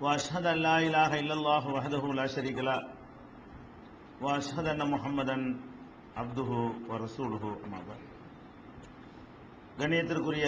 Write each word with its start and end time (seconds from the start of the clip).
واشهد 0.00 0.44
ان 0.46 0.58
لا 0.66 0.76
اله 0.86 1.10
الا 1.22 1.34
الله 1.38 1.64
وحده 1.76 2.02
لا 2.20 2.26
شريك 2.34 2.58
له 2.68 2.78
واشهد 4.24 4.66
ان 4.74 4.82
محمدا 4.94 5.36
عبده 6.18 6.50
ورسوله 6.90 7.42
اما 7.66 7.80
بعد 7.88 8.02
கண்ணியத்திற்குரிய 9.80 10.46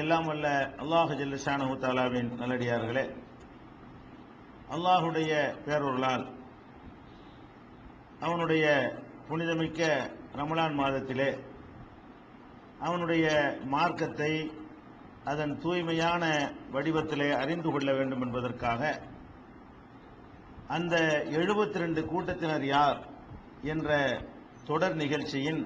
எல்லாம் 0.00 0.26
வல்ல 0.30 0.46
அல்லாஹ் 0.82 1.10
ஜல்லஷானஹு 1.20 1.74
தாலாவின் 1.84 2.28
நல்லடியார்களே 2.40 3.04
அல்லாஹுடைய 4.74 5.30
பேரொருளால் 5.66 6.24
அவனுடைய 8.26 8.64
புனிதமிக்க 9.28 9.80
ரமலான் 10.40 10.76
மாதத்திலே 10.80 11.30
அவனுடைய 12.86 13.26
மார்க்கத்தை 13.74 14.32
அதன் 15.25 15.59
தூய்மையான 15.59 16.23
வடிவத்திலே 16.73 17.27
அறிந்து 17.31 17.71
கொள்ள 17.71 17.93
வேண்டும் 17.93 18.21
என்பதற்காக 18.21 19.01
அந்த 20.67 21.25
72 21.31 21.81
ரெண்டு 21.83 22.05
கூட்டத்தினர் 22.05 22.65
யார் 22.65 22.99
என்ற 23.61 23.89
தொடர் 24.65 24.95
நிகழ்ச்சியின் 24.95 25.61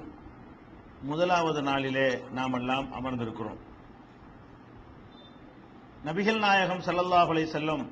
முதலாவது 1.01 1.61
நாளிலே 1.61 2.21
நாமெல்லாம் 2.31 2.87
அமர்ந்திருக்கிறோம். 2.93 3.59
நபிகள் 6.05 6.39
நாயகம் 6.39 6.85
ஸல்லல்லாஹு 6.87 7.45
செல்லும் 7.45 7.83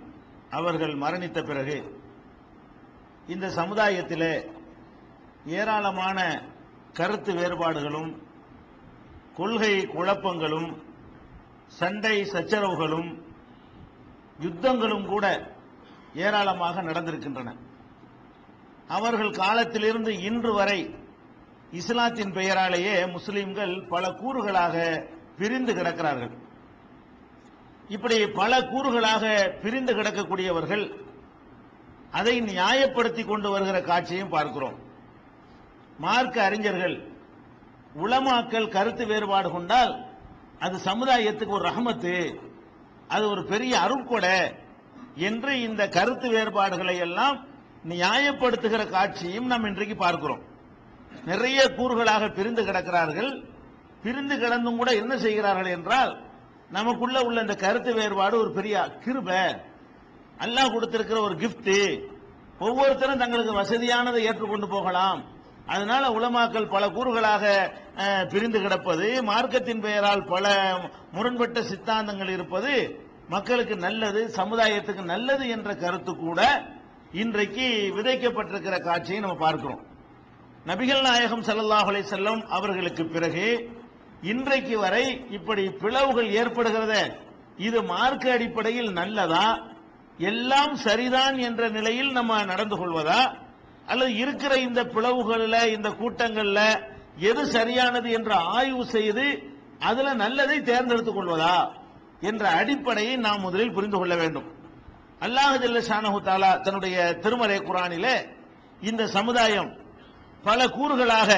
அவர்கள் 0.50 0.96
மரணித்த 0.96 1.46
பிறகு 1.46 1.78
இந்த 3.28 3.50
சமுதாயத்திலே 3.50 4.34
ஏராளமான 5.46 6.20
கருத்து 6.94 7.34
வேறுபாடுகளும் 7.34 8.12
கொள்கை 9.38 9.74
குழப்பங்களும் 9.86 10.70
சண்டை 11.68 12.24
சச்சரவுகளும் 12.24 13.24
யுத்தங்களும் 14.42 15.06
கூட 15.06 15.54
ஏராளமாக 16.14 16.82
நடந்திருக்கின்றன. 16.82 17.56
அவர்கள் 18.88 19.32
காலத்திலிருந்து 19.32 20.22
இன்று 20.22 20.54
வரை 20.54 20.96
இஸ்லாத்தின் 21.72 22.34
பெயராலேயே 22.34 23.12
முஸ்லிம்கள் 23.12 23.88
பல 23.88 24.10
கூறுகளாக 24.10 25.08
பிரிந்து 25.38 25.74
கிடக்கிறார்கள். 25.74 26.32
இப்படி 27.88 28.28
பல 28.28 28.62
கூறுகளாக 28.62 29.50
பிரிந்து 29.62 29.94
கிடக்கக்கூடியவர்கள் 29.94 31.04
அதை 32.12 32.42
நியாயப்படுத்தி 32.42 33.26
கொண்டு 33.26 33.50
வருகிற 33.50 33.82
காட்சியும் 33.82 34.30
பார்க்கிறோம். 34.30 34.80
மார்க்க 35.98 36.44
அறிஞர்கள் 36.44 37.14
உளமாக்கல் 37.96 38.70
கருத்து 38.70 39.06
வேறுபாடு 39.06 39.52
கொண்டால் 39.52 40.05
அது 40.60 40.78
சமுதாயத்துக்கு 40.78 41.58
ஒரு 41.58 41.70
ரஹமத்து 41.70 42.40
அது 43.08 43.30
ஒரு 43.30 43.44
பெரிய 43.46 43.80
அருட்கொடை 43.80 44.56
என்று 45.16 45.62
இந்த 45.62 45.90
கருத்து 45.90 46.30
வேறுபாடுகளை 46.30 46.98
எல்லாம் 46.98 47.48
நியாயப்படுத்துகிற 47.88 48.90
காட்சியும் 48.90 49.46
நாம் 49.46 49.64
இன்றைக்கு 49.64 49.96
பார்க்கிறோம். 49.96 50.42
நிறைய 51.26 51.74
கூறுகளாக 51.78 52.30
பிரிந்து 52.30 52.64
கிடக்கிறார்கள். 52.64 53.44
பிரிந்து 54.04 54.36
கிடந்தும் 54.38 54.78
கூட 54.78 54.96
என்ன 54.96 55.18
செய்கிறார்கள் 55.18 55.66
என்றால் 55.66 56.24
நமக்குள்ள 56.70 57.22
உள்ள 57.22 57.42
இந்த 57.42 57.56
கருத்து 57.56 57.94
வேறுபாடு 57.94 58.40
ஒரு 58.40 58.52
பெரிய 58.52 59.00
கிருப. 59.06 59.30
அல்லாஹ் 60.40 60.74
கொடுத்திருக்கிற 60.74 61.22
ஒரு 61.22 61.36
கிஃப்ட் 61.36 62.04
ஒவ்வொருத்தரும் 62.60 63.18
தங்களுக்கு 63.18 63.62
வசதியானதை 63.62 64.18
ஏற்றுக்கொண்டு 64.18 64.68
போகலாம். 64.68 65.22
அதனால 65.68 66.12
உலமாக்கள் 66.12 66.68
பல 66.68 66.90
கூறுகளாக 66.90 67.44
பிரிந்து 68.30 68.60
கிடப்பது 68.60 69.24
மார்க்கத்தின் 69.24 69.82
பெயரால் 69.82 70.24
பல 70.26 70.46
முரண்பட்ட 71.12 71.60
சித்தாந்தங்கள் 71.62 72.30
இருப்பது 72.30 72.74
மக்களுக்கு 73.30 73.76
நல்லது 73.78 74.22
சமுதாயத்துக்கு 74.38 75.04
நல்லது 75.04 75.48
என்ற 75.48 75.74
கருத்து 75.76 76.16
கூட 76.16 76.40
இன்றைக்கு 77.14 77.68
விதைக்கப்பட்டிருக்கிற 77.96 78.78
காட்சியை 78.80 79.20
நம்ம 79.20 79.36
பார்க்கிறோம். 79.36 79.82
நபிகள் 80.66 81.02
நாயகம் 81.02 81.44
சல்லாஹ் 81.44 81.90
அலை 81.90 82.04
செல்லம் 82.04 82.42
அவர்களுக்கு 82.48 83.06
பிறகு 83.06 83.48
இன்றைக்கு 84.22 84.78
வரை 84.78 85.06
இப்படி 85.30 85.64
பிளவுகள் 85.70 86.30
ஏற்படுகிறதே 86.32 87.04
இது 87.58 87.84
மார்க்க 87.84 88.34
அடிப்படையில் 88.34 88.92
நல்லதா 88.92 89.46
எல்லாம் 90.20 90.76
சரிதான் 90.78 91.38
என்ற 91.40 91.70
நிலையில் 91.70 92.12
நம்ம 92.12 92.44
நடந்து 92.44 92.76
கொள்வதா 92.78 93.20
அல்லது 93.88 94.12
இருக்கிற 94.24 94.54
இந்த 94.68 94.82
பிளவுகள்ல 94.94 95.56
இந்த 95.76 95.90
கூட்டங்கள்ல 96.00 96.60
எது 97.30 97.42
சரியானது 97.56 98.10
என்று 98.12 98.34
ஆய்வு 98.58 98.84
செய்து 98.96 99.26
அதுல 99.90 100.14
நல்லதை 100.24 100.58
தேர்ந்தெடுத்துக் 100.62 101.18
கொள்வதா 101.18 101.58
என்ற 102.30 102.44
அடிப்படையை 102.60 103.16
நாம் 103.26 103.44
முதலில் 103.48 103.76
புரிந்து 103.78 103.98
கொள்ள 103.98 104.14
வேண்டும். 104.16 104.48
அல்லாஹ் 105.26 105.58
ஜல்ல 105.64 105.82
ஷானஹு 105.90 106.20
தாலா 106.28 106.52
தன்னுடைய 106.66 106.96
திருமறை 107.24 107.60
குரானிலே 107.60 108.16
இந்த 108.82 109.04
சமுதாயம் 109.18 109.70
பல 110.44 110.60
கூறுகளாக 110.78 111.30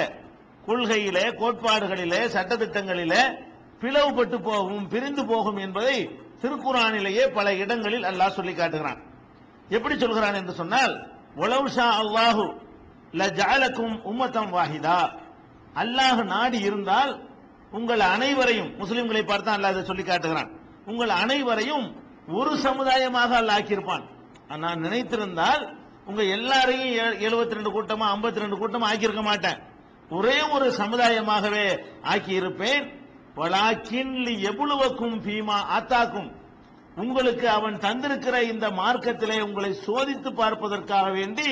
கொள்கையிலே 0.67 1.25
கோட்பாடுகளிலே 1.41 2.21
சட்டத்திட்டங்களிலே 2.35 3.21
பிளவுபட்டு 3.81 4.37
போகும் 4.49 4.87
பிரிந்து 4.93 5.23
போகும் 5.25 5.59
என்பதை 5.65 5.97
திருக்குறானிலேயே 6.41 7.23
பல 7.37 7.47
இடங்களில் 7.63 8.07
அல்லாஹ் 8.09 8.35
சொல்லி 8.37 8.53
காட்டுகிறான். 8.53 8.99
எப்படி 9.69 9.95
சொல்கிறான் 9.97 10.39
என்று 10.41 10.53
சொன்னால் 10.53 10.93
உலவுஷா 11.43 11.87
அல்லாஹு 12.01 12.45
லஜாலக்கும் 13.19 13.95
உம்மத்தம் 14.11 14.51
வாஹிதா. 14.57 14.99
அல்லாஹ் 15.81 16.19
நாடி 16.33 16.59
இருந்தால் 16.59 17.11
உங்கள் 17.77 17.99
அனைவரையும் 17.99 18.69
முஸ்லிம்களை 18.81 19.21
பார்த்தா 19.31 19.55
அல்லாஹ் 19.57 19.89
சொல்லி 19.89 20.03
காட்டுகிறான். 20.03 20.49
உங்கள் 20.85 21.09
அனைவரையும் 21.23 21.85
ஒரு 22.39 22.53
சமுதாயமாக 22.65 23.31
அல்லாஹ் 23.41 23.57
ஆக்கியிருப்பான். 23.59 24.05
நான் 24.63 24.83
நினைத்திருந்தால் 24.85 25.63
உங்க 26.09 26.21
எல்லாரையும் 26.37 26.91
எழுபத்தி 27.27 27.57
ரெண்டு 27.57 27.71
கூட்டமா 27.75 28.05
ஐம்பத்தி 28.15 28.43
ரெண்டு 28.43 28.57
கூட்டமா 28.61 28.85
ஆக்கியிருக்க 28.91 29.23
மாட்டேன். 29.31 29.57
ஒரே 30.17 30.37
ஒரு 30.55 30.67
சமுதாயமாகவே 30.81 31.65
ஆக்கி 32.11 32.33
இருப்பேன் 32.41 32.85
வலாக்கின் 33.39 34.13
எவ்வளவுக்கும் 34.49 35.17
பீமா 35.25 35.57
ஆத்தாக்கும். 35.77 36.29
உங்களுக்கு 37.01 37.49
அவன் 37.49 37.75
தந்திருக்கிற 37.85 38.35
இந்த 38.51 38.65
மார்க்கத்திலே 38.79 39.37
உங்களை 39.47 39.71
சோதித்து 39.85 40.29
பார்ப்பதற்காக 40.35 41.07
வேண்டி 41.17 41.49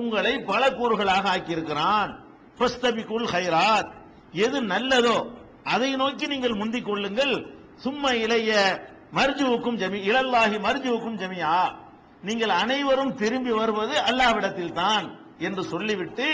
உங்களை 0.00 0.32
பல 0.50 0.62
கூறுகளாக 0.70 1.24
ஆக்கியிருக்கிறான். 1.34 2.10
ஹைராத். 3.34 3.90
எது 4.44 4.58
நல்லதோ 4.72 5.16
அதை 5.74 5.90
நோக்கி 6.02 6.26
நீங்கள் 6.32 6.58
முந்திக் 6.60 6.88
கொள்ளுங்கள். 6.88 7.34
சும்மா 7.84 8.10
இளைய 8.24 8.50
மர்ஜுவுக்கும் 9.18 9.78
ஜமி 9.82 9.98
இளல்லாஹி 10.10 10.58
மர்ஜுவுக்கும் 10.66 11.18
ஜமியா. 11.22 11.54
நீங்கள் 12.22 12.52
அனைவரும் 12.62 13.14
திரும்பி 13.14 13.52
வருவது 13.60 13.94
அல்லாவிடத்தில் 14.10 14.76
தான் 14.82 15.06
என்று 15.38 15.62
சொல்லிவிட்டு 15.72 16.28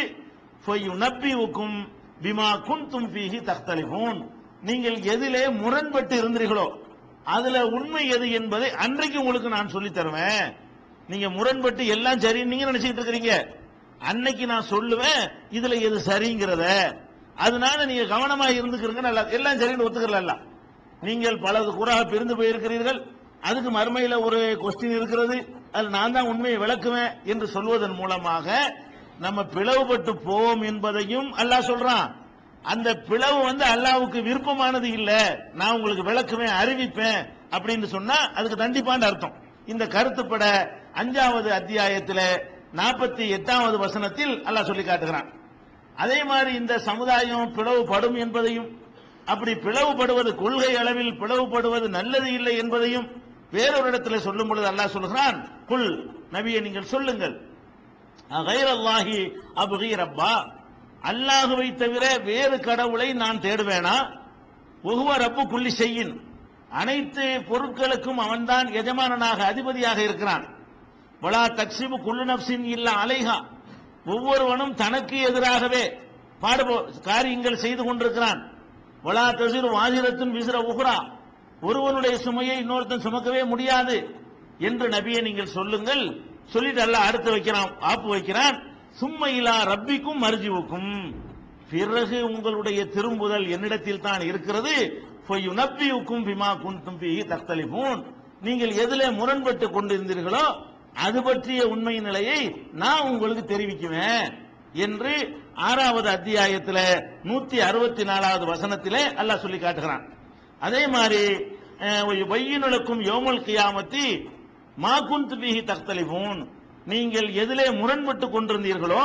நப்பிவுக்கும் 1.05 1.77
பிமா 2.23 2.49
குன்தும் 2.69 3.09
பீஹி 3.15 3.39
தக்தலிபூன் 3.51 4.21
நீங்கள் 4.69 4.99
எதிலே 5.13 5.43
முரண்பட்டு 5.63 6.15
இருந்தீர்களோ 6.23 6.67
அதுல 7.35 7.67
உண்மை 7.77 8.03
எது 8.17 8.27
என்பதை 8.39 8.69
அன்றைக்கு 8.85 9.19
உங்களுக்கு 9.23 9.49
நான் 9.57 9.75
சொல்லி 9.75 9.91
தருவேன். 9.91 10.45
நீங்க 11.11 11.29
முரண்பட்டு 11.37 11.83
எல்லாம் 11.95 12.23
சரி 12.25 12.41
நினைச்சிட்டு 12.53 13.01
இருக்கிறீங்க. 13.01 13.33
அன்னைக்கு 14.11 14.45
நான் 14.53 14.71
சொல்லுவேன் 14.75 15.23
இதுல 15.59 15.77
எது 15.89 15.99
சரிங்கிறத. 16.09 16.65
அதனால 17.47 17.79
நீங்க 17.91 18.05
கவனமா 18.15 18.47
இருந்துக்கிறீங்க 18.59 19.03
நல்லா 19.09 19.25
எல்லாம் 19.39 19.61
சரின்னு 19.61 19.87
ஒத்துக்கிறல 19.87 20.35
நீங்கள் 21.09 21.43
பலது 21.45 21.71
கூறாக 21.79 22.03
பிரிந்து 22.13 22.35
போயிருக்கிறீர்கள். 22.39 23.01
அதுக்கு 23.49 23.71
மறுமையில 23.79 24.15
ஒரு 24.27 24.39
கொஸ்டின் 24.63 24.95
இருக்கிறது. 24.99 25.37
அது 25.77 25.89
நான் 25.97 26.15
தான் 26.17 26.29
உண்மையை 26.31 26.59
விளக்குவேன் 26.63 27.13
என்று 27.33 27.47
சொல்வதன் 27.55 27.99
மூலமாக 28.01 28.47
நம்ம 29.25 29.43
பிளவுபட்டு 29.55 30.13
போவோம் 30.25 30.63
என்பதையும் 30.71 31.29
அல்லாஹ் 31.43 31.69
சொல்றான். 31.71 32.07
அந்த 32.73 32.89
பிளவு 33.09 33.39
வந்து 33.49 33.65
அல்லாவுக்கு 33.75 34.19
விருப்பமானது 34.29 34.89
இல்ல. 34.99 35.11
நான் 35.55 35.75
உங்களுக்கு 35.77 36.05
விளக்குவேன் 36.11 36.59
அறிவிப்பேன் 36.61 37.21
அப்படின்னு 37.57 37.87
சொன்னா 37.97 38.17
அதுக்கு 38.39 38.59
தண்டிப்பான்னு 38.65 39.09
அர்த்தம். 39.11 39.37
இந்த 39.73 39.85
கருத்துப்பட 39.87 40.45
அஞ்சாவது 41.01 41.49
அத்தியாயத்தில் 41.59 42.25
நாற்பத்தி 42.77 43.25
எட்டாவது 43.37 43.77
வசனத்தில் 43.79 44.35
அல்லாஹ் 44.49 44.69
சொல்லி 44.71 44.85
காட்டுகிறான். 44.85 45.29
அதே 46.03 46.19
மாதிரி 46.31 46.51
இந்த 46.55 46.75
சமுதாயம் 46.89 47.55
பிளவுபடும் 47.57 48.19
என்பதையும் 48.25 48.69
அப்படி 49.33 49.53
பிளவுபடுவது 49.67 50.31
கொள்கை 50.35 50.73
அளவில் 50.83 51.15
பிளவுபடுவது 51.23 51.87
நல்லது 51.97 52.29
இல்லை 52.33 52.55
என்பதையும் 52.57 53.09
வேறொரு 53.51 53.89
இடத்துல 53.91 54.17
சொல்லும் 54.27 54.49
பொழுது 54.49 54.67
அல்லாஹ் 54.71 54.95
சொல்கிறான் 54.97 55.37
குல் 55.67 55.89
நபியை 56.33 56.61
நீங்கள் 56.67 56.93
சொல்லுங்கள். 56.95 57.35
அகைரல்லாஹி 58.41 59.19
அபுகி 59.63 59.91
ரப்பா. 60.03 60.33
அல்லாஹுவை 61.03 61.75
தவிர 61.75 62.19
வேறு 62.19 62.61
கடவுளை 62.61 63.13
நான் 63.13 63.41
தேடுவேனா? 63.41 64.17
ஒகுவ 64.85 65.17
ரப்பு 65.17 65.47
குள்ளி 65.47 65.71
செய்யின் 65.71 66.21
அனைத்து 66.71 67.43
பொருட்களுக்கும் 67.49 68.17
அவன்தான் 68.17 68.67
எஜமானனாக 68.67 69.45
அதிபதியாக 69.45 70.03
இருக்கிறான். 70.03 70.47
வலா 71.23 71.47
தக்சிபு 71.47 72.03
குல்லு 72.03 72.25
நப்சின் 72.25 72.65
இல்ல 72.65 72.91
அலைஹா. 72.91 73.45
ஒவ்வொருவனும் 74.07 74.75
தனக்கு 74.75 75.21
எதிராகவே 75.21 75.99
பாடுபோ 76.41 77.01
காரியங்கள் 77.03 77.57
செய்து 77.57 77.85
கொண்டிருக்கிறான். 77.85 78.53
வலா 79.05 79.33
தசிர் 79.35 79.71
வாசிரத்தின் 79.71 80.35
விசிற 80.35 80.57
உகுரா 80.73 81.09
ஒருவனுடைய 81.61 82.19
சுமையை 82.19 82.65
இன்னொருத்தன் 82.65 83.05
சுமக்கவே 83.05 83.47
முடியாது 83.47 84.15
என்று 84.59 84.89
நபியை 84.89 85.23
நீங்கள் 85.23 85.47
சொல்லுங்கள். 85.47 86.21
சொல்லிட்டு 86.45 86.81
அல்ல 86.81 86.99
அடுத்து 86.99 87.31
வைக்கிறான் 87.31 87.81
ஆப்பு 87.81 88.09
வைக்கிறான். 88.09 88.68
சும்மையிலா 89.01 89.57
ரப்பிக்கும் 89.71 90.23
மர்ஜிவுக்கும். 90.25 90.93
பிறகு 91.73 92.19
உங்களுடைய 92.31 92.81
திரும்புதல் 92.95 93.47
என்னிடத்தில் 93.55 94.05
தான் 94.07 94.23
இருக்கிறது. 94.29 94.75
நப்பியுக்கும் 95.61 96.25
பிமா 96.29 96.51
குந்தும் 96.63 96.99
பிஹி 97.01 97.23
தக்தலிபூன். 97.33 98.01
நீங்கள் 98.47 98.73
எதிலே 98.83 99.09
முரண்பட்டு 99.19 99.67
கொண்டிருந்தீர்களோ 99.75 100.45
அது 101.07 101.19
பற்றிய 101.27 101.61
உண்மை 101.73 101.95
நிலையை 102.07 102.39
நான் 102.83 103.07
உங்களுக்கு 103.11 103.43
தெரிவிக்குவேன் 103.51 104.29
என்று 104.85 105.13
ஆறாவது 105.69 106.09
அத்தியாயத்தில் 106.17 106.85
நூத்தி 107.29 107.59
அறுபத்தி 107.69 108.03
நாலாவது 108.11 108.45
வசனத்திலே 108.53 109.03
அல்லாஹ் 109.21 109.43
சொல்லி 109.45 109.59
காட்டுகிறான். 109.59 110.05
அதே 110.67 110.83
மாதிரி 110.95 111.23
வையினுக்கும் 112.33 113.03
யோமல் 113.11 113.45
கியாமத்தி 113.49 114.07
மா 114.85 114.95
குந்து 115.11 115.37
பிஹி 115.43 115.63
தக்தலிபூன். 115.71 116.41
நீங்கள் 116.89 117.29
எதிலே 117.43 117.67
முரண்பட்டு 117.79 118.27
கொண்டிருந்தீர்களோ 118.29 119.03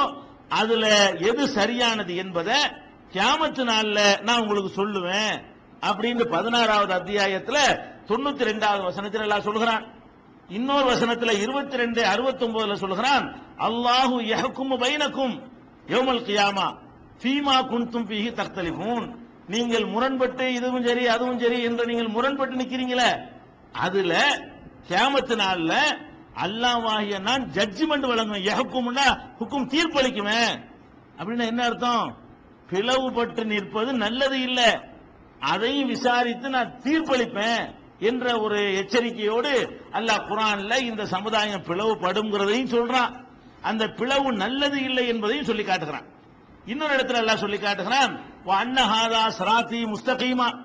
அதுல 0.60 0.86
எது 1.30 1.44
சரியானது 1.56 2.14
என்பதை 2.24 2.58
கியாமத்து 3.14 3.64
நாள்ல 3.70 3.98
நான் 4.22 4.42
உங்களுக்கு 4.44 4.72
சொல்லுவேன் 4.78 5.34
அப்படின்னு 5.82 6.26
பதினாறாவது 6.34 6.94
அத்தியாயத்துல 6.94 7.58
தொண்ணூத்தி 8.10 8.44
ரெண்டாவது 8.50 8.84
வசனத்தில் 8.84 9.26
எல்லாம் 9.26 9.48
சொல்கிறான் 9.48 9.84
இன்னொரு 10.50 10.86
வசனத்துல 10.92 11.34
இருபத்தி 11.44 11.76
ரெண்டு 11.78 12.02
அறுபத்தி 12.06 12.44
ஒன்பதுல 12.46 12.78
சொல்கிறான் 12.78 13.26
அல்லாஹு 13.68 14.16
யஹக்கும் 14.32 14.74
பைனக்கும் 14.84 15.36
யோமல் 15.88 16.24
கியாமா 16.28 16.68
ஃபீமா 17.22 17.56
குன்தும் 17.72 18.08
பிஹி 18.10 18.30
தக்தலிஃபூன். 18.40 19.06
நீங்கள் 19.48 19.86
முரண்பட்டு 19.86 20.46
இதுவும் 20.54 20.86
சரி 20.86 21.04
அதுவும் 21.08 21.40
சரி 21.40 21.58
என்று 21.62 21.84
நீங்கள் 21.86 22.14
முரண்பட்டு 22.16 22.60
நிக்கிறீங்களே 22.62 23.10
அதுல 23.78 24.14
கியாமத்து 24.88 25.36
நாள்ல 25.36 25.74
அல்லாவாகிய 26.36 27.20
நான் 27.20 27.44
ஜட்ஜ்மெண்ட் 27.52 28.10
வழங்குவேன் 28.12 28.48
எஹக்கும்னா 28.52 29.08
ஹுக்கும் 29.40 29.70
தீர்ப்பளிக்குவேன் 29.74 30.56
அப்படின்னா 31.18 31.46
என்ன 31.46 31.64
அர்த்தம்? 31.64 32.18
பிளவுபட்டு 32.70 33.44
நிற்பது 33.44 33.94
நல்லது 33.94 34.42
இல்லை. 34.42 34.80
அதையும் 35.40 35.88
விசாரித்து 35.88 36.50
நான் 36.50 36.80
தீர்ப்பளிப்பேன் 36.84 37.76
என்ற 38.00 38.40
ஒரு 38.42 38.76
எச்சரிக்கையோடு 38.78 39.82
அல்லாஹ் 39.92 40.26
குரான்ல 40.30 40.78
இந்த 40.78 41.06
சமுதாயம் 41.06 41.64
பிளவுபடுங்கிறதையும் 41.64 42.74
சொல்றான். 42.76 43.26
அந்த 43.62 43.88
பிளவு 43.88 44.34
நல்லது 44.34 44.84
இல்லை 44.84 45.08
என்பதையும் 45.08 45.46
சொல்லி 45.46 45.64
காட்டுகிறான். 45.64 46.06
இன்னொரு 46.66 46.96
இடத்துல 46.96 47.22
அல்லாஹ் 47.24 47.44
சொல்லி 47.46 47.58
காட்டுகிறான் 47.58 48.22
அன்னஹாதா 48.46 49.24
சராத்தி 49.40 49.94
முஸ்தகீமா. 49.94 50.60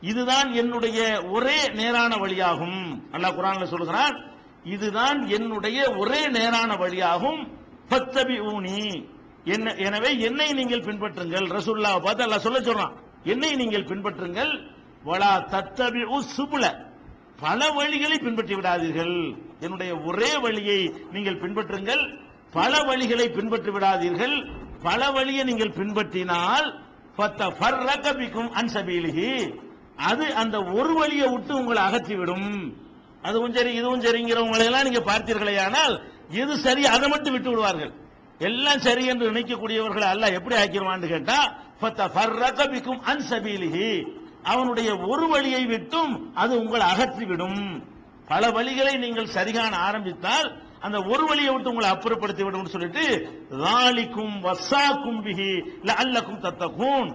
இதுதான் 0.00 0.52
என்னுடைய 0.52 1.22
ஒரே 1.30 1.66
நேரான 1.68 2.16
வழியாகும். 2.16 3.02
அல்லாஹ் 3.12 3.36
குரான்ல 3.38 3.64
சொல்லுகிறான் 3.64 4.30
இதுதான் 4.64 5.26
என்னுடைய 5.26 5.94
ஒரே 5.96 6.28
நேரான 6.28 6.74
வழியாகும். 6.74 7.48
பத்தபி 7.88 8.40
ஊனி 8.40 9.08
என்ன 9.44 9.74
எனவே 9.74 10.18
என்னை 10.18 10.52
நீங்கள் 10.52 10.80
பின்பற்றுங்கள். 10.80 11.46
ரசுல்லா 11.46 12.00
பார்த்து 12.00 12.22
அல்ல 12.22 12.38
சொல்ல 12.38 12.60
சொல்றான். 12.60 12.92
என்னை 13.24 13.56
நீங்கள் 13.56 13.84
பின்பற்றுங்கள். 13.84 14.70
வளா 15.04 15.48
தத்தபி 15.50 16.22
சுபுல. 16.36 16.90
பல 17.40 17.68
வழிகளை 17.68 18.18
பின்பற்றி 18.22 18.54
விடாதீர்கள். 18.54 19.36
என்னுடைய 19.60 19.96
ஒரே 19.96 20.36
வழியை 20.36 20.94
நீங்கள் 21.12 21.40
பின்பற்றுங்கள். 21.40 22.18
பல 22.52 22.78
வழிகளை 22.78 23.28
பின்பற்றி 23.28 23.70
விடாதீர்கள். 23.70 24.52
பல 24.82 25.10
வழியை 25.10 25.44
நீங்கள் 25.44 25.70
பின்பற்றினால் 25.70 26.90
பிக்கும் 27.16 28.52
அன்சபீலிகி 28.52 29.60
அது 29.96 30.34
அந்த 30.34 30.58
ஒரு 30.60 30.94
வழியை 30.94 31.28
விட்டு 31.28 31.56
உங்களை 31.56 31.82
அகற்றிவிடும். 31.82 32.72
அதுவும் 33.22 33.54
சரி 33.56 33.72
இதுவும் 33.80 34.04
சரிங்கிறவங்களை 34.06 34.64
எல்லாம் 34.68 34.86
நீங்க 34.88 35.02
பார்த்தீர்களே 35.10 35.54
ஆனால் 35.66 35.94
எது 36.42 36.54
சரி 36.66 36.82
அதை 36.94 37.06
மட்டும் 37.08 37.34
விட்டு 37.34 37.50
விடுவார்கள். 37.50 37.92
எல்லாம் 38.40 38.82
சரி 38.86 39.04
என்று 39.12 39.30
நினைக்கக்கூடியவர்களை 39.32 40.06
அல்ல 40.14 40.30
எப்படி 40.38 40.56
ஆக்கிடுவான்னு 40.62 41.12
கேட்டா 41.14 41.38
அன் 43.10 43.24
சபீலிஹி. 43.30 43.88
அவனுடைய 44.52 44.90
ஒரு 45.10 45.24
வழியை 45.32 45.62
விட்டும் 45.72 46.12
அது 46.42 46.52
உங்களை 46.62 46.84
அகற்றிவிடும். 46.92 47.62
பல 48.28 48.42
வழிகளை 48.56 48.94
நீங்கள் 49.04 49.34
சரிகான 49.36 49.72
ஆரம்பித்தால் 49.88 50.48
அந்த 50.86 50.98
ஒரு 51.12 51.24
வழியை 51.30 51.50
விட்டு 51.52 51.72
உங்களை 51.72 51.88
அப்புறப்படுத்தி 51.90 52.42
விடும் 52.44 52.72
சொல்லிட்டு 52.74 53.04
ராலிக்கும் 53.64 54.36
வசாக்கும் 54.46 55.20
பிஹி 55.26 55.50
அல்லக்கும் 56.02 56.42
தத்தகும் 56.46 57.08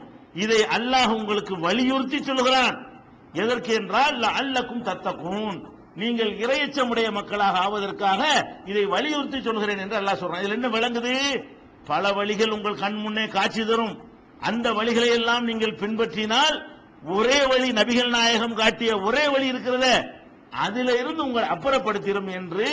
இதை 0.44 0.60
அல்லாஹ் 0.78 1.12
உங்களுக்கு 1.20 1.54
வலியுறுத்தி 1.66 2.20
சொல்கிறான் 2.24 2.76
எதற்கு 3.34 3.72
என்றால் 3.74 4.24
அல்லக்கும் 4.42 4.86
தத்தகும் 4.90 5.58
நீங்கள் 6.02 6.32
இரையச்சமுடைய 6.44 7.12
மக்களாக 7.12 7.60
ஆவதற்காக 7.60 8.22
இதை 8.66 8.86
வலியுறுத்தி 8.86 9.42
சொல்கிறேன் 9.42 9.78
என்று 9.78 10.00
அல்லாஹ் 10.00 10.20
சொல்றான். 10.22 10.42
இதுல 10.44 10.58
என்ன 10.60 10.68
விளங்குது? 10.68 11.14
பல 11.86 12.12
வழிகள் 12.12 12.50
உங்கள் 12.50 12.82
கண் 12.82 12.98
முன்னே 13.04 13.28
காட்சி 13.28 13.66
தரும். 13.66 13.96
அந்த 14.40 14.72
வழிகளை 14.72 15.10
எல்லாம் 15.20 15.46
நீங்கள் 15.46 15.80
பின்பற்றினால் 15.82 16.58
ஒரே 17.06 17.40
வழி 17.46 17.70
நபிகள் 17.72 18.10
நாயகம் 18.10 18.56
காட்டிய 18.56 19.00
ஒரே 19.00 19.28
வழி 19.28 19.52
இருக்கிறத. 19.52 19.88
அதில 20.66 20.90
இருந்து 21.02 21.22
உங்களை 21.24 21.48
அப்புறப்படுத்திடும் 21.50 22.30
என்று 22.32 22.68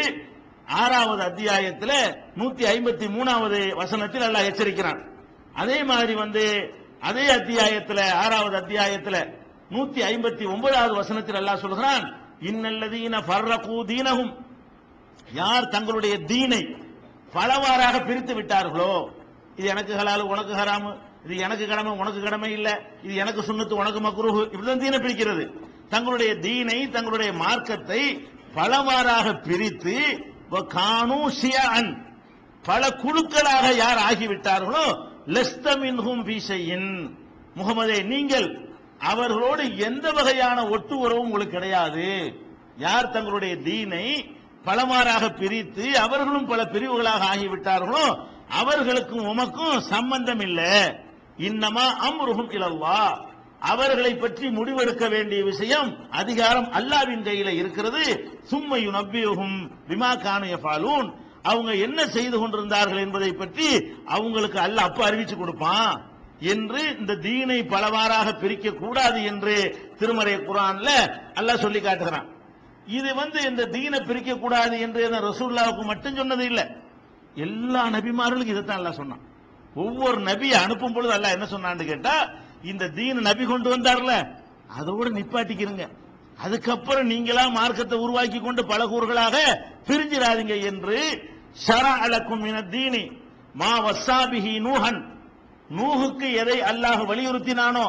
ஆறாவது 0.67 1.23
அத்தியாயத்தில் 1.23 1.97
நூத்தி 2.37 2.65
ஐம்பத்தி 2.75 3.06
மூணாவது 3.17 3.75
வசனத்தில் 3.75 4.23
அல்லாஹ் 4.23 4.49
எச்சரிக்கிறான். 4.50 5.00
அதே 5.55 5.85
மாதிரி 5.85 6.15
வந்து 6.15 6.44
அதே 7.00 7.25
அத்தியாயத்தில் 7.29 8.05
ஆறாவது 8.12 8.56
அத்தியாயத்தில் 8.56 9.20
நூத்தி 9.70 10.00
ஐம்பத்தி 10.11 10.44
ஒன்பதாவது 10.55 10.94
வசனத்தில் 10.94 11.41
அல்லாஹ் 11.41 11.65
சொல்கிறான் 11.67 12.05
இன்னல்லதீன 12.40 13.22
ஃபர்ரகு 13.22 13.84
தீனகும் 13.84 14.32
யார் 15.34 15.69
தங்களுடைய 15.69 16.24
தீனை 16.24 16.62
பலவாறாக 17.32 18.00
பிரித்து 18.00 18.34
விட்டார்களோ 18.34 19.12
இது 19.56 19.69
எனக்கு 19.69 19.93
ஹலால் 19.94 20.20
உனக்கு 20.20 20.55
ஹராமு 20.55 20.91
இது 21.24 21.36
எனக்கு 21.36 21.67
கடமை 21.67 21.93
உனக்கு 21.93 22.20
கடமை 22.22 22.53
இல்ல 22.53 22.81
இது 23.03 23.14
எனக்கு 23.14 23.43
சுண்ணத்து 23.43 23.74
உனக்கு 23.74 24.00
மக்ரூஹு 24.00 24.41
இப்படிதான் 24.44 24.79
தீனை 24.79 24.98
பிரிக்கிறது. 24.98 25.44
தங்களுடைய 25.91 26.34
தீனை 26.34 26.91
தங்களுடைய 26.91 27.32
மார்க்கத்தை 27.32 28.03
பலவாறாக 28.55 29.34
பிரித்து 29.34 29.96
கானு 30.70 31.31
ஷியான் 31.41 31.91
பல 32.64 32.88
குழுக்களாக 32.88 33.76
யார் 33.76 33.98
ஆகிவிட்டார்களோ 33.98 34.84
லெஸ்தமின் 35.26 36.00
முகமதே 37.56 38.03
நீங்கள் 38.03 38.46
அவர்களோடு 39.11 39.65
எந்த 39.89 40.06
வகையான 40.19 40.58
ஒட்டு 40.75 40.94
உறவும் 40.99 41.27
உங்களுக்கு 41.27 41.56
கிடையாது. 41.56 42.08
யார் 42.87 43.13
தங்களுடைய 43.17 43.55
தீனை 43.67 44.06
பலமாறாக 44.67 45.25
பிரித்து 45.41 45.87
அவர்களும் 46.05 46.51
பல 46.53 46.61
பிரிவுகளாக 46.65 47.23
ஆகிவிட்டார்களோ 47.32 48.05
அவர்களுக்கும் 48.61 49.27
உமக்கும் 49.32 49.77
சம்பந்தம் 49.93 50.41
இல்லை. 50.41 50.75
இன்னமா 51.49 51.84
அம்ருகும் 52.08 52.53
இலல்லா. 52.56 52.99
அவர்களை 53.73 54.13
பற்றி 54.15 54.46
முடிவெடுக்க 54.49 55.05
வேண்டிய 55.11 55.41
விஷயம் 55.44 55.91
அதிகாரம் 56.20 56.69
அல்லாவின் 56.79 57.27
கையில 57.29 57.51
இருக்கிறது. 57.61 58.03
சும்மையு 58.51 58.89
நம்பியுகும் 58.99 59.58
விமா 59.89 60.11
கானுயபாலூன் 60.25 61.08
அவங்க 61.43 61.73
என்ன 61.87 62.01
செய்து 62.17 62.37
கொண்டிருந்தார்கள் 62.39 63.05
என்பதை 63.05 63.31
பற்றி 63.32 63.69
அவங்களுக்கு 64.17 64.58
அல்ல 64.67 64.79
அப்ப 64.82 65.01
அறிவிச்சு 65.11 65.37
கொடுப்பான். 65.37 65.94
என்று 66.53 66.81
இந்த 67.01 67.13
தீனை 67.27 67.58
பலவாறாக 67.72 68.29
பிரிக்க 68.43 68.77
கூடாது 68.82 69.19
என்று 69.31 69.55
திருமறை 69.98 70.36
குரான்ல 70.48 70.89
அல்லாஹ் 71.41 71.63
சொல்லி 71.65 71.81
காட்டுகிறான். 71.81 72.29
இது 72.98 73.10
வந்து 73.20 73.39
இந்த 73.51 73.63
தீனை 73.74 74.01
பிரிக்க 74.08 74.32
கூடாது 74.44 74.77
என்று 74.86 75.03
ரசூல்லாவுக்கு 75.29 75.84
மட்டும் 75.91 76.19
சொன்னது 76.20 76.44
இல்லை. 76.51 76.65
எல்லா 77.46 77.82
நபிமார்களுக்கும் 77.96 78.55
இதைத்தான் 78.55 78.81
அல்லாஹ் 78.81 79.01
சொன்னான். 79.01 79.22
ஒவ்வொரு 79.84 80.19
நபியை 80.31 80.56
அனுப்பும் 80.65 80.94
பொழுது 80.96 81.13
அல்லாஹ் 81.17 81.36
என்ன 81.36 81.46
சொன்னான்னு 81.55 81.84
கேட்டா 81.93 82.17
இந்த 82.70 82.84
தீன 82.98 83.22
நபி 83.29 83.44
கொண்டு 83.53 83.69
வந்தார்ல 83.74 84.13
அதோட 84.79 85.06
நிப்பாட்டிக்கிறங்க. 85.19 85.86
அதுக்கப்புறம் 86.44 87.10
நீங்களா 87.13 87.43
மார்க்கத்தை 87.56 87.96
உருவாக்கி 88.05 88.39
கொண்டு 88.44 88.63
பல 88.70 88.81
கூறுகளாக 88.93 89.36
பிரிஞ்சிடாதீங்க 89.89 90.55
என்று 90.70 91.01
ஷரா 91.65 91.93
அலக்கும் 92.05 92.44
இன 92.51 92.60
தீனி 92.74 93.03
மா 93.60 93.72
வசாபிஹி 93.84 94.55
நூஹன் 94.67 95.01
நூகுக்கு 95.71 96.33
எதை 96.33 96.59
அல்லாஹ் 96.61 97.03
வலியுறுத்தினானோ 97.11 97.87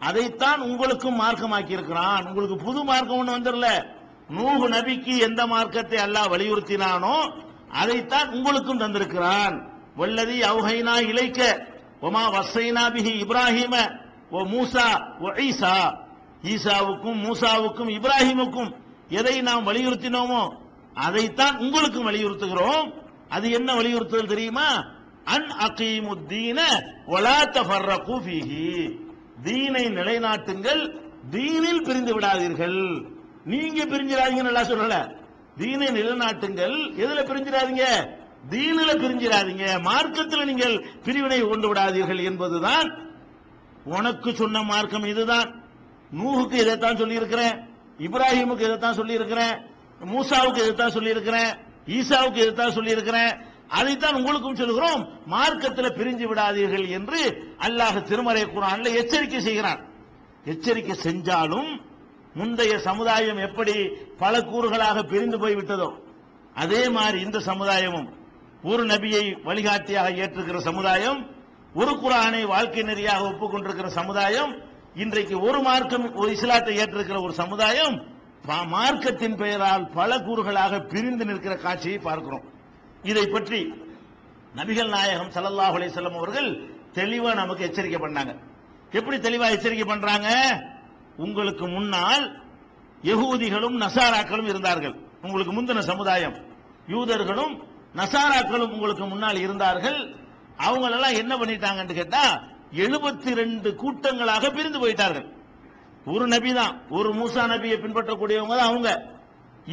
அதைத்தான் 0.00 0.60
உங்களுக்கும் 0.60 1.20
மார்க்கமாக்கி 1.20 1.70
இருக்கிறான் 1.70 2.26
உங்களுக்கு 2.26 2.56
புது 2.56 2.84
மார்க்கம் 2.84 3.18
ஒண்ணு 3.18 3.36
வந்துடல. 3.36 3.68
நூகு 4.28 4.66
நபிக்கு 4.68 5.14
எந்த 5.18 5.46
மார்க்கத்தை 5.46 5.98
அல்லாஹ் 5.98 6.32
வலியுறுத்தினானோ 6.34 7.16
அதைத்தான் 7.68 8.28
உங்களுக்கும் 8.28 8.80
தந்திருக்கிறான். 8.80 9.54
வல்லதி 9.98 10.38
அவுஹைனா 10.50 10.94
இலைக்க 11.10 11.40
ஒமா 12.00 12.24
வசைனா 12.34 12.84
பிஹி 12.94 13.12
இப்ராஹிம 13.24 13.74
ஓ 14.30 14.40
மூசா 14.54 14.88
ஓ 15.20 15.28
ஈசா. 15.48 15.76
ஈசாவுக்கும் 16.44 17.18
மூசாவுக்கும் 17.26 17.90
இப்ராஹிமுக்கும் 17.98 18.70
எதை 19.08 19.42
நாம் 19.42 19.66
வலியுறுத்தினோமோ 19.68 20.42
அதைத்தான் 20.94 21.56
உங்களுக்கும் 21.58 22.08
வலியுறுத்துகிறோம். 22.08 22.92
அது 23.28 23.50
என்ன 23.50 23.74
வலியுறுத்துதல் 23.74 24.32
தெரியுமா? 24.32 24.93
அன் 25.24 25.50
அகீமுத்தீன 25.66 26.60
ஒலா 27.06 27.42
தஃபர்ரகு 27.42 28.16
ஃபீஹி. 28.24 28.98
தீனை 29.44 29.84
நிலைநாட்டுங்கள் 29.86 30.82
தீனில் 31.30 31.82
பிரிந்து 31.82 32.20
விடாதீர்கள். 32.20 33.06
நீங்க 33.44 33.84
பிரிஞ்சிடாதீங்க 33.84 34.42
நல்லா 34.42 34.60
சொல்லல. 34.60 35.16
தீனை 35.56 35.86
நிலைநாட்டுங்கள் 35.86 36.76
எதுல 36.96 37.20
பிரிஞ்சிடாதீங்க? 37.30 37.84
தீனில 38.50 38.90
பிரிஞ்சிடாதீங்க. 39.02 39.80
மார்க்கத்தில் 39.80 40.44
நீங்கள் 40.44 40.84
பிரிவினை 41.04 41.40
கொண்டு 41.40 41.74
விடாதீர்கள் 41.74 42.22
என்பதுதான் 42.22 42.88
உனக்கு 43.84 44.34
சொன்ன 44.34 44.62
மார்க்கம் 44.62 45.04
இதுதான். 45.04 45.62
நூகுக்கு 46.18 46.52
இதைத்தான் 46.52 46.96
சொல்லி 46.96 47.14
இருக்கிறேன் 47.14 47.68
இப்ராஹிமுக்கு 47.98 48.60
இதைத்தான் 48.60 48.94
சொல்லி 48.94 49.12
இருக்கிறேன் 49.12 49.54
மூசாவுக்கு 50.12 50.56
இதைத்தான் 50.56 50.90
சொல்லி 50.90 51.10
இருக்கிறேன் 51.10 51.50
ஈசாவுக்கு 51.86 52.36
இதைத்தான் 52.36 52.72
சொல்லி 52.72 52.90
இருக்கிறேன் 52.90 53.32
அதைத்தான் 53.74 54.14
உங்களுக்கும் 54.14 54.56
சொல்கிறோம் 54.56 55.02
மார்க்கத்தில் 55.26 55.96
பிரிஞ்சு 55.96 56.26
விடாதீர்கள் 56.26 56.88
என்று 56.88 57.20
அல்லாஹ் 57.58 58.02
திருமறை 58.02 58.44
குரான்ல 58.46 58.94
எச்சரிக்கை 58.96 59.40
செய்கிறான். 59.40 59.80
எச்சரிக்கை 60.44 60.96
செஞ்சாலும் 61.02 61.70
முந்தைய 62.34 62.78
சமுதாயம் 62.78 63.38
எப்படி 63.38 63.74
பல 64.18 64.40
கூறுகளாக 64.42 65.02
பிரிந்து 65.02 65.38
போய்விட்டதோ 65.38 65.88
அதே 66.54 66.88
மாதிரி 66.88 67.20
இந்த 67.20 67.38
சமுதாயமும் 67.40 68.08
ஒரு 68.62 68.86
நபியை 68.86 69.42
வழிகாட்டியாக 69.42 70.10
ஏற்றுக்கிற 70.16 70.58
சமுதாயம் 70.60 71.20
ஒரு 71.74 71.90
குரானை 71.94 72.42
வாழ்க்கை 72.46 72.82
நெறியாக 72.82 73.28
ஒப்புக்கொண்டிருக்கிற 73.30 73.86
சமுதாயம் 73.92 74.52
இன்றைக்கு 74.94 75.40
ஒரு 75.40 75.60
மார்க்கம் 75.60 76.14
ஒரு 76.14 76.32
இஸ்லாத்தை 76.32 76.76
ஏற்றிருக்கிற 76.78 77.22
ஒரு 77.22 77.32
சமுதாயம் 77.32 77.96
பா- 78.48 78.66
மார்க்கத்தின் 78.68 79.36
பெயரால் 79.36 79.90
பல 79.90 80.18
கூறுகளாக 80.18 80.80
பிரிந்து 80.84 81.24
நிற்கிற 81.24 81.56
காட்சியை 81.56 81.98
பார்க்கிறோம். 81.98 82.44
இதை 83.10 83.24
பற்றி 83.34 83.60
நபிகள் 84.58 84.90
நாயகம் 84.96 85.30
ஸல்லல்லாஹு 85.36 85.74
அலைஹி 85.78 85.90
வஸல்லம் 85.92 86.18
அவர்கள் 86.20 86.48
தெளிவா 86.98 87.30
நமக்கு 87.42 87.62
எச்சரிக்கை 87.68 87.98
பண்ணாங்க. 88.04 88.32
எப்படி 88.98 89.16
தெளிவா 89.26 89.46
எச்சரிக்கை 89.54 89.86
பண்றாங்க? 89.92 90.28
உங்களுக்கு 91.24 91.64
முன்னால் 91.76 92.24
யகூதிகளும் 93.10 93.76
நசாராக்களும் 93.84 94.50
இருந்தார்கள். 94.52 94.94
உங்களுக்கு 95.24 95.52
முந்தின 95.56 95.82
சமுதாயம். 95.92 96.36
யூதர்களும் 96.92 97.54
நசாராக்களும் 98.00 98.72
உங்களுக்கு 98.76 99.04
முன்னால் 99.12 99.38
இருந்தார்கள். 99.44 99.98
அவங்களெல்லாம் 100.66 101.18
என்ன 101.22 101.32
பண்ணிட்டாங்கன்னு 101.40 101.98
கேட்டா 102.00 102.24
எழுபத்தி 102.84 103.30
ரெண்டு 103.40 103.68
கூட்டங்களாக 103.82 104.44
பிரிந்து 104.56 104.78
போயிட்டார்கள். 104.82 105.26
ஒரு 106.14 106.24
நபி 106.34 106.50
தான் 106.60 106.72
ஒரு 106.96 107.10
மூசா 107.18 107.42
நபியை 107.52 107.76
பின்பற்றக்கூடியவங்க 107.84 108.56
தான் 108.60 108.70
அவங்க. 108.70 108.90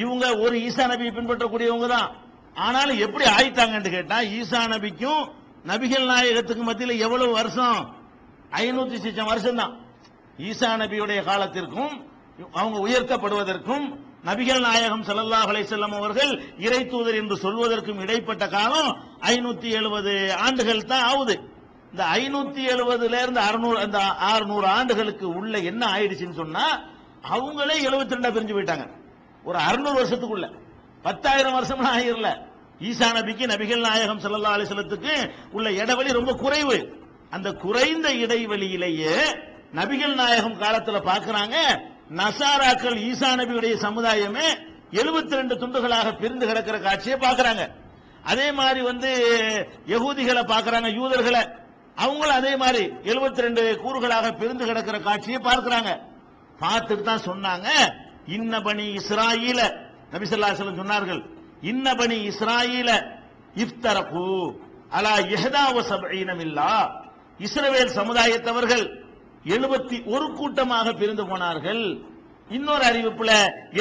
இவங்க 0.03 0.25
ஒரு 0.43 0.55
ஈசா 0.67 0.83
நபியை 0.93 1.11
பின்பற்றக்கூடியவங்க 1.17 1.87
தான். 1.95 2.09
ஆனாலும் 2.55 3.01
எப்படி 3.05 3.25
ஆயிட்டாங்கன்னு 3.37 3.91
கேட்டா 3.97 4.17
ஈசா 4.39 4.61
நபிக்கும் 4.73 5.23
நபிகள் 5.71 6.05
நாயகத்துக்கு 6.11 6.63
மத்தியில் 6.67 7.01
எவ்வளவு 7.05 7.33
வருஷம்? 7.39 7.81
ஐநூத்தி 8.63 8.97
சிச்சம் 9.03 9.29
வருஷம் 9.31 9.59
தான் 9.61 9.73
ஈசா 10.39 10.69
நபியுடைய 10.81 11.19
காலத்திற்கும் 11.29 11.93
அவங்க 12.59 12.77
உயர்த்தப்படுவதற்கும் 12.87 13.85
நபிகள் 14.29 14.61
நாயகம் 14.65 15.03
ஸல்லல்லாஹு 15.07 15.49
அலைசல்லம் 15.51 15.95
அவர்கள் 15.99 16.31
இறை 16.65 16.81
தூதர் 16.91 17.19
என்று 17.21 17.35
சொல்வதற்கும் 17.43 18.01
இடைப்பட்ட 18.05 18.45
காலம் 18.47 18.89
ஐநூத்தி 19.33 19.69
எழுபது 19.79 20.13
ஆண்டுகள் 20.45 20.89
தான் 20.91 21.05
ஆகுது. 21.11 21.35
இந்த 21.93 22.03
ஐநூத்தி 22.19 22.63
எழுபதுல 22.73 23.21
இருந்து 23.23 23.41
அறுநூறு 23.47 23.77
அந்த 23.85 23.99
அறுநூறு 24.31 24.67
ஆண்டுகளுக்கு 24.67 25.25
உள்ள 25.39 25.57
என்ன 25.71 25.83
ஆயிடுச்சுன்னு 25.95 26.39
சொன்னா 26.41 26.65
அவங்களே 27.35 27.77
72 27.87 28.15
ரெண்டா 28.15 28.29
பிரிஞ்சு 28.35 28.53
போயிட்டாங்க. 28.57 28.85
ஒரு 29.43 29.57
அறுநூறு 29.67 29.97
வருஷத்துக்குள்ள. 30.01 30.47
பத்தாயிரம் 31.05 31.55
வருஷம்லாம் 31.57 31.95
ஆயிரல 31.97 32.29
ஈசா 32.89 33.07
நபிக்கு 33.17 33.45
நபிகள் 33.53 33.85
நாயகம் 33.87 34.21
செல்லல்லா 34.23 34.51
அலிசலத்துக்கு 34.57 35.13
உள்ள 35.55 35.67
இடைவெளி 35.81 36.11
ரொம்ப 36.19 36.31
குறைவு. 36.43 36.77
அந்த 37.35 37.49
குறைந்த 37.63 38.07
இடைவெளியிலேயே 38.23 39.15
நபிகள் 39.79 40.15
நாயகம் 40.21 40.59
காலத்துல 40.63 40.99
பாக்குறாங்க 41.09 41.55
நசாராக்கள் 42.19 42.97
ஈசா 43.09 43.29
நபியுடைய 43.41 43.73
சமுதாயமே 43.85 44.47
72 45.01 45.37
ரெண்டு 45.41 45.55
துண்டுகளாக 45.61 46.07
பிரிந்து 46.21 46.45
கிடக்கிற 46.49 46.77
காட்சியை 46.87 47.17
பாக்குறாங்க. 47.25 47.63
அதே 48.31 48.47
மாதிரி 48.59 48.81
வந்து 48.89 49.11
யகூதிகளை 49.93 50.43
பாக்குறாங்க 50.53 50.89
யூதர்களை. 50.99 51.43
அவங்களும் 52.03 52.39
அதே 52.39 52.51
மாதிரி 52.63 52.83
72 53.11 53.45
ரெண்டு 53.47 53.63
கூறுகளாக 53.83 54.33
பிரிந்து 54.41 54.65
கிடக்கிற 54.69 54.97
காட்சியை 55.07 55.39
பார்க்கிறாங்க. 55.49 55.91
பார்த்துட்டு 56.63 57.05
தான் 57.11 57.25
சொன்னாங்க 57.29 57.69
இன்ன 58.37 58.53
பணி 58.67 58.85
இஸ்ராயில 58.99 59.61
நபிசல்லா 60.13 60.49
செல்லம் 60.59 60.81
சொன்னார்கள் 60.81 61.21
இன்னபனி 61.71 62.17
இஸ்ராயில 62.29 62.29
இஸ்ராயீல 62.31 62.89
இஃப்தரகு 63.63 64.27
அலா 64.97 65.13
எஹதாவ 65.35 65.75
வ 65.77 65.81
இஸ்ரவேல் 67.45 67.93
சமுதாயத்தவர்கள் 67.99 68.85
எழுபத்தி 69.45 69.97
ஒரு 70.13 70.25
கூட்டமாக 70.39 70.93
பிரிந்து 70.93 71.23
போனார்கள். 71.27 71.83
இன்னொரு 72.49 72.83
அறிவிப்புல 72.89 73.31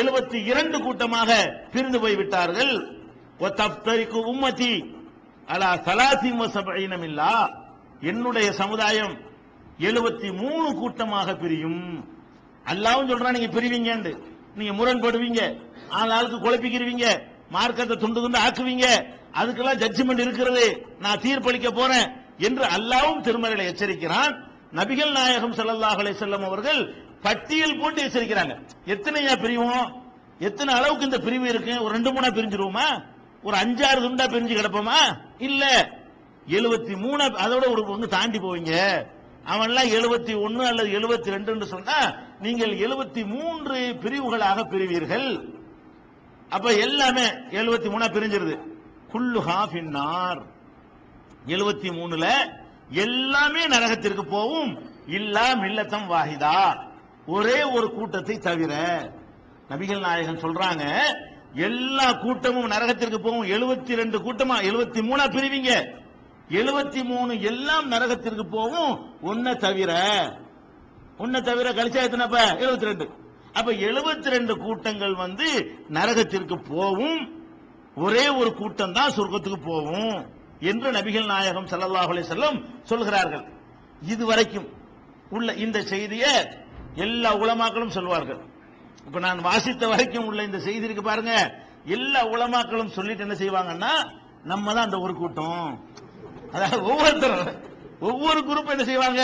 எழுபத்தி 0.01 0.39
இரண்டு 0.51 0.77
கூட்டமாக 0.81 1.31
பிரிந்து 1.73 1.99
போய் 2.01 2.17
விட்டார்கள். 2.17 2.73
ஒத்தப்தரிக்கு 3.41 4.19
உம்மதி 4.33 4.73
அலா 5.49 5.71
சலாசி 5.89 6.31
வ 6.41 7.41
என்னுடைய 8.11 8.49
சமுதாயம் 8.53 9.15
எழுபத்தி 9.79 10.29
மூணு 10.43 10.69
கூட்டமாக 10.75 11.35
பிரியும். 11.35 11.83
அல்லாவும் 12.71 13.11
சொல்றான் 13.11 13.37
நீங்க 13.37 13.51
பிரிவீங்கன்னு 13.61 14.13
நீங்க 14.55 14.73
முரண்படுவீங்க. 14.79 15.41
ஆள் 15.91 16.11
ஆளுக்கு 16.11 16.37
குழப்பிக்கிறீங்க 16.37 17.23
மார்க்கத்தை 17.51 17.97
துண்டு 17.97 18.21
துண்டு 18.21 18.39
ஆக்குவீங்க. 18.39 19.05
அதுக்கெல்லாம் 19.33 19.81
ஜட்ஜ்மெண்ட் 19.83 20.19
இருக்கிறது. 20.19 20.87
நான் 21.01 21.19
தீர்ப்பளிக்க 21.19 21.71
போறேன் 21.71 22.11
என்று 22.39 22.65
அல்லாவும் 22.65 23.23
திருமறையில 23.23 23.65
எச்சரிக்கிறான். 23.73 24.49
நபிகள் 24.75 25.11
நாயகம் 25.11 25.55
சல்லாஹ் 25.55 26.01
அலைஹி 26.03 26.45
அவர்கள் 26.45 26.95
பட்டியல் 27.23 27.79
போட்டு 27.79 28.05
எச்சரிக்கிறாங்க. 28.05 28.61
எத்தனையா 28.87 29.39
பிரிவோம்? 29.41 30.03
எத்தனை 30.39 30.75
அளவுக்கு 30.75 31.05
இந்த 31.05 31.19
பிரிவு 31.19 31.49
இருக்கு? 31.49 31.83
ஒரு 31.83 31.93
ரெண்டு 31.93 32.13
மூணா 32.13 32.25
பிரிஞ்சிருவோமா? 32.25 33.05
ஒரு 33.43 33.57
அஞ்சாறு 33.57 34.01
துண்டா 34.01 34.25
பிரிஞ்சு 34.25 34.55
கிடப்போமா? 34.55 35.19
இல்ல. 35.39 35.91
எழுபத்தி 36.49 36.97
மூணு 36.97 37.25
அதோட 37.25 37.71
ஒரு 37.71 37.85
பங்கு 37.85 38.09
தாண்டி 38.09 38.39
போவீங்க. 38.39 39.03
அவன்லாம் 39.47 39.91
எழுபத்தி 39.91 40.43
ஒன்னு 40.43 40.67
அல்லது 40.67 40.89
எழுபத்தி 40.89 41.31
ரெண்டு 41.31 41.67
சொன்னா 41.67 42.15
நீங்கள் 42.41 42.79
எழுபத்தி 42.79 43.27
மூன்று 43.27 43.97
பிரிவுகளாக 44.01 44.65
பிரிவீர்கள். 44.65 45.59
அப்ப 46.51 46.73
எல்லாமே 46.73 47.27
எழுபத்தி 47.27 47.89
மூணா 47.93 48.07
பிரிஞ்சிருது. 48.15 48.55
குல்லு 49.13 49.41
ஹாஃபின்னார் 49.41 50.41
எழுபத்தி 51.47 51.89
மூணுல 51.99 52.27
எல்லாமே 52.89 53.67
நரகத்திற்கு 53.67 54.23
போகும் 54.23 54.71
இல்லா 55.07 55.47
மில்லத்தம் 55.55 56.09
வாஹிதா. 56.13 56.57
ஒரே 57.27 57.63
ஒரு 57.63 57.91
கூட்டத்தை 57.93 58.39
தவிர 58.39 58.73
நபிகள் 59.69 60.01
நாயகன் 60.01 60.43
சொல்றாங்க 60.45 60.85
எல்லா 61.55 62.13
கூட்டமும் 62.13 62.71
நரகத்திற்கு 62.71 63.19
போகும். 63.19 63.43
எழுபத்தி 63.43 63.95
ரெண்டு 63.95 64.19
கூட்டமா? 64.19 64.57
எழுபத்தி 64.71 65.01
மூணா 65.11 65.25
பிரிவீங்க. 65.37 65.73
எழுபத்தி 66.49 67.05
மூணு 67.05 67.43
எல்லாம் 67.43 67.91
நரகத்திற்கு 67.93 68.43
போகும். 68.43 68.93
ஒன்ன 69.23 69.57
தவிர 69.57 69.93
ஒன்ன 71.19 71.41
தவிர 71.41 71.71
கழிச்சா 71.71 72.03
எத்தனைப்ப 72.07 72.39
எழுபத்தி 72.63 72.91
ரெண்டு. 72.91 73.09
அப்ப 73.59 73.71
எழுபத்தி 73.89 74.29
ரெண்டு 74.35 74.55
கூட்டங்கள் 74.65 75.15
வந்து 75.25 75.49
நரகத்திற்கு 75.97 76.57
போகும் 76.73 77.21
ஒரே 78.05 78.27
ஒரு 78.41 78.51
கூட்டம் 78.61 78.97
தான் 78.99 79.15
சொர்க்கத்துக்கு 79.17 79.61
போகும் 79.71 80.15
என்று 80.71 80.89
நபிகள் 80.97 81.31
நாயகம் 81.33 81.69
ஸல்லல்லாஹு 81.73 82.23
செல்லம் 82.33 82.59
சொல்கிறார்கள். 82.91 83.45
இதுவரைக்கும் 84.13 84.69
உள்ள 85.37 85.49
இந்த 85.65 85.79
செய்தியை 85.93 86.33
எல்லா 87.05 87.31
உலமாக்களும் 87.43 87.97
சொல்வார்கள். 87.97 88.41
இப்ப 89.07 89.21
நான் 89.27 89.41
வாசித்த 89.49 89.83
வரைக்கும் 89.93 90.27
உள்ள 90.29 90.41
இந்த 90.49 90.59
செய்தி 90.67 90.87
இருக்கு 90.89 91.05
பாருங்க. 91.11 91.35
எல்லா 91.97 92.21
உலமாக்களும் 92.35 92.95
சொல்லிட்டு 92.97 93.25
என்ன 93.27 93.37
செய்வாங்கன்னா 93.43 93.93
நம்ம 94.51 94.67
தான் 94.75 94.87
அந்த 94.89 94.99
ஒரு 95.05 95.15
கூட்டம். 95.21 95.67
அதாவது 96.55 96.81
ஒவ்வொருத்தரும் 96.93 97.51
ஒவ்வொரு 98.09 98.41
குரூப் 98.49 98.73
என்ன 98.75 98.85
செய்வாங்க? 98.91 99.23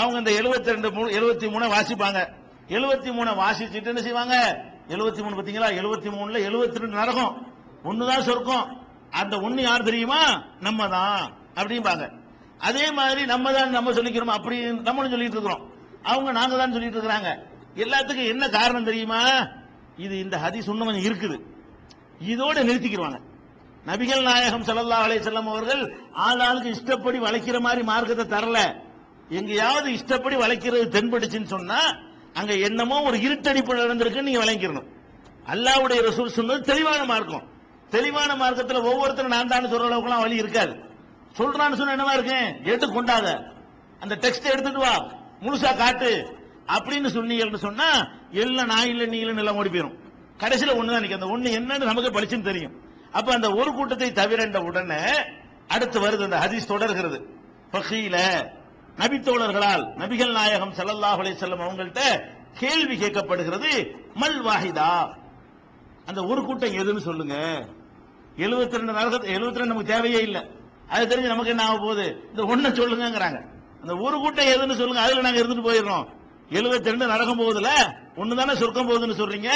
அவங்க 0.00 0.16
இந்த 0.22 0.32
72 0.40 0.74
ரெண்டு 0.76 0.90
மூணு 0.96 1.16
எழுபத்தி 1.18 1.46
மூணு 1.54 1.66
வாசிப்பாங்க. 1.74 2.20
எழுபத்தி 2.68 3.12
மூணு 3.12 3.30
வாசிச்சுட்டு 3.30 3.86
என்ன 3.86 4.02
செய்வாங்க? 4.02 4.64
எழுபத்தி 4.88 5.22
மூணு 5.22 5.42
பார்த்தீங்களா? 5.42 5.68
எழுபத்தி 5.80 6.10
மூணுல 6.14 6.40
எழுபத்தி 6.48 6.78
ரெண்டு 6.78 6.96
நரகம். 6.96 7.46
ஒண்ணுதான் 7.84 8.20
சொர்க்கம். 8.20 8.86
அந்த 9.10 9.36
ஒண்ணு 9.36 9.60
யார் 9.60 9.82
தெரியுமா? 9.82 10.42
நம்ம 10.60 10.88
தான் 10.88 11.32
அப்படிம்பாங்க. 11.54 12.12
அதே 12.58 12.90
மாதிரி 12.90 13.24
நம்ம 13.24 13.52
தான் 13.52 13.70
நம்ம 13.70 13.92
சொல்லிக்கிறோம் 13.92 14.36
அப்படி 14.38 14.60
நம்மளும் 14.72 15.10
சொல்லிட்டு 15.10 15.36
இருக்கிறோம். 15.36 15.70
அவங்க 16.02 16.32
நாங்க 16.32 16.56
தான் 16.56 16.72
சொல்லிட்டு 16.72 17.00
இருக்கிறாங்க. 17.00 17.30
எல்லாத்துக்கும் 17.76 18.28
என்ன 18.28 18.48
காரணம் 18.48 18.84
தெரியுமா? 18.84 19.46
இது 19.96 20.18
இந்த 20.18 20.36
ஹதீஸ் 20.36 20.68
இன்னும் 20.68 20.86
கொஞ்சம் 20.86 21.12
இருக்குது. 21.12 21.36
இதோட 22.20 22.58
நிறுத்திக்கிடுவாங்க 22.68 23.20
நபிகள் 23.86 24.22
நாயகம் 24.22 24.62
சல்லா 24.62 24.98
அலைஹி 25.04 25.20
வஸல்லம் 25.22 25.48
அவர்கள் 25.48 25.96
ஆளாளுக்கு 26.12 26.64
இஷ்டப்படி 26.64 27.18
வளைக்கிற 27.18 27.60
மாதிரி 27.60 27.82
மார்க்கத்தை 27.82 28.38
தரல. 28.38 28.74
எங்கேயாவது 29.28 29.92
இஷ்டப்படி 29.92 30.36
வளைக்கிறது 30.36 31.00
தென்பட்டுச்சுன்னு 31.00 31.44
சொன்னா 31.44 31.80
அங்க 32.34 32.54
என்னமோ 32.54 33.02
ஒரு 33.02 33.16
இருட்டடிப்பு 33.16 33.74
நடந்திருக்கு 33.74 34.22
நீங்க 34.22 34.44
விளங்கிடணும். 34.44 34.86
அல்லாவுடைய 35.46 36.00
ரசூல் 36.08 36.26
சொன்னது 36.26 36.60
தெளிவான 36.60 37.04
மார்க்கம். 37.04 37.42
தெளிவான 37.90 38.36
மார்க்கத்தில் 38.36 38.80
ஒவ்வொருத்தரும் 38.80 39.30
நான் 39.30 39.46
தான் 39.46 39.64
சொல்ற 39.64 39.92
அளவுக்குலாம் 39.92 40.20
வழி 40.20 40.36
இருக்காது. 40.36 40.72
சொல்றான்னு 41.38 41.74
சொன்னா 41.74 41.92
என்னவா 41.92 42.12
இருக்கேன் 42.12 42.64
எடுத்து 42.64 42.86
கொண்டாத. 42.86 43.44
அந்த 44.00 44.16
டெக்ஸ்ட் 44.20 44.52
எடுத்துட்டு 44.52 44.78
வா. 44.78 45.12
முழுசா 45.40 45.76
காட்டு. 45.76 46.40
அப்படின்னு 46.66 47.08
சொன்னீங்கன்னு 47.08 47.56
சொன்னா 47.56 48.08
எல்லாம் 48.30 48.66
நான் 48.66 48.86
இல்லை 48.86 49.06
நீ 49.06 49.22
இல்லைன்னு 49.22 49.38
எல்லாம் 49.38 49.56
ஓடி 49.56 49.68
போயிரும். 49.68 49.98
கடைசியில 50.38 50.74
ஒண்ணுதான் 50.74 51.08
தான் 51.08 51.20
அந்த 51.20 51.26
ஒண்ணு 51.26 51.54
என்னன்னு 51.54 51.84
நமக்கு 51.84 52.20
பளிச்சுன்னு 52.20 52.42
தெரியும். 52.42 52.72
அப்ப 53.12 53.32
அந்த 53.32 53.50
ஒரு 53.50 53.72
கூட்டத்தை 53.72 54.10
தவிரண்ட 54.10 54.62
உடனே 54.62 55.00
அடுத்து 55.68 56.00
வருது 56.00 56.22
அந்த 56.22 56.38
ஹதீஸ் 56.38 56.66
தொடர்கிறது. 56.66 57.26
பகீல 57.72 58.16
நபித்தோழர்களால் 58.98 59.84
நபிகள் 59.98 60.32
நாயகம் 60.32 60.72
சல்லல்லாஹ் 60.72 61.20
அலைஹி 61.20 61.36
செல்லம் 61.38 61.62
அவங்கள்ட்ட 61.62 62.00
கேள்வி 62.58 62.96
கேட்கப்படுகிறது 62.96 63.94
மல் 64.14 64.42
வாஹிதா? 64.44 65.14
அந்த 66.06 66.24
ஒரு 66.24 66.44
கூட்டம் 66.44 66.72
எதுன்னு 66.72 67.00
சொல்லுங்க. 67.00 67.34
72 68.36 68.70
ரெண்டு 68.70 68.92
நரகத்தை 68.92 69.34
72 69.34 69.64
நமக்கு 69.64 69.92
தேவையே 69.92 70.22
இல்லை. 70.22 70.46
அது 70.88 71.16
தெரிஞ்சு 71.16 71.26
நமக்கு 71.26 71.50
என்ன 71.50 71.64
ஆக 71.64 71.78
போகுது? 71.78 72.24
இந்த 72.30 72.44
ஒன்றை 72.44 72.70
சொல்லுங்கிறாங்க 72.72 73.46
அந்த 73.80 73.96
ஒரு 73.96 74.18
கூட்டம் 74.18 74.46
எதுன்னு 74.46 74.76
சொல்லுங்க 74.76 75.00
அதுல 75.00 75.20
நாங்க 75.20 75.40
இருந்துட்டு 75.40 75.70
போயிடுறோம். 75.70 76.06
72 76.50 76.84
ரெண்டு 76.84 77.06
நரகம் 77.06 77.40
போகுதுல 77.40 77.68
ஒன்னு 78.16 78.36
தானே 78.36 78.54
சொர்க்கம் 78.54 78.88
போகுதுன்னு 78.88 79.18
சொல்றீங்க? 79.18 79.48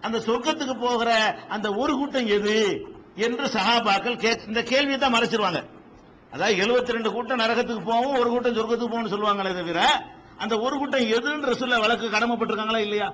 அந்த 0.00 0.18
சொர்க்கத்துக்கு 0.18 0.80
போகிற 0.80 1.38
அந்த 1.48 1.74
ஒரு 1.74 1.96
கூட்டம் 1.96 2.26
எது? 2.26 2.86
என்று 3.14 3.44
சகாபாக்கள் 3.44 4.16
கே- 4.16 4.46
இந்த 4.46 4.62
கேள்வியை 4.62 4.98
தான் 4.98 5.14
மறைச்சிருவாங்க. 5.14 5.64
அதாவது 6.32 6.54
72 6.62 6.94
ரெண்டு 6.96 7.10
கூட்டம் 7.14 7.40
நரகத்துக்கு 7.42 7.82
போவோம் 7.90 8.18
ஒரு 8.20 8.28
கூட்டம் 8.32 8.56
சொர்க்கத்துக்கு 8.58 8.92
போகணும்னு 8.92 9.12
சொல்லுவாங்களே 9.14 9.52
தவிர 9.58 9.80
அந்த 10.42 10.54
ஒரு 10.64 10.74
கூட்டம் 10.80 11.06
எதுன்னு 11.16 11.48
ரசூல்ல 11.52 11.78
வழக்கு 11.84 12.06
கடமைப்பட்டிருக்காங்களா 12.14 12.82
இல்லையா? 12.86 13.08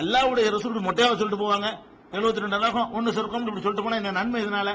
அல்லாவுடைய 0.00 0.46
ரசூல் 0.56 0.86
மொட்டையாவை 0.88 1.14
சொல்லிட்டு 1.20 1.42
போவாங்க. 1.44 1.68
72 2.16 2.42
ரெண்டு 2.44 2.56
நரகம் 2.56 2.90
ஒன்னு 2.96 3.14
சொர்க்கம் 3.18 3.46
இப்படி 3.46 3.62
சொல்லிட்டு 3.64 3.84
போனா 3.86 4.00
என்ன 4.00 4.14
நன்மை 4.18 4.40
இதனால? 4.44 4.68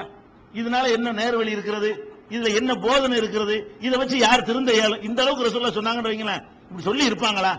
இதனால 0.60 0.84
என்ன 0.96 1.12
நேர்வழி 1.20 1.52
இருக்கிறது? 1.56 1.90
இதுல 2.34 2.50
என்ன 2.60 2.72
போதனை 2.86 3.16
இருக்கிறது? 3.22 3.56
இதை 3.86 3.96
வச்சு 4.02 4.16
யார் 4.26 4.46
திருந்த 4.48 4.70
இயலும் 4.78 5.04
இந்த 5.08 5.18
அளவுக்கு 5.24 5.46
ரசூல்லா 5.48 5.72
சொன்னாங்கன்னு 5.78 6.12
வைங்களேன். 6.12 6.42
இப்படி 6.68 6.84
சொல்லி 6.88 7.04
இருப்பாங்களா? 7.10 7.52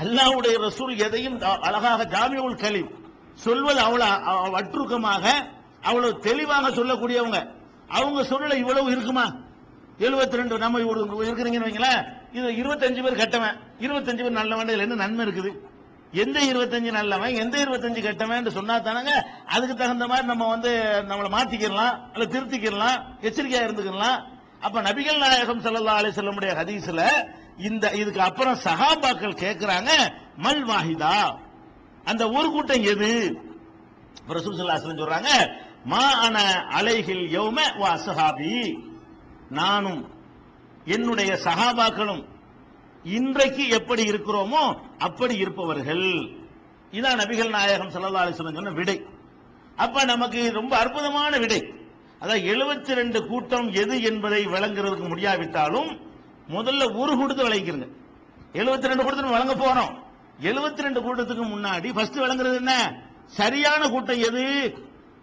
அல்லாவுடைய 0.00 0.54
ரசூல் 0.66 0.94
எதையும் 1.06 1.36
அழகாக 1.68 2.06
ஜாமியுல் 2.14 2.60
கலீம் 2.64 2.90
சொல்வது 3.44 3.80
அவ்வளவு 3.86 4.50
வற்றுக்கமாக 4.56 5.24
அவ்வளவு 5.88 6.12
தெளிவாக 6.26 6.70
சொல்லக்கூடியவங்க. 6.78 7.40
அவங்க 7.96 8.20
சொல்லல 8.30 8.56
இவ்வளவு 8.62 8.88
இருக்குமா? 8.94 9.26
72 9.98 10.38
ரெண்டு 10.40 10.58
நம்ம 10.58 10.80
ஒரு 10.90 11.00
இருக்கிறீங்கன்னு 11.28 11.68
வைங்களேன். 11.68 12.00
இது 12.32 12.48
25 12.56 13.02
பேர் 13.04 13.20
கெட்டவன். 13.20 13.54
25 13.84 14.24
பேர் 14.24 14.38
நல்லவன் 14.40 14.68
இதுல 14.68 14.86
என்ன 14.86 14.98
நன்மை 15.02 15.24
இருக்குது? 15.26 15.50
எந்த 16.22 16.38
25 16.48 16.90
நல்லவன் 16.96 17.38
எந்த 17.42 17.56
25 17.62 18.02
கெட்டவன் 18.06 18.50
சொன்னா 18.56 18.74
தானங்க 18.80 19.12
அதுக்கு 19.54 19.74
தகுந்த 19.74 20.04
மாதிரி 20.10 20.26
நம்ம 20.26 20.44
வந்து 20.52 20.72
நம்மளை 21.10 21.30
மாத்திக்கிடலாம் 21.36 21.94
அல்ல 22.14 22.26
திருத்திக்கிடலாம் 22.34 22.98
எச்சரிக்கையா 23.28 23.62
இருந்துக்கலாம் 23.66 24.18
அப்ப 24.62 24.82
நபிகள் 24.86 25.22
நாயகம் 25.24 25.64
சல்லா 25.64 25.96
அலி 26.00 26.10
வஸல்லமுடைய 26.12 26.52
ஹதீஸ்ல 26.60 27.02
இந்த 27.68 27.84
இதுக்கு 28.00 28.20
அப்புறம் 28.20 28.56
சகாபாக்கள் 28.64 29.40
கேட்கிறாங்க 29.42 29.90
மல் 30.38 30.64
வாஹிதா? 30.70 31.12
அந்த 32.04 32.22
ஒரு 32.36 32.48
கூட்டம் 32.50 32.86
எது? 32.92 33.10
இப்ப 34.18 34.34
ரசூல் 34.34 34.56
ஸல்லல்லாஹு 34.56 35.00
சொல்றாங்க 35.00 35.30
மா 35.84 36.04
அன 36.26 36.36
அலைகள் 36.78 37.22
யௌம 37.36 37.58
வா 37.78 37.90
சஹாபி 38.06 38.54
நானும் 39.50 40.00
என்னுடைய 40.84 41.38
சகாபாக்களும் 41.44 42.24
இன்றைக்கு 43.04 43.68
எப்படி 43.68 44.02
இருக்கிறோமோ 44.02 44.62
அப்படி 44.98 45.34
இருப்பவர்கள். 45.36 46.06
இதான் 46.92 47.20
நபிகள் 47.22 47.54
நாயகம் 47.56 47.92
ஸல்லல்லாஹு 47.94 48.24
அலைஹி 48.24 48.38
சொன்ன 48.38 48.70
விடை. 48.70 48.96
அப்ப 49.76 50.04
நமக்கு 50.04 50.52
ரொம்ப 50.52 50.72
அற்புதமான 50.76 51.38
விடை. 51.38 51.60
அதான் 52.20 52.42
72 52.50 52.94
ரெண்டு 52.94 53.26
கூட்டம் 53.26 53.72
எது 53.72 54.02
என்பதை 54.02 54.46
விளங்குறதுக்கு 54.46 55.08
முடியாவிட்டாலும் 55.08 55.90
முதல்ல 56.48 56.82
ஒரு 57.00 57.12
கூட்டத்தை 57.16 57.44
விளங்கிக்கிறங்க 57.46 57.88
72 58.54 58.88
ரெண்டு 58.90 59.04
கூட்டத்தை 59.04 59.32
வழங்க 59.36 59.54
போறோம். 59.54 59.92
72 60.40 60.82
ரெண்டு 60.82 61.00
கூட்டத்துக்கு 61.00 61.44
முன்னாடி 61.54 61.92
ஃபர்ஸ்ட் 61.92 62.22
விளங்குறது 62.24 62.54
என்ன? 62.54 63.02
சரியான 63.26 63.88
கூட்டம் 63.88 64.18
எது? 64.18 64.44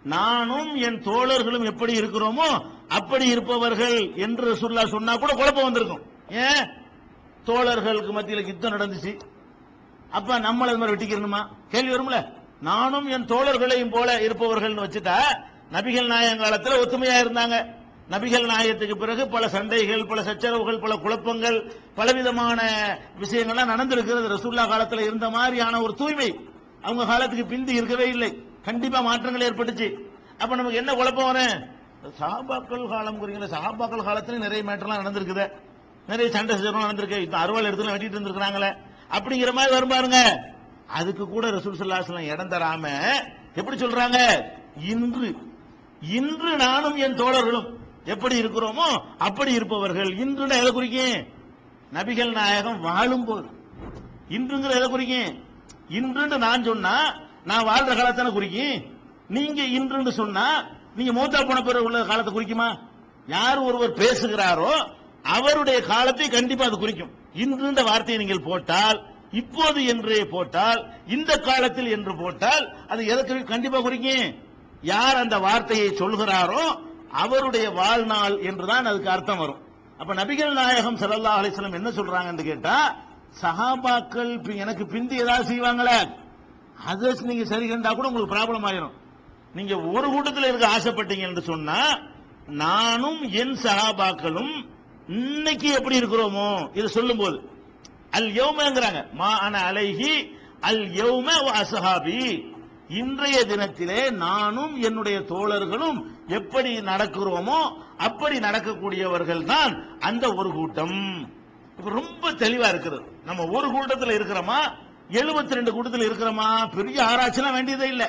நானும் 0.02 0.76
என் 0.76 1.02
தோழர்களும் 1.02 1.64
எப்படி 1.64 1.92
இருக்கிறோமோ 2.00 2.48
அப்படி 2.88 3.26
இருப்பவர்கள் 3.26 4.12
என்று 4.14 4.54
ரசுல்லா 4.54 4.86
சொன்னா 4.86 5.16
கூட 5.16 5.34
குழப்பம் 5.34 5.64
வந்திருக்கும். 5.64 6.02
ஏன்? 6.28 6.70
தோழர்களுக்கு 7.46 8.10
மத்தியில் 8.10 8.46
யுத்தம் 8.46 8.72
நடந்துச்சு. 8.72 9.20
அப்ப 10.10 10.40
நம்மள 10.40 10.66
அது 10.66 10.78
மாதிரி 10.78 10.92
வெட்டிக்கிறணுமா? 10.92 11.46
கேள்வி 11.68 11.94
வரும்ல. 11.94 12.32
நானும் 12.60 13.06
என் 13.06 13.24
தோழர்களையும் 13.24 13.90
போல 13.90 14.22
இருப்பவர்கள் 14.22 14.74
வச்சுட்டா 14.74 15.16
நபிகள் 15.72 16.06
நாயகம் 16.06 16.38
காலத்தில் 16.38 16.72
ஒத்துமையா 16.72 17.26
இருந்தாங்க. 17.26 17.66
நபிகள் 18.10 18.46
நாயகத்துக்கு 18.46 18.96
பிறகு 18.96 19.28
பல 19.28 19.48
சண்டைகள் 19.48 20.06
பல 20.06 20.22
சச்சரவுகள் 20.22 20.80
பல 20.80 20.96
குழப்பங்கள் 20.96 21.72
பலவிதமான 21.94 22.62
விஷயங்கள்லாம் 23.20 23.70
நடந்திருக்கிறது. 23.70 24.38
ரசூல்லா 24.38 24.68
காலத்தில் 24.68 25.00
இருந்த 25.00 25.30
மாதிரியான 25.30 25.80
ஒரு 25.80 25.94
தூய்மை 25.94 26.48
அவங்க 26.82 27.04
காலத்துக்கு 27.04 27.46
பிந்தி 27.46 27.72
இருக்கவே 27.72 28.08
இல்லை. 28.08 28.42
கண்டிப்பா 28.62 29.00
மாற்றங்கள் 29.00 29.50
ஏற்பட்டுச்சு. 29.50 29.94
அப்ப 30.38 30.56
நமக்கு 30.56 30.78
என்ன 30.78 30.94
குழப்பம் 30.94 31.32
வரும்? 31.32 31.73
சஹாபாக்கள் 32.20 32.88
காலம் 32.88 33.18
குறிக்கிற 33.18 33.58
சஹாபாக்கள் 33.58 34.06
காலத்துல 34.06 34.38
நிறைய 34.38 34.64
மேட்டர்லாம் 34.64 35.04
நடந்திருக்குது. 35.04 35.50
நிறைய 36.06 36.32
சண்டை 36.32 36.56
சச்சரவு 36.56 36.84
நடந்திருக்கு. 36.84 37.18
இப்ப 37.18 37.38
அறுவல் 37.38 37.64
இடத்துல 37.64 37.90
வெட்டிட்டு 37.90 38.16
இருந்திருக்கிறாங்களே. 38.16 38.76
அப்படிங்கிற 39.10 39.52
மாதிரி 39.52 39.72
வரும் 39.72 39.88
பாருங்க. 39.88 40.40
அதுக்கு 40.86 41.28
கூட 41.28 41.50
ரசூல் 41.50 41.78
ஸல்லல்லாஹு 41.78 42.18
இடம் 42.18 42.48
தராம 42.48 42.88
எப்படி 43.54 43.76
சொல்றாங்க? 43.76 44.42
இன்று. 44.84 45.36
இன்று 46.00 46.56
நானும் 46.56 46.96
என் 46.96 47.14
தோழர்களும் 47.14 47.66
எப்படி 48.04 48.42
இருக்கிறோமோ 48.42 49.02
அப்படி 49.18 49.52
இருப்பவர்கள். 49.52 50.16
இன்று 50.16 50.44
எதை 50.44 50.72
குறிக்கும்? 50.72 51.26
நபிகள் 51.94 52.32
நாயகம் 52.32 52.80
வாழும் 52.80 53.24
போது. 53.24 53.46
இன்றுங்கிற 54.28 54.70
எதை 54.70 54.88
குறிக்கும்? 54.88 55.44
இன்றுன்னு 55.88 56.38
நான் 56.38 56.64
சொன்னா 56.64 57.14
நான் 57.44 57.64
வாழ்ற 57.64 57.96
காலத்தான 57.96 58.30
குறிக்கும். 58.30 58.82
நீங்க 59.28 59.62
இன்றுன்னு 59.62 60.10
சொன்னா 60.10 60.64
நீங்க 60.98 61.12
மூத்தா 61.18 61.40
போன 61.48 61.62
பிறகு 61.68 61.86
உள்ள 61.88 62.00
காலத்தை 62.10 62.32
குறிக்குமா? 62.34 62.68
யார் 63.34 63.66
ஒருவர் 63.68 63.98
பேசுகிறாரோ 64.02 64.72
அவருடைய 65.36 65.78
காலத்தை 65.92 66.26
கண்டிப்பா 66.28 66.64
அது 66.68 66.78
குறிக்கும். 66.78 67.12
இன்றுன்ற 67.42 67.82
வார்த்தையை 67.90 68.18
நீங்கள் 68.22 68.46
போட்டால் 68.48 68.98
இப்போது 69.40 69.80
என்று 69.92 70.16
போட்டால் 70.32 70.80
இந்த 71.14 71.32
காலத்தில் 71.48 71.90
என்று 71.96 72.12
போட்டால் 72.22 72.64
அது 72.92 73.02
எதற்கு 73.12 73.52
கண்டிப்பா 73.52 73.78
குறிக்கும்? 73.86 74.26
யார் 74.92 75.20
அந்த 75.22 75.36
வார்த்தையை 75.46 75.88
சொல்கிறாரோ 76.02 76.64
அவருடைய 77.24 77.66
வாழ்நாள் 77.80 78.36
என்றுதான் 78.48 78.88
அதுக்கு 78.90 79.10
அர்த்தம் 79.14 79.40
வரும். 79.42 79.60
அப்ப 80.00 80.14
நபிகள் 80.20 80.58
நாயகம் 80.60 80.98
சல்லா 81.00 81.32
அலிஸ்லம் 81.40 81.78
என்ன 81.78 81.90
சொல்றாங்கன்னு 81.98 82.44
கேட்டா 82.50 82.76
சஹாபாக்கள் 83.42 84.32
எனக்கு 84.62 84.84
பிந்தி 84.92 85.16
ஏதாவது 85.24 85.48
செய்வாங்களே 85.52 85.98
அதை 86.90 87.10
நீங்க 87.30 87.44
சரி 87.52 87.66
கண்டா 87.68 87.90
கூட 87.92 88.08
உங்களுக்கு 88.08 88.34
ப்ராப்ளம் 88.36 88.66
ஆயிரும். 88.68 88.94
நீங்க 89.54 89.74
ஒரு 89.80 90.06
கூட்டத்தில் 90.10 90.48
இருக்க 90.48 90.66
ஆசைப்பட்டீங்க 90.68 91.26
என்று 91.28 91.42
சொன்னா 91.42 91.80
நானும் 92.62 93.20
என் 93.42 93.56
சகாபாக்களும் 93.64 94.54
இன்னைக்கு 95.08 95.68
எப்படி 95.72 96.00
இருக்கிறோமோ 96.00 96.48
இது 96.74 96.88
சொல்லும்போது 96.88 97.38
அல் 98.10 98.30
யௌமங்கிறாங்க 98.40 99.00
மா 99.12 99.30
அன 99.38 99.60
அலைஹி 99.70 100.12
அல் 100.60 100.84
யௌம 101.00 101.28
அசஹாபி 101.60 102.20
இன்றைய 103.00 103.38
தினத்திலே 103.44 104.00
நானும் 104.10 104.74
என்னுடைய 104.82 105.18
தோழர்களும் 105.20 105.98
எப்படி 106.28 106.72
நடக்கிறோமோ 106.80 107.60
அப்படி 107.96 108.38
நடக்கக்கூடியவர்கள் 108.38 109.42
தான் 109.44 109.72
அந்த 110.00 110.24
ஒரு 110.34 110.50
கூட்டம். 110.50 110.98
ரொம்ப 111.98 112.32
தெளிவா 112.32 112.68
இருக்கிறது. 112.68 113.04
நம்ம 113.24 113.46
ஒரு 113.56 113.68
கூட்டத்தில் 113.70 114.16
இருக்கிறோமா? 114.18 114.58
72 115.10 115.56
ரெண்டு 115.58 115.72
கூட்டத்தில் 115.72 116.06
இருக்கிறோமா? 116.08 116.48
பெரிய 116.76 116.98
ஆராய்ச்சிலாம் 117.04 117.52
வேண்டியதே 117.52 117.88
இல்லை. 117.88 118.08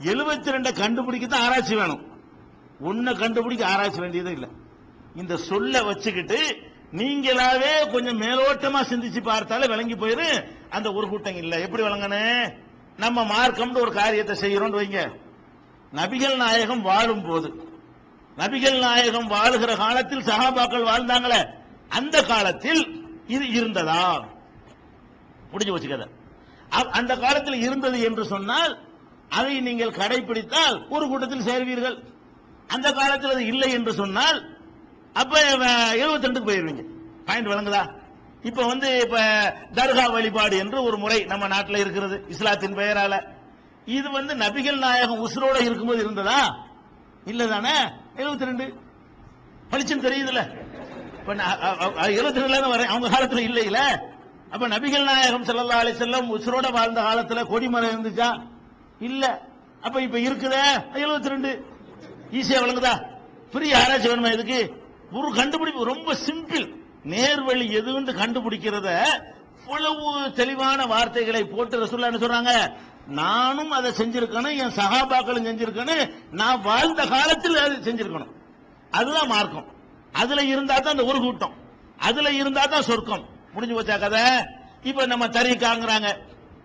72 0.00 0.52
ரெண்டை 0.56 0.72
கண்டுபிடிக்க 0.72 1.26
தான் 1.26 1.44
ஆராய்ச்சி 1.46 1.74
வேணும். 1.74 2.02
ஒன்ன 2.88 3.14
கண்டுபிடிக்க 3.22 3.64
ஆராய்ச்சி 3.66 4.00
வேண்டியதே 4.00 4.30
இல்லை. 4.30 4.48
இந்த 5.20 5.36
சொல்ல 5.36 5.82
வச்சுக்கிட்டு 5.82 6.38
நீங்களாவே 7.00 7.72
கொஞ்சம் 7.92 8.20
மேலோட்டமா 8.20 8.80
சிந்திச்சு 8.90 9.20
பார்த்தாலே 9.22 9.66
விளங்கி 9.66 9.94
போயிரு. 9.94 10.28
அந்த 10.70 10.92
ஒரு 10.92 11.08
கூட்டம் 11.08 11.36
இல்ல. 11.36 11.60
எப்படி 11.60 11.82
விளங்கனே? 11.82 12.24
நம்ம 12.96 13.24
மார்க்கம்னு 13.24 13.84
ஒரு 13.84 13.92
காரியத்தை 13.92 14.34
செய்யறோம் 14.44 14.78
வைங்க. 14.78 15.02
நபிகள் 15.92 16.36
நாயகம் 16.36 16.82
வாழும் 16.82 17.24
போது 17.28 17.48
நபிகள் 18.36 18.78
நாயகம் 18.78 19.30
வாழுகிற 19.30 19.76
காலத்தில் 19.76 20.26
சகாபாக்கள் 20.28 20.88
வாழ்ந்தாங்களே 20.90 21.40
அந்த 21.88 22.16
காலத்தில் 22.22 22.82
இது 23.26 23.46
இருந்ததா? 23.48 24.24
முடிஞ்சு 25.52 25.74
வச்சுக்கத 25.74 26.06
அந்த 26.92 27.16
காலத்தில் 27.16 27.58
இருந்தது 27.60 28.00
என்று 28.00 28.24
சொன்னால் 28.24 28.72
அதை 29.38 29.54
நீங்கள் 29.68 29.98
கடைபிடித்தால் 30.00 30.76
ஒரு 30.94 31.04
கூட்டத்தில் 31.10 31.46
சேர்வீர்கள். 31.48 31.96
அந்த 32.74 32.88
காலத்தில் 32.98 33.34
அது 33.34 33.44
இல்லை 33.52 33.68
என்று 33.78 33.92
சொன்னால் 34.00 34.38
அப்ப 35.20 35.40
எழுபத்தி 36.02 36.26
ரெண்டுக்கு 36.26 36.50
போயிருவீங்க. 36.50 36.84
பாயிண்ட் 37.26 37.50
வழங்குதா 37.52 37.82
இப்ப 38.50 38.60
வந்து 38.70 38.88
இப்ப 39.04 39.16
தர்கா 39.78 40.04
வழிபாடு 40.14 40.56
என்று 40.62 40.78
ஒரு 40.88 40.96
முறை 41.02 41.18
நம்ம 41.32 41.48
நாட்டில் 41.54 41.82
இருக்கிறது 41.82 42.16
இஸ்லாத்தின் 42.34 42.78
பெயரால. 42.78 43.14
இது 43.96 44.08
வந்து 44.16 44.32
நபிகள் 44.42 44.78
நாயகம் 44.84 45.22
உசுரோட 45.26 45.56
இருக்கும்போது 45.66 46.00
இருந்ததா? 46.04 46.40
இல்ல 47.32 47.46
தானே? 47.52 47.76
எழுபத்தி 48.20 48.48
ரெண்டு 48.50 48.64
பளிச்சுன்னு 49.72 50.06
தெரியுதுல 50.08 50.40
இப்ப 51.18 51.34
எழுபத்தி 52.16 52.42
ரெண்டுல 52.42 52.72
வரேன். 52.74 52.92
அவங்க 52.92 53.08
காலத்துல 53.14 53.44
இல்லையில. 53.48 53.80
அப்ப 54.54 54.64
நபிகள் 54.74 55.08
நாயகம் 55.10 55.46
செல்லல்லா 55.50 55.76
அலி 55.82 55.92
செல்லம் 56.00 56.32
உசுரோட 56.36 56.66
வாழ்ந்த 56.78 57.00
காலத்துல 57.08 57.44
கொடிமரம் 57.52 57.92
இருந்துச்சா? 57.94 58.30
இல்ல. 59.02 59.42
அப்ப 59.80 60.02
இப்ப 60.02 60.18
இருக்குதே. 60.18 60.62
எழுபத்தி 60.92 61.28
ரெண்டு. 61.28 61.66
ஈஸியா 62.32 62.60
விளங்குதா? 62.64 63.02
பெரிய 63.52 63.78
ஆராய்ச்சி 63.78 64.08
வேணுமா 64.08 64.32
இதுக்கு? 64.32 64.72
ஒரு 65.12 65.34
கண்டுபிடிப்பு 65.34 65.84
ரொம்ப 65.84 66.14
சிம்பிள் 66.14 66.74
நேர்வழி 67.04 67.66
எதுன்னு 67.68 68.12
கண்டுபிடிக்கிறத 68.12 69.04
இவ்வளவு 69.60 70.32
தெளிவான 70.32 70.86
வார்த்தைகளை 70.86 71.44
போட்டு 71.44 71.84
ரசூல்லா 71.84 72.12
என்ன 72.12 72.18
சொல்றாங்க? 72.18 72.72
நானும் 73.06 73.70
அதை 73.70 73.90
செஞ்சிருக்கணும் 73.90 74.56
என் 74.56 74.74
சகாபாக்களும் 74.76 75.46
செஞ்சிருக்கணும் 75.46 76.14
நான் 76.30 76.60
வாழ்ந்த 76.60 77.06
காலத்தில் 77.06 77.56
அதை 77.56 77.76
செஞ்சிருக்கணும். 77.76 78.32
அதுதான் 78.90 79.28
மார்க்கம். 79.28 79.66
அதுல 80.12 80.42
இருந்தா 80.42 80.78
தான் 80.78 80.96
அந்த 80.96 81.04
ஒரு 81.04 81.20
கூட்டம். 81.20 81.54
அதுல 81.96 82.30
இருந்தா 82.30 82.64
தான் 82.64 82.82
சொர்க்கம். 82.82 83.28
முடிஞ்சு 83.52 83.82
போச்சா 83.82 83.98
கதை? 83.98 84.20
இப்ப 84.82 85.06
நம்ம 85.06 85.26
தறிக்காங்கிறாங்க. 85.26 86.16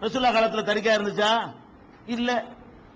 ரசூல்லா 0.02 0.30
காலத்துல 0.30 0.64
தறிக்கா 0.64 0.94
இருந்துச்சா? 1.00 1.52
இல்ல. 2.08 2.46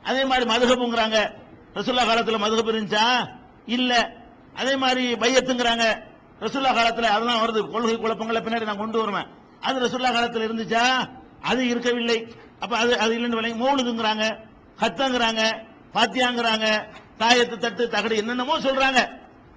அதே 0.04 0.26
மாதிரி 0.26 0.56
மதுகப்புங்கிறாங்க 0.56 1.32
ரசுல்லா 1.74 2.04
காலத்துல 2.04 2.38
மதுகப் 2.38 2.70
இருந்துச்சா? 2.70 3.30
இல்ல. 3.66 4.16
அதே 4.54 4.76
மாதிரி 4.76 5.14
பையத்துங்கிறாங்க. 5.14 6.02
ரசுல்லா 6.40 6.72
காலத்துல 6.74 7.02
அதெல்லாம் 7.02 7.44
வருது. 7.44 7.72
கொள்கை 7.72 7.98
குழப்பங்களை 7.98 8.42
பின்னாடி 8.42 8.66
நான் 8.66 8.78
கொண்டு 8.78 9.00
வருவேன். 9.00 9.28
அது 9.60 9.88
ரசுல்லா 9.88 10.12
காலத்துல 10.12 10.46
இருந்துச்சா? 10.50 11.10
அது 11.42 11.68
இருக்கவில்லை. 11.68 12.28
அப்ப 12.60 12.78
அது 12.78 13.00
அது 13.00 13.18
இல்லைன்னு 13.18 13.56
மூணுதுங்கிறாங்க 13.56 13.64
மௌலுதுங்கிறாங்க. 13.64 14.38
ஹத்தங்கிறாங்க 14.80 15.56
பாத்தியாங்கிறாங்க. 15.94 16.84
தாயத்து 17.20 17.58
தட்டு 17.58 17.88
தகடு 17.88 18.16
என்னென்னமோ 18.16 18.60
சொல்றாங்க. 18.60 19.10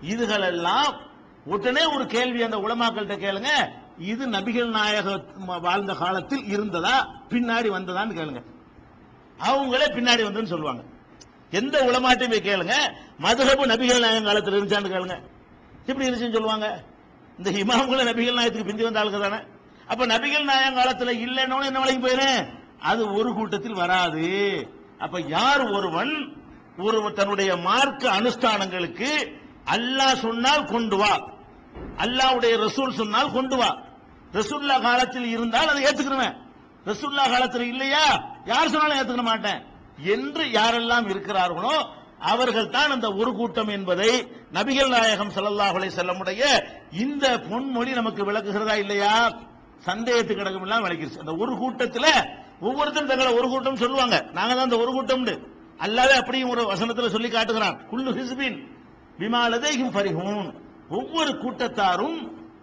இதுகளெல்லாம் 0.03 0.95
உடனே 1.45 1.85
ஒரு 1.85 2.07
கேள்வி 2.07 2.43
அந்த 2.43 2.57
உலமாக்கள்கிட்ட 2.57 3.17
கேளுங்க. 3.17 3.49
இது 3.99 4.27
நபிகள் 4.27 4.69
நாயக 4.69 5.25
வாழ்ந்த 5.37 5.95
காலத்தில் 5.95 6.45
இருந்ததா? 6.45 7.09
பின்னாடி 7.29 7.71
வந்ததான்னு 7.71 8.12
கேளுங்க. 8.12 8.43
அவங்களே 9.40 9.87
பின்னாடி 9.87 10.23
வந்து 10.23 10.47
சொல்லுவாங்க. 10.47 10.83
எந்த 11.51 11.83
உலமாட்டையும் 11.83 12.47
கேளுங்க. 12.49 12.75
மதுஹபு 13.23 13.66
நபிகள் 13.66 14.01
நாயகம் 14.01 14.25
காலத்தில் 14.25 14.55
இருந்துச்சான்னு 14.55 14.92
கேளுங்க. 14.94 15.20
இப்படி 15.87 16.09
இருந்துச்சுன்னு 16.09 16.33
சொல்லுவாங்க. 16.33 16.85
இந்த 17.38 17.51
இமாம்களும் 17.51 18.09
நபிகள் 18.11 18.38
நாயத்துக்கு 18.38 18.64
பிந்தி 18.64 18.83
வந்த 18.83 19.01
ஆளுக்கு 19.01 19.20
தானே. 19.20 19.42
அப்ப 19.87 20.07
நபிகள் 20.07 20.42
நாயகம் 20.42 20.85
காலத்துல 20.85 21.12
இல்லைன்னு 21.12 21.64
என்ன 21.64 21.79
வழங்கி 21.79 22.09
போயிரும் 22.09 22.47
அது 22.81 23.12
ஒரு 23.12 23.35
கூட்டத்தில் 23.35 23.73
வராது. 23.73 24.68
அப்ப 24.99 25.20
யார் 25.20 25.61
ஒருவன் 25.61 26.42
ஒரு 26.79 27.12
தன்னுடைய 27.12 27.57
மார்க்க 27.57 28.11
அனுஷ்டானங்களுக்கு 28.11 29.40
அல்லாஹ் 29.66 30.14
சொன்னால் 30.14 30.64
கொண்டு 30.64 30.97
வா. 30.97 31.33
அல்லாவுடைய 31.97 32.68
ரசூல் 32.68 32.90
சொன்னால் 32.90 33.33
கொண்டு 33.33 33.57
வா. 33.57 33.83
ரசூல்லா 34.33 34.81
காலத்தில் 34.81 35.25
இருந்தால் 35.25 35.68
அதை 35.68 35.85
ஏத்துக்கிறவன் 35.85 36.37
ரசூல்லா 36.87 37.31
காலத்தில் 37.31 37.66
இல்லையா? 37.66 38.34
யார் 38.53 38.73
சொன்னாலும் 38.73 38.99
ஏத்துக்க 39.01 39.25
மாட்டேன். 39.31 39.61
என்று 40.15 40.45
யாரெல்லாம் 40.59 41.07
இருக்கிறார்களோ 41.13 41.75
அவர்கள் 42.33 42.73
தான் 42.77 42.95
அந்த 42.95 43.09
ஒரு 43.21 43.31
கூட்டம் 43.39 43.71
என்பதை 43.77 44.11
நபிகள் 44.57 44.93
நாயகம் 44.95 45.33
செல்லல்லாஹுலே 45.37 45.89
செல்லமுடைய 45.97 46.43
இந்த 47.05 47.25
பொன்மொழி 47.49 47.91
நமக்கு 48.01 48.23
விளக்குகிறதா 48.29 48.77
இல்லையா? 48.85 49.15
சந்தேகத்துக்கு 49.89 50.41
கிடக்கும் 50.43 50.67
எல்லாம் 50.67 50.85
விளக்கிருச்சு. 50.85 51.23
அந்த 51.25 51.35
ஒரு 51.43 51.53
கூட்டத்தில் 51.63 52.11
ஒவ்வொருத்தரும் 52.67 53.11
தங்களை 53.11 53.31
ஒரு 53.39 53.49
கூட்டம் 53.49 53.83
சொல்லுவாங்க. 53.83 54.17
நாங்க 54.39 54.53
தான் 54.55 54.69
அந்த 54.69 54.79
ஒரு 54.85 54.93
கூட்டம் 54.93 55.27
அல்லாவே 55.85 56.15
அப்படியும் 56.21 56.53
ஒரு 56.55 56.63
வசனத்தில் 56.73 57.15
சொல்லி 57.15 57.29
காட்டுகிறான். 57.31 57.79
குல்லு 57.91 58.11
ஹிஸ்பின் 58.19 58.59
விமாலதேகம் 59.23 59.95
பரிஹூன் 59.97 60.49
ஒவ்வொரு 60.99 61.33
கூட்டத்தாரும் 61.43 62.19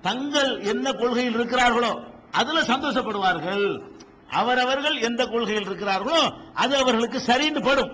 தங்கள் 0.08 0.52
என்ன 0.72 0.94
கொள்கையில் 1.02 1.38
இருக்கிறார்களோ 1.40 1.92
அதுல 2.40 2.62
சந்தோஷப்படுவார்கள். 2.72 3.66
அவரவர்கள் 4.40 4.98
எந்த 5.00 5.26
கொள்கையில் 5.26 5.68
இருக்கிறார்களோ 5.70 6.20
அது 6.54 6.78
அவர்களுக்கு 6.78 7.20
சரின்னு 7.28 7.64
படும். 7.64 7.92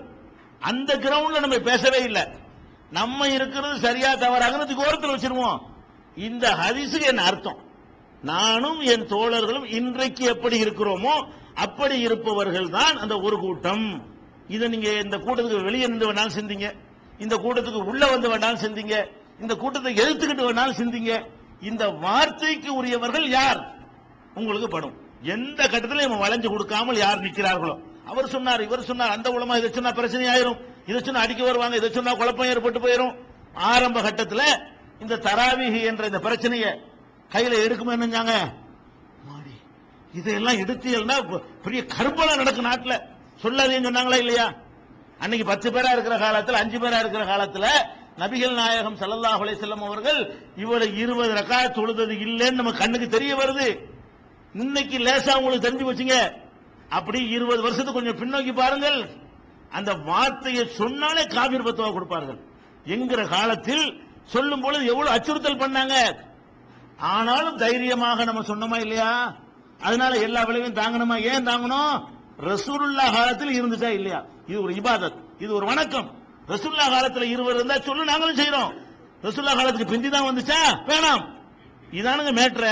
அந்த 0.58 0.96
கிரவுண்ட்ல 0.96 1.40
நம்ம 1.40 1.58
பேசவே 1.58 2.02
இல்லை. 2.02 2.24
நம்ம 2.90 3.28
இருக்கிறது 3.28 3.78
சரியா 3.78 4.14
தவறாகிறதுக்கு 4.14 4.86
ஓரத்தில் 4.86 5.14
வச்சிருவோம். 5.14 5.58
இந்த 6.16 6.50
ஹரிசுக்கு 6.50 7.06
என்ன 7.06 7.22
அர்த்தம்? 7.22 7.58
நானும் 8.22 8.80
என் 8.80 9.06
தோழர்களும் 9.06 9.64
இன்றைக்கு 9.64 10.24
எப்படி 10.24 10.62
இருக்கிறோமோ 10.62 11.26
அப்படி 11.54 12.00
இருப்பவர்கள் 12.00 12.70
தான் 12.70 12.96
அந்த 12.96 13.20
ஒரு 13.20 13.38
கூட்டம். 13.38 14.04
இதை 14.48 14.68
நீங்க 14.68 14.90
இந்த 14.90 15.16
கூட்டத்துக்கு 15.16 15.62
வெளியே 15.62 15.84
இருந்து 15.84 16.12
வேணாலும் 16.12 16.36
சிந்திங்க. 16.38 16.68
இந்த 17.18 17.36
கூட்டத்துக்கு 17.36 17.84
உள்ள 17.84 18.06
வந்து 18.06 18.36
வேணாலும் 18.36 18.62
சிந்திங்க. 18.64 18.96
இந்த 19.40 19.54
கூட்டத்தை 19.54 19.94
எதிர்த்துக்கிட்டு 19.94 20.48
வேணாலும் 20.48 20.78
சிந்திங்க. 20.82 21.26
இந்த 21.60 21.88
வார்த்தைக்கு 21.88 22.74
உரியவர்கள் 22.74 23.28
யார்? 23.28 23.60
உங்களுக்கு 24.34 24.68
படும். 24.68 24.96
எந்த 25.22 25.68
கட்டத்திலும் 25.68 26.22
வளைஞ்சு 26.24 26.48
கொடுக்காமல் 26.48 26.96
யார் 26.96 27.20
நிற்கிறார்களோ? 27.20 27.78
அவர் 28.06 28.28
சொன்னார் 28.28 28.62
இவர் 28.62 28.82
சொன்னார் 28.82 29.10
அந்த 29.10 29.30
உலமா 29.30 29.56
இதை 29.56 29.70
சொன்னா 29.72 29.92
பிரச்சனை 29.92 30.28
ஆயிரும். 30.28 30.58
இதை 30.86 31.00
சொன்னா 31.02 31.20
அடிக்க 31.20 31.44
வருவாங்க 31.44 31.76
இதை 31.76 31.90
சொன்னா 31.90 32.14
குழப்பம் 32.14 32.46
ஏற்பட்டு 32.46 32.80
போயிரும். 32.80 33.16
ஆரம்ப 33.54 34.02
கட்டத்தில் 34.02 34.60
இந்த 35.00 35.16
தராவிகி 35.16 35.82
என்ற 35.82 36.06
இந்த 36.06 36.18
பிரச்சனையை 36.18 36.80
கையில 37.34 37.64
எடுக்கும் 37.64 37.92
என்னஞ்சாங்க? 37.96 38.34
மாடி. 39.28 39.54
இதையெல்லாம் 40.12 40.60
எடுத்தீங்கன்னா 40.64 41.40
பெரிய 41.62 41.84
கரும்பெல்லாம் 41.84 42.36
நடக்கும் 42.36 42.64
நாட்டில். 42.64 43.02
சொல்லாதீங்கன்னு 43.42 43.88
சொன்னாங்களா 43.88 44.16
இல்லையா? 44.16 44.54
அன்னைக்கு 45.18 45.46
பத்து 45.46 45.70
பேரா 45.70 45.90
இருக்கிற 45.92 46.18
காலத்தில் 46.18 46.54
அஞ்சு 46.54 46.78
பேரா 46.78 46.98
இருக்கிற 46.98 47.24
காலத்தில் 47.24 47.70
நபிகள் 48.18 48.54
நாயகம் 48.54 48.96
சல்லல்லாஹ் 48.96 49.60
செல்லம் 49.60 49.84
அவர்கள் 49.84 50.34
இவ்வளவு 50.56 50.96
இருபது 50.96 51.34
ரக்கா 51.34 51.72
தொழுதது 51.72 52.14
இல்லைன்னு 52.26 52.60
நம்ம 52.60 52.72
கண்ணுக்கு 52.72 53.08
தெரிய 53.08 53.34
வருது. 53.36 53.78
இன்னைக்கு 54.58 54.98
லேசா 54.98 55.32
உங்களுக்கு 55.38 55.66
தெரிஞ்சு 55.66 55.88
வச்சுங்க 55.90 56.16
அப்படி 56.88 57.28
இருபது 57.28 57.62
வருஷத்துக்கு 57.62 57.98
கொஞ்சம் 57.98 58.20
பின்னோக்கி 58.20 58.54
பாருங்கள். 58.54 58.98
அந்த 59.70 59.94
வார்த்தையை 59.94 60.66
சொன்னாலே 60.68 61.22
காபீர் 61.24 61.66
பத்துவா 61.66 61.92
கொடுப்பார்கள். 61.92 62.38
என்கிற 62.84 63.26
காலத்தில் 63.26 64.02
சொல்லும் 64.24 64.60
பொழுது 64.60 64.84
எவ்வளவு 64.86 65.16
அச்சுறுத்தல் 65.16 65.62
பண்ணாங்க. 65.64 66.16
ஆனாலும் 66.96 67.56
தைரியமாக 67.56 68.24
நம்ம 68.24 68.40
சொன்னோமா 68.40 68.80
இல்லையா? 68.80 69.34
அதனால 69.80 70.18
எல்லா 70.18 70.42
விளைவையும் 70.44 70.80
தாங்கணுமா? 70.80 71.16
ஏன் 71.22 71.46
தாங்கணும்? 71.46 72.04
ரசூலுல்லா 72.40 73.06
காலத்தில் 73.12 73.56
இருந்துச்சா 73.58 73.88
இல்லையா? 73.88 74.24
இது 74.46 74.62
ஒரு 74.62 74.72
இபாதத் 74.74 75.18
இது 75.38 75.54
ஒரு 75.54 75.66
வணக்கம். 75.66 76.08
ரசூல்லா 76.48 76.86
காலத்தில் 76.90 77.32
இருவர் 77.34 77.54
இருந்தா 77.54 77.78
சொல்லு 77.78 78.04
நாங்களும் 78.04 78.36
செய்யறோம் 78.36 78.72
ரசூல்லா 79.22 79.54
காலத்துக்கு 79.54 79.92
பிந்தி 79.92 80.08
தான் 80.08 80.28
வந்துச்சா? 80.28 80.60
வேணாம். 80.86 81.24
இதானுங்க 81.90 82.32
மேட்ர. 82.40 82.66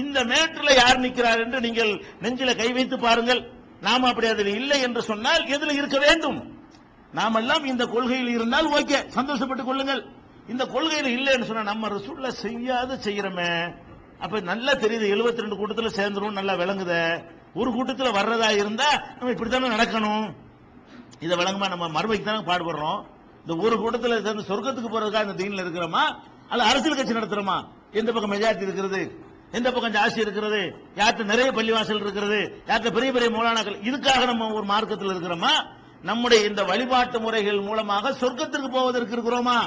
இந்த 0.00 0.18
மேட்டில் 0.24 0.78
யார் 0.80 0.98
நிற்கிறார் 0.98 1.40
என்று 1.44 1.60
நீங்கள் 1.60 1.92
நெஞ்சில 2.22 2.56
கை 2.56 2.72
வைத்து 2.72 2.98
பாருங்கள். 2.98 3.40
நாம் 3.86 4.08
அப்படி 4.10 4.26
அதில் 4.26 4.52
இல்லை 4.60 4.80
என்று 4.80 5.02
சொன்னால் 5.02 5.46
எதில் 5.46 5.78
இருக்க 5.80 5.98
வேண்டும்? 5.98 6.38
நாமெல்லாம் 7.12 7.64
இந்த 7.64 7.86
கொள்கையில் 7.86 8.28
இருந்தால் 8.28 8.68
ஓகே 8.78 8.98
சந்தோஷப்பட்டுக் 9.16 9.70
கொள்ளுங்கள். 9.70 10.02
இந்த 10.48 10.64
கொள்கையில் 10.66 11.10
இல்லைன்னு 11.16 11.48
சொன்னா 11.48 11.62
நம்ம 11.62 11.88
ரசூல்ல 11.88 12.28
செய்யாத 12.28 12.98
செய்யறோமே. 13.06 13.50
அப்ப 14.18 14.40
நல்லா 14.40 14.72
தெரியுது 14.72 15.06
72 15.14 15.44
ரெண்டு 15.44 15.58
கூட்டத்துல 15.60 15.90
சேர்ந்துரும் 15.98 16.38
நல்லா 16.38 16.54
விளங்குத. 16.54 16.94
ஒரு 17.54 17.70
கூட்டத்துல 17.70 18.10
வர்றதா 18.18 18.48
இருந்தா 18.56 18.88
நம்ம 19.18 19.32
இப்படித்தானே 19.34 19.70
நடக்கணும். 19.76 20.26
இதை 21.20 21.36
விளங்குமா 21.38 21.68
நம்ம 21.68 21.88
மறுமைக்கு 21.88 22.26
தானே 22.28 22.42
பாடுபடுறோம். 22.50 23.00
இந்த 23.42 23.54
ஒரு 23.64 23.76
கூட்டத்துல 23.82 24.22
சேர்ந்து 24.22 24.48
சொர்க்கத்துக்கு 24.50 24.92
போறதுக்காக 24.94 25.26
இந்த 25.28 25.36
தீனில் 25.42 25.64
இருக்கிறோமா? 25.64 26.04
அல்ல 26.48 26.64
அரசியல் 26.64 26.96
கட்சி 26.96 27.18
நடத்துறோமா? 27.18 27.58
எந்த 28.00 28.12
பக்கம் 28.12 28.32
மெஜாரிட்டி 28.32 28.66
இருக்கிறது? 28.68 29.02
எந்த 29.56 29.68
பக்கம் 29.72 29.96
ஜாஸ்தி 29.96 30.20
இருக்கிறது? 30.24 30.60
யார்கிட்ட 30.98 31.24
நிறைய 31.32 31.48
பள்ளிவாசல் 31.58 32.02
இருக்கிறது? 32.04 32.40
யார்கிட்ட 32.68 32.92
பெரிய 32.96 33.10
பெரிய 33.12 33.30
மூலானாக்கள்? 33.36 33.78
இதுக்காக 33.88 34.22
நம்ம 34.30 34.48
ஒரு 34.58 34.66
மார்க்கத்தில் 34.72 35.12
இருக்கிறோமா? 35.14 35.52
நம்முடைய 36.08 36.40
இந்த 36.50 36.62
வழிபாட்டு 36.70 37.18
முறைகள் 37.20 37.60
மூலமாக 37.68 38.12
சொர்க்கத்திற்கு 38.22 38.70
போவதற்கு 38.78 39.14
இருக்கிறோமா? 39.16 39.58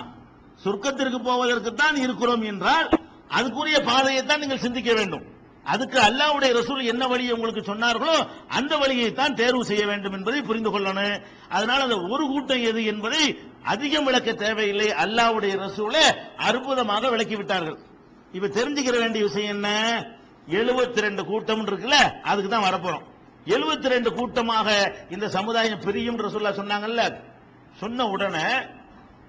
சொர்க்கத்திற்கு 0.65 1.19
போவதற்கு 1.29 1.73
தான் 1.83 1.95
இருக்கிறோம் 1.95 2.43
என்றால் 2.51 2.89
அதுக்குரிய 3.37 3.77
பாதையை 3.91 4.21
தான் 4.25 4.39
நீங்கள் 4.39 4.65
சிந்திக்க 4.65 4.91
வேண்டும். 4.93 5.25
அதுக்கு 5.73 5.97
அல்லாவுடைய 6.07 6.51
ரசூல் 6.57 6.89
என்ன 6.91 7.03
வழியை 7.11 7.31
உங்களுக்கு 7.35 7.61
சொன்னார்களோ 7.69 8.17
அந்த 8.57 8.73
வழியை 8.81 9.07
தான் 9.13 9.37
தேர்வு 9.39 9.63
செய்ய 9.69 9.83
வேண்டும் 9.91 10.15
என்பதை 10.17 10.41
புரிந்து 10.49 10.71
கொள்ளணும். 10.73 11.15
அதனால 11.55 11.79
அந்த 11.87 11.97
ஒரு 12.13 12.25
கூட்டம் 12.33 12.65
எது 12.71 12.81
என்பதை 12.91 13.23
அதிகம் 13.73 14.07
விளக்க 14.09 14.33
தேவையில்லை. 14.33 14.89
அல்லாஹ்வுடைய 15.03 15.53
ரசூலை 15.65 16.03
அற்புதமாக 16.49 17.09
விளக்கிவிட்டார்கள். 17.15 17.77
இப்ப 18.35 18.47
தெரிஞ்சுக்கிற 18.57 18.95
வேண்டிய 19.03 19.21
விஷயம் 19.27 19.53
என்ன? 19.55 19.69
72 20.55 21.03
ரெண்டு 21.05 21.21
கூட்டம் 21.29 21.67
இருக்குல்ல 21.69 21.97
அதுக்கு 22.31 22.49
தான் 22.53 22.65
வரப்போறோம். 22.67 23.05
72 23.53 23.93
ரெண்டு 23.95 24.09
கூட்டமாக 24.17 24.69
இந்த 25.15 25.25
சமுதாயம் 25.37 25.83
பிரியும் 25.85 26.19
ரசூல்லா 26.25 26.51
சொன்னாங்கல்ல? 26.59 27.03
சொன்ன 27.81 28.07
உடனே 28.15 28.45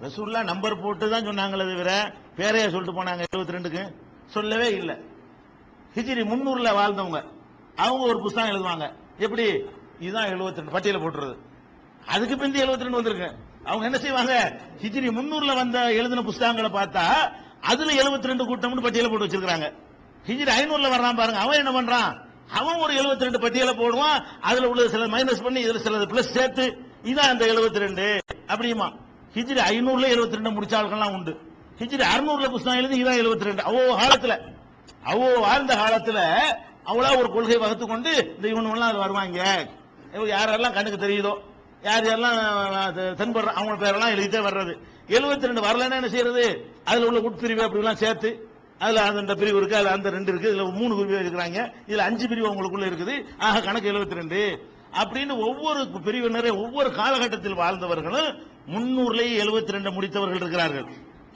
ரசூல்லா 0.05 0.41
நம்பர் 0.51 0.83
போட்டு 0.85 1.05
தான் 1.13 1.29
சொன்னாங்களே 1.29 1.65
தவிர 1.71 1.93
பேரைய 2.39 2.67
சொல்லிட்டு 2.75 2.99
போனாங்க 2.99 3.23
72 3.35 3.57
ரெண்டுக்கு 3.57 3.83
சொல்லவே 4.35 4.69
இல்லை. 4.81 4.97
ஹிஜ்ரி 5.97 6.23
முன்னூறுல 6.33 6.71
வாழ்ந்தவங்க. 6.81 7.21
அவங்க 7.85 8.03
ஒரு 8.13 8.19
புஸ்தகம் 8.25 8.53
எழுதுவாங்க. 8.53 8.87
எப்படி? 9.25 9.47
இதுதான் 10.05 10.29
72 10.33 10.61
ரெண்டு 10.61 10.75
பட்டியல 10.77 11.01
போட்டுறது. 11.05 11.35
அதுக்கு 12.15 12.35
பிந்தி 12.43 12.59
72 12.65 12.87
ரெண்டு 12.87 13.01
வந்திருக்கு. 13.01 13.31
அவங்க 13.71 13.85
என்ன 13.89 13.99
செய்வாங்க? 14.05 14.35
ஹிஜ்ரி 14.83 15.11
முன்னூறுல 15.19 15.55
வந்த 15.63 15.79
எழுதின 16.01 16.25
புஸ்தகங்களை 16.31 16.71
பார்த்தா 16.79 17.05
அதுல 17.63 17.93
72 17.93 18.31
ரெண்டு 18.31 18.45
கூட்டம்னு 18.49 18.85
பட்டியல 18.87 19.09
போட்டு 19.11 19.27
வச்சிருக்காங்க 19.27 19.69
ஹிஜ்ரி 20.29 20.53
ஐநூறுல 20.59 20.89
வர்றான் 20.95 21.19
பாருங்க. 21.21 21.41
அவன் 21.45 21.61
என்ன 21.63 21.73
பண்றான்? 21.79 22.11
அவன் 22.59 22.81
ஒரு 22.85 22.93
72 23.01 23.27
ரெண்டு 23.29 23.43
பட்டியல 23.45 23.73
போடுவான். 23.81 24.19
அதுல 24.41 24.69
உள்ள 24.69 24.89
சில 24.89 25.07
மைனஸ் 25.07 25.45
பண்ணி 25.47 25.61
இதுல 25.65 25.81
சிலது 25.87 26.07
பிளஸ் 26.13 26.35
சேர்த்து 26.37 26.65
இதான் 27.11 27.33
அந்த 27.33 27.45
72 27.53 27.81
ரெண்டு. 27.87 28.07
அப்படியுமா? 28.49 28.89
ஹிஜ்ரி 29.35 29.61
ஐநூறுல 29.71 30.07
72 30.15 30.39
ரெண்டு 30.39 30.55
முடிச்ச 30.57 30.75
ஆட்கள்லாம் 30.81 31.15
உண்டு. 31.17 31.33
ஹிஜ்ரி 31.81 32.05
அறுநூறுல 32.13 32.49
புஸ்தகம் 32.51 32.79
எழுதி 32.83 33.03
இதான் 33.03 33.19
72 33.23 33.49
ரெண்டு. 33.51 33.63
அவ்வளோ 33.63 33.97
காலத்துல 34.03 34.35
அவ்வளோ 35.11 35.41
வாழ்ந்த 35.41 35.73
காலத்துல 35.75 36.19
அவ்வளோ 36.91 37.11
ஒரு 37.19 37.29
கொள்கை 37.33 37.57
வகுத்து 37.57 37.87
கொண்டு 37.87 38.13
இந்த 38.37 38.47
இவனுலாம் 38.49 38.91
அது 38.93 38.99
வருவாங்க. 38.99 39.39
யாரெல்லாம் 40.35 40.75
கண்ணுக்கு 40.77 41.05
தெரியுதோ 41.07 41.33
யார் 41.83 42.07
யாரெல்லாம் 42.09 42.37
அது 42.89 43.03
தென்படுற 43.19 43.51
அவங்க 43.59 43.75
பேரெல்லாம் 43.83 44.13
எழுதிட்டே 44.15 44.41
வர்றது. 44.49 44.73
72 45.09 45.47
ரெண்டு 45.47 45.61
வரலன்னா 45.61 45.95
என்ன 45.95 46.09
செய்யறது? 46.09 46.71
அதுல 46.85 47.07
உள்ள 47.07 47.21
உட்பிரிவு 47.21 47.63
அப்படிலாம் 47.67 47.95
சேர்த்து 47.95 48.49
அதுல 48.79 49.03
அந்த 49.03 49.35
பிரிவு 49.35 49.57
இருக்கு 49.57 49.77
அதுல 49.77 49.91
அந்த 49.91 50.11
ரெண்டு 50.11 50.33
இருக்கு 50.33 50.55
இதுல 50.55 50.73
மூணு 50.73 50.97
பிரிவு 50.97 51.19
இருக்கிறாங்க. 51.19 51.73
இதுல 51.89 51.97
அஞ்சு 51.97 52.29
பிரிவு 52.29 52.49
உங்களுக்குள்ள 52.55 52.83
இருக்குது. 52.83 53.25
ஆக 53.39 53.61
கணக்கு 53.61 53.93
72 53.93 54.15
ரெண்டு. 54.15 54.69
அப்படின்னு 54.93 55.39
ஒவ்வொரு 55.39 55.83
பிரிவினரை 55.83 56.57
ஒவ்வொரு 56.57 56.93
காலகட்டத்தில் 56.93 57.55
வாழ்ந்தவர்களும் 57.55 58.37
முன்னூறுலேயே 58.75 59.41
எழுபத்தி 59.43 59.71
ரெண்டு 59.71 59.91
முடித்தவர்கள் 59.91 60.35
இருக்கிறார்கள். 60.35 60.85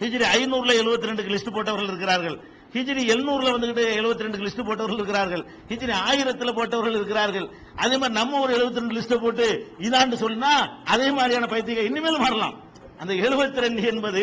ஹிஜ்ரி 0.01 0.25
ஐநூறுல 0.37 0.73
72 0.73 1.09
ரெண்டுக்கு 1.11 1.35
லிஸ்ட் 1.35 1.53
போட்டவர்கள் 1.53 1.89
இருக்கிறார்கள். 1.89 2.41
ஹிஜ்ரி 2.73 3.03
எழுநூறுல 3.15 3.51
வந்துகிட்டு 3.57 3.85
72 3.95 4.25
ரெண்டுக்கு 4.27 4.47
லிஸ்ட் 4.47 4.65
போட்டவர்கள் 4.65 4.95
இருக்கிறார்கள். 4.95 5.47
ஹிஜ்ரி 5.69 5.95
ஆயிரத்துல 6.11 6.55
போட்டவர்கள் 6.55 6.95
இருக்கிறார்கள். 6.95 7.51
அதே 7.77 7.97
மாதிரி 7.97 8.19
நம்ம 8.19 8.41
ஒரு 8.41 8.57
72 8.57 8.79
ரெண்டு 8.79 9.01
லிஸ்ட் 9.01 9.21
போட்டு 9.21 9.75
இதாண்டு 9.79 10.13
சொன்னா 10.13 10.83
அதே 10.85 11.11
மாதிரியான 11.11 11.47
பைத்தியம் 11.47 11.85
இனிமேல் 11.85 12.19
மாறலாம். 12.19 12.69
அந்த 13.01 13.13
72 13.25 13.65
ரெண்டு 13.67 13.83
என்பது 13.91 14.23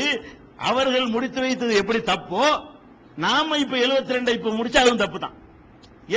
அவர்கள் 0.69 1.13
முடித்து 1.15 1.39
வைத்தது 1.45 1.73
எப்படி 1.81 1.99
தப்போ 2.11 2.43
நாம 3.25 3.57
இப்ப 3.63 3.75
72 3.83 4.15
ரெண்டை 4.17 4.33
இப்ப 4.37 4.51
முடிச்சா 4.57 4.81
அதுவும் 4.83 5.03
தப்பு 5.03 5.19
தான் 5.25 5.35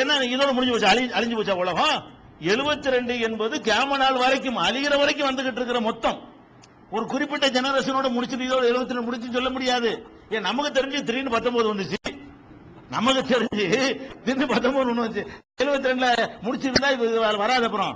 ஏன்னா 0.01 0.14
இதோட 0.35 0.51
முடிஞ்சு 0.57 0.75
போச்சு 0.75 0.90
அழி 0.92 1.03
அழிஞ்சு 1.18 1.37
போச்சா 1.38 1.55
உலகம்? 1.62 1.94
72 2.51 2.92
ரெண்டு 2.96 3.14
என்பது 3.29 3.55
கேம 3.68 3.96
நாள் 4.03 4.20
வரைக்கும் 4.25 4.59
அழிகிற 4.66 4.92
வரைக்கும் 5.03 5.29
வந்துகிட்டு 5.29 5.61
இருக்கிற 5.61 5.81
மொத்தம். 5.88 6.18
ஒரு 6.96 7.05
குறிப்பிட்ட 7.12 7.46
ஜெனரேஷனோட 7.57 8.09
முடிச்சுட்டு 8.16 8.46
இதோட 8.49 8.62
72 8.68 8.94
ரெண்டு 8.94 9.07
முடிச்சுன்னு 9.09 9.38
சொல்ல 9.38 9.51
முடியாது. 9.57 9.90
ஏன் 10.35 10.46
நமக்கு 10.49 10.70
தெரிஞ்சு 10.79 11.01
திடீர்னு 11.09 11.35
19 11.37 11.73
வந்துச்சு. 11.73 12.01
நமக்கு 12.94 13.23
தெரிஞ்சு 13.33 13.66
திடீர்னு 14.25 14.49
19 14.53 14.81
ஒண்ணு 14.83 15.05
வந்துச்சு. 15.05 15.25
72 15.61 15.90
ரெண்டுல 15.92 16.09
முடிச்சிருந்தா 16.46 16.90
இது 16.96 17.11
வராது 17.44 17.66
அப்புறம். 17.68 17.94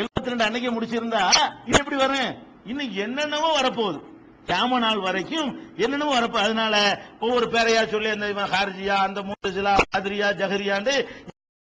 72 0.00 0.32
ரெண்டு 0.32 0.46
அன்னைக்கு 0.48 0.70
முடிச்சிருந்தா 0.76 1.22
இது 1.68 1.80
எப்படி 1.82 1.98
வரும்? 2.04 2.30
இன்னும் 2.70 2.94
என்னென்னவோ 3.04 3.50
வரப்போகுது. 3.58 3.98
கேம 4.50 4.78
நாள் 4.84 5.04
வரைக்கும் 5.06 5.48
என்னென்னவோ 5.84 6.12
வரப்போ 6.18 6.38
அதனால 6.44 6.74
ஒவ்வொரு 7.24 7.46
பேரையா 7.54 7.82
சொல்லி 7.92 8.08
அந்த 8.14 8.46
ஹார்ஜியா 8.54 8.96
அந்த 9.06 9.20
மூசிலா 9.28 9.74
ஆதிரியா 9.96 10.28
ஜஹரியாண்டு 10.40 10.94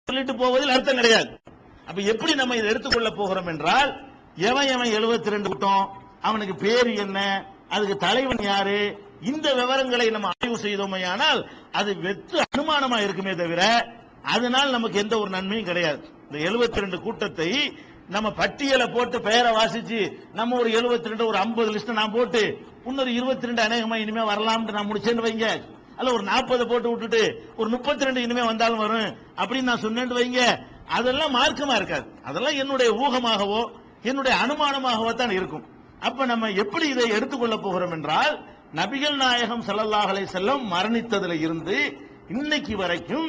சொல்லிட்டு 0.08 0.34
போவதில் 0.42 0.74
அர்த்தம் 0.76 1.00
கிடையாது. 1.02 1.30
அப்ப 1.90 2.00
எப்படி 2.14 2.34
நம்ம 2.40 2.56
இதை 2.60 2.68
எடுத்துக்கொள்ள 2.72 3.10
போகிறோம் 3.20 3.50
என்றால் 3.54 3.92
எவன் 4.50 4.72
எவன் 4.76 4.92
72 4.98 5.34
ரெண்டு 5.36 5.50
கூட்டம் 5.52 5.86
அவனுக்கு 6.28 6.56
பேர் 6.66 6.90
என்ன 7.06 7.20
அதுக்கு 7.76 7.96
தலைவன் 8.06 8.44
யாரு 8.52 8.80
இந்த 9.32 9.48
விவரங்களை 9.60 10.06
நம்ம 10.16 10.30
ஆய்வு 10.36 10.58
செய்தோமையானால் 10.66 11.42
அது 11.80 11.92
வெற்று 12.06 12.38
அனுமானமா 12.46 12.98
இருக்குமே 13.06 13.34
தவிர 13.42 13.62
அதனால் 14.34 14.76
நமக்கு 14.76 14.98
எந்த 15.04 15.16
ஒரு 15.22 15.30
நன்மையும் 15.36 15.70
கிடையாது. 15.70 16.04
இந்த 16.28 16.38
72 16.48 16.84
ரெண்டு 16.86 16.98
கூட்டத்தை 17.06 17.50
நம்ம 18.14 18.28
பட்டியலை 18.40 18.86
போட்டு 18.96 19.18
பெயரை 19.28 19.52
வாசிச்சு 19.58 20.00
நம்ம 20.40 20.56
ஒரு 20.62 20.70
72 20.78 21.12
ரெண்டு 21.12 21.28
ஒரு 21.30 21.38
50 21.42 21.74
லிஸ்ட் 21.76 22.00
நான் 22.00 22.16
போட்டு 22.16 22.42
இன்னொரு 22.90 23.12
22 23.18 23.50
ரெண்டு 23.50 23.64
அநேகமா 23.68 23.98
இனிமே 24.04 24.24
வரலாம்னு 24.32 24.76
நான் 24.78 24.90
முடிச்சேன்னு 24.90 25.26
வைங்க. 25.28 25.48
அல்ல 26.00 26.14
ஒரு 26.18 26.24
40 26.32 26.68
போட்டு 26.72 26.92
விட்டுட்டு 26.92 27.22
ஒரு 27.60 27.70
32 27.76 28.08
ரெண்டு 28.10 28.26
இனிமே 28.26 28.44
வந்தாலும் 28.50 28.84
வரும் 28.86 29.10
அப்படின்னு 29.42 29.70
நான் 29.72 29.84
சொன்னேன்னு 29.86 30.20
வைங்க. 30.20 30.42
அதெல்லாம் 30.98 31.36
மார்க்கமா 31.40 31.76
இருக்காது. 31.80 32.06
அதெல்லாம் 32.30 32.60
என்னுடைய 32.64 32.90
ஊகமாகவோ 33.04 33.62
என்னுடைய 34.10 34.34
அனுமானமாகவோ 34.44 35.12
தான் 35.22 35.36
இருக்கும். 35.40 35.66
அப்ப 36.08 36.26
நம்ம 36.32 36.50
எப்படி 36.64 36.86
இதை 36.94 37.08
எடுத்துக்கொள்ள 37.18 37.56
போகிறோம் 37.66 37.94
என்றால் 37.98 38.34
நபிகள் 38.80 39.18
நாயகம் 39.24 39.66
ஸல்லல்லாஹு 39.68 40.26
செல்லம் 40.36 40.64
மரணித்ததுல 40.74 41.36
இருந்து 41.46 41.78
இன்னைக்கு 42.36 42.74
வரைக்கும் 42.82 43.28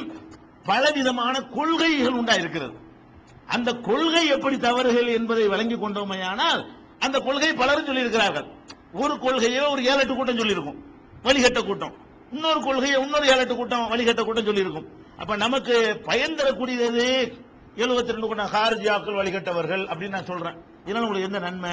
பலவிதமான 0.69 1.35
கொள்கைகள் 1.55 2.17
உண்டா 2.19 2.35
இருக்கிறது 2.43 2.75
அந்த 3.47 3.73
கொள்கை 3.73 4.27
எப்படி 4.27 4.57
தவறுகள் 4.57 5.07
என்பதை 5.07 5.47
விளங்கி 5.47 5.75
கொண்டோமையானால் 5.75 6.65
அந்த 6.99 7.19
கொள்கை 7.19 7.53
பலரும் 7.53 7.87
சொல்லியிருக்கிறார்கள். 7.87 8.47
ஒரு 8.93 9.13
கொள்கையோ 9.13 9.69
ஒரு 9.69 9.85
ஏழு 9.85 9.99
எட்டு 9.99 10.15
கூட்டம் 10.15 10.37
சொல்லியிருக்கும் 10.37 10.77
வழிகட்ட 11.23 11.65
கூட்டம். 11.65 11.93
இன்னொரு 12.31 12.61
கொள்கையை 12.61 13.01
இன்னொரு 13.01 13.27
ஏழு 13.27 13.37
எட்டு 13.37 13.55
கூட்டம் 13.55 13.91
வழிகட்ட 13.91 14.23
கூட்டம் 14.23 14.45
சொல்லியிருக்கும். 14.45 14.85
அப்ப 15.17 15.35
நமக்கு 15.35 16.01
பயன் 16.03 16.35
தரக்கூடியது 16.35 17.37
எழுபத்தி 17.75 18.11
ரெண்டு 18.11 18.27
கூட்டம் 18.27 18.49
ஹார்ஜியாக்கள் 18.53 19.17
வழிகட்டவர்கள் 19.19 19.83
அப்படின்னு 19.87 20.09
நான் 20.09 20.25
சொல்றேன். 20.25 20.55
இதனால 20.85 20.99
உங்களுக்கு 20.99 21.21
எந்த 21.21 21.39
நன்மை? 21.39 21.71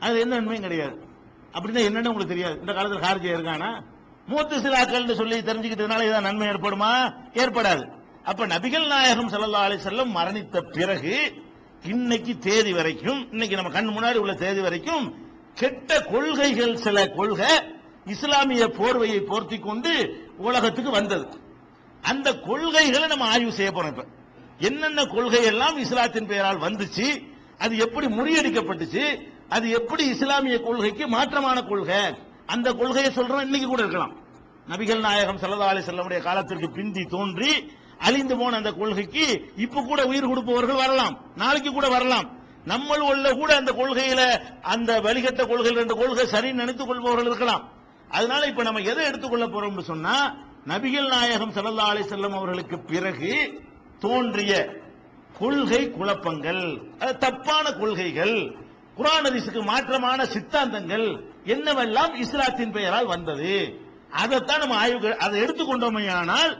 அது 0.00 0.20
எந்த 0.20 0.34
நன்மையும் 0.34 0.62
கிடையாது. 0.62 1.04
அப்படின்னா 1.52 1.86
என்னன்னு 1.88 2.08
உங்களுக்கு 2.08 2.26
தெரியாது. 2.26 2.60
இந்த 2.60 2.72
காலத்தில் 2.72 3.00
ஹார்ஜியா 3.00 3.36
இருக்கானா? 3.36 3.80
மூத்து 4.26 4.56
சிலாக்கள் 4.56 5.14
சொல்லி 5.14 5.40
தெரிஞ்சுக்கிட்டதுனால 5.40 6.02
ஏதாவது 6.02 6.20
நன்மை 6.20 6.48
ஏற்படுமா? 6.48 7.14
ஏற்படாது. 7.32 7.98
அப்ப 8.24 8.46
நபிகள் 8.46 8.86
நாயகம் 8.86 9.28
சல்லா 9.28 9.60
அலி 9.66 9.76
செல்லம் 9.76 10.14
மரணித்த 10.16 10.60
பிறகு 10.60 11.44
இன்னைக்கு 11.84 12.38
தேதி 12.38 12.72
வரைக்கும் 12.72 13.30
இன்னைக்கு 13.30 13.56
நம்ம 13.56 13.70
கண் 13.70 13.88
முன்னாடி 13.88 14.16
உள்ள 14.16 14.34
தேதி 14.34 14.60
வரைக்கும் 14.60 15.04
கெட்ட 15.54 16.00
கொள்கைகள் 16.00 16.76
சில 16.76 17.08
கொள்கை 17.08 17.52
இஸ்லாமிய 18.06 18.66
போர்வையை 18.66 19.20
போர்த்தி 19.24 19.58
கொண்டு 19.58 20.22
உலகத்துக்கு 20.38 20.90
வந்தது. 20.90 21.26
அந்த 22.02 22.38
கொள்கைகளை 22.38 23.06
நம்ம 23.08 23.24
ஆய்வு 23.24 23.52
செய்ய 23.52 23.70
போறோம் 23.70 23.86
இப்ப. 23.86 24.04
என்னென்ன 24.58 25.04
கொள்கை 25.04 25.44
எல்லாம் 25.44 25.78
இஸ்லாத்தின் 25.78 26.26
பெயரால் 26.26 26.58
வந்துச்சு 26.58 27.22
அது 27.58 27.76
எப்படி 27.76 28.06
முறியடிக்கப்பட்டுச்சு 28.06 29.28
அது 29.48 29.70
எப்படி 29.70 30.06
இஸ்லாமிய 30.06 30.60
கொள்கைக்கு 30.60 31.06
மாற்றமான 31.06 31.68
கொள்கை 31.68 32.14
அந்த 32.46 32.72
கொள்கையை 32.72 33.10
சொல்றோம். 33.14 33.40
இன்னைக்கு 33.40 33.68
கூட 33.68 33.82
இருக்கலாம். 33.82 34.16
நபிகள் 34.68 35.00
நாயகம் 35.00 35.38
ஸல்லல்லாஹு 35.38 35.72
அலி 35.74 35.80
செல்லமுடைய 35.80 36.22
காலத்திற்கு 36.22 36.70
பிந்தி 36.70 37.04
தோன்றி 37.04 37.72
அழிந்து 38.06 38.36
போன 38.36 38.56
அந்த 38.56 38.70
கொள்கைக்கு 38.72 39.24
இப்ப 39.56 39.82
கூட 39.82 40.00
உயிர் 40.06 40.28
கொடுப்பவர்கள் 40.28 40.82
வரலாம். 40.82 41.16
நாளைக்கு 41.36 41.72
கூட 41.72 41.88
வரலாம். 41.88 42.28
நம்மள் 42.66 43.02
உள்ள 43.10 43.26
கூட 43.32 43.56
அந்த 43.56 43.72
கொள்கையில 43.72 44.22
அந்த 44.62 45.00
வழிகட்ட 45.00 45.42
கொள்கையில் 45.46 45.80
இருந்த 45.80 45.94
கொள்கை 45.94 46.24
சரின்னு 46.32 46.60
நினைத்துக் 46.62 46.86
கொள்பவர்கள் 46.86 47.26
இருக்கலாம். 47.26 47.64
அதனால 48.08 48.46
இப்ப 48.46 48.62
நம்ம 48.62 48.80
எதை 48.80 49.04
எடுத்துக்கொள்ள 49.04 49.46
போறோம்னு 49.46 49.80
சொன்னா 49.80 50.14
நபிகள் 50.68 51.08
நாயகம் 51.08 51.52
சல்லா 51.52 51.90
அலி 51.92 52.02
செல்லம் 52.02 52.36
அவர்களுக்கு 52.38 52.78
பிறகு 52.78 53.32
தோன்றிய 53.98 54.52
கொள்கை 55.38 55.90
குழப்பங்கள் 55.90 56.62
அது 56.98 57.12
தப்பான 57.18 57.72
கொள்கைகள் 57.72 58.36
குர்ஆன் 58.96 59.26
ஹதீஸுக்கு 59.26 59.60
மாற்றமான 59.72 60.24
சித்தாந்தங்கள் 60.34 61.06
என்னவெல்லாம் 61.44 62.14
இஸ்லாத்தின் 62.14 62.72
பெயரால் 62.72 63.06
வந்தது? 63.06 63.54
அதைத்தான் 64.10 64.58
நம்ம 64.58 64.76
ஆய்வு 64.76 65.10
அதை 65.16 65.36
எடுத்துக்கொண்டோமையானால் 65.42 66.52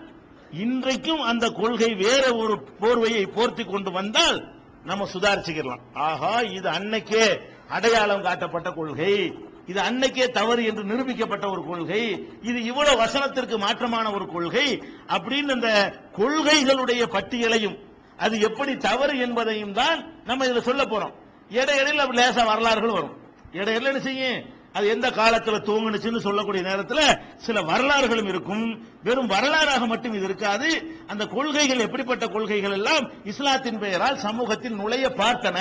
இன்றைக்கும் 0.52 1.20
அந்த 1.20 1.50
கொள்கை 1.50 1.94
வேற 1.94 2.34
ஒரு 2.34 2.68
போர்வையை 2.80 3.26
போர்த்தி 3.34 3.64
கொண்டு 3.64 3.90
வந்தால் 3.90 4.52
நம்ம 4.84 5.08
சுதாரிச்சுக்கலாம் 5.12 5.80
ஆஹா 5.94 6.40
இது 6.40 6.68
அன்னைக்கே 6.68 7.40
அடையாளம் 7.68 8.22
காட்டப்பட்ட 8.22 8.70
கொள்கை. 8.70 9.34
இது 9.66 9.80
அன்னைக்கே 9.80 10.28
தவறு 10.28 10.64
என்று 10.64 10.84
நிரூபிக்கப்பட்ட 10.84 11.50
ஒரு 11.50 11.64
கொள்கை. 11.64 12.28
இது 12.42 12.62
இவ்வளவு 12.62 13.04
வசனத்திற்கு 13.04 13.58
மாற்றமான 13.58 14.14
ஒரு 14.14 14.26
கொள்கை. 14.26 14.82
அப்படின்னு 15.06 15.50
அந்த 15.50 15.94
கொள்கைகளுடைய 16.18 17.02
பட்டியலையும் 17.06 17.78
அது 18.16 18.40
எப்படி 18.40 18.76
தவறு 18.76 19.18
என்பதையும் 19.18 19.72
தான் 19.72 20.22
நம்ம 20.24 20.46
இதுல 20.46 20.60
சொல்ல 20.60 20.82
போறோம். 20.82 21.12
இடையிடையில் 21.50 22.10
லேசா 22.10 22.44
வரலாறுகள் 22.44 22.90
வரும். 22.90 23.16
இடையில 23.52 23.82
என்ன 23.82 24.00
செய்யும்? 24.00 24.58
அது 24.76 24.86
எந்த 24.94 25.06
காலத்துல 25.18 25.58
தூங்குனுச்சுன்னு 25.68 26.24
சொல்லக்கூடிய 26.26 26.62
நேரத்துல 26.68 27.00
சில 27.46 27.62
வரலாறுகளும் 27.70 28.28
இருக்கும். 28.32 28.66
வெறும் 29.06 29.30
வரலாறாக 29.34 29.86
மட்டும் 29.92 30.14
இது 30.16 30.26
இருக்காது. 30.28 30.68
அந்த 31.12 31.24
கொள்கைகள் 31.36 31.84
எப்படிப்பட்ட 31.86 32.26
கொள்கைகள் 32.34 32.76
எல்லாம் 32.78 33.06
இஸ்லாத்தின் 33.32 33.80
பெயரால் 33.84 34.22
சமூகத்தில் 34.26 34.78
நுழைய 34.80 35.08
பார்த்தன. 35.22 35.58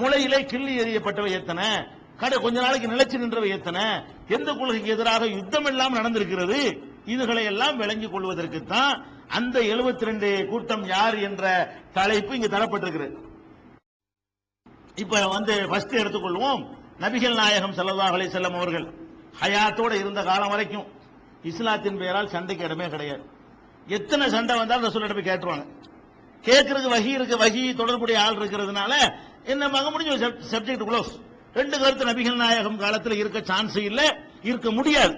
முளையிலே 0.00 0.40
கிள்ளி 0.52 0.74
எறியப்பட்டவை 0.82 1.30
எத்தனை 1.40 1.68
கடை 2.20 2.36
கொஞ்ச 2.42 2.58
நாளைக்கு 2.64 2.92
நிலைச்சு 2.92 3.16
நின்றவை 3.22 3.48
எத்தனை 3.56 3.84
எந்த 4.36 4.50
கொள்கைக்கு 4.52 4.94
எதிராக 4.94 5.26
யுத்தம் 5.38 5.68
எல்லாம் 5.70 5.96
நடந்திருக்கிறது? 5.98 6.60
இதுகளை 7.14 7.42
எல்லாம் 7.50 7.76
விளங்கிக் 7.82 8.14
கொள்வதற்கு 8.14 8.60
தான் 8.72 8.92
அந்த 9.38 9.56
72 9.74 10.30
கூட்டம் 10.50 10.84
யார் 10.94 11.16
என்ற 11.28 11.44
தலைப்பு 11.98 12.34
இங்கு 12.36 12.48
தரப்பட்டிருக்கிறது. 12.54 13.14
இப்ப 15.04 15.22
வந்து 15.34 15.54
ஃபர்ஸ்ட் 15.70 16.00
எடுத்துக்கொள்வோம். 16.02 16.62
நபிகள் 17.04 17.38
நாயகம் 17.40 17.74
ஸல்லல்லாஹு 17.78 18.28
செல்லும் 18.34 18.58
அவர்கள் 18.60 18.86
ஹயாத்தோட 19.40 19.92
இருந்த 20.02 20.20
காலம் 20.28 20.52
வரைக்கும் 20.54 20.86
இஸ்லாத்தின் 21.50 21.98
பெயரால் 22.02 22.30
சண்டைக்கு 22.34 22.64
இடமே 22.68 22.86
கிடையாது. 22.94 23.24
எத்தனை 23.96 24.26
சண்டை 24.34 24.54
வந்தாலும் 24.60 24.86
ரசூலிட்ட 24.86 25.16
போய் 25.18 25.28
கேட்டுருவாங்க. 25.30 25.64
கேட்கறதுக்கு 26.44 26.94
வகி 26.96 27.10
இருக்கு 27.18 27.36
வகி 27.44 27.62
தொடர்புடைய 27.80 28.16
ஆள் 28.24 28.38
இருக்கிறதுனால 28.40 28.92
என்ன 29.52 29.68
மக 29.74 29.90
முடிஞ்ச 29.94 30.12
சப்ஜெக்ட் 30.52 30.86
க்ளோஸ் 30.88 31.12
ரெண்டு 31.58 31.76
கருத்து 31.82 32.08
நபிகள் 32.10 32.42
நாயகம் 32.44 32.80
காலத்தில் 32.84 33.20
இருக்க 33.22 33.38
சான்ஸ் 33.50 33.76
இல்லை 33.90 34.06
இருக்க 34.50 34.70
முடியாது. 34.78 35.14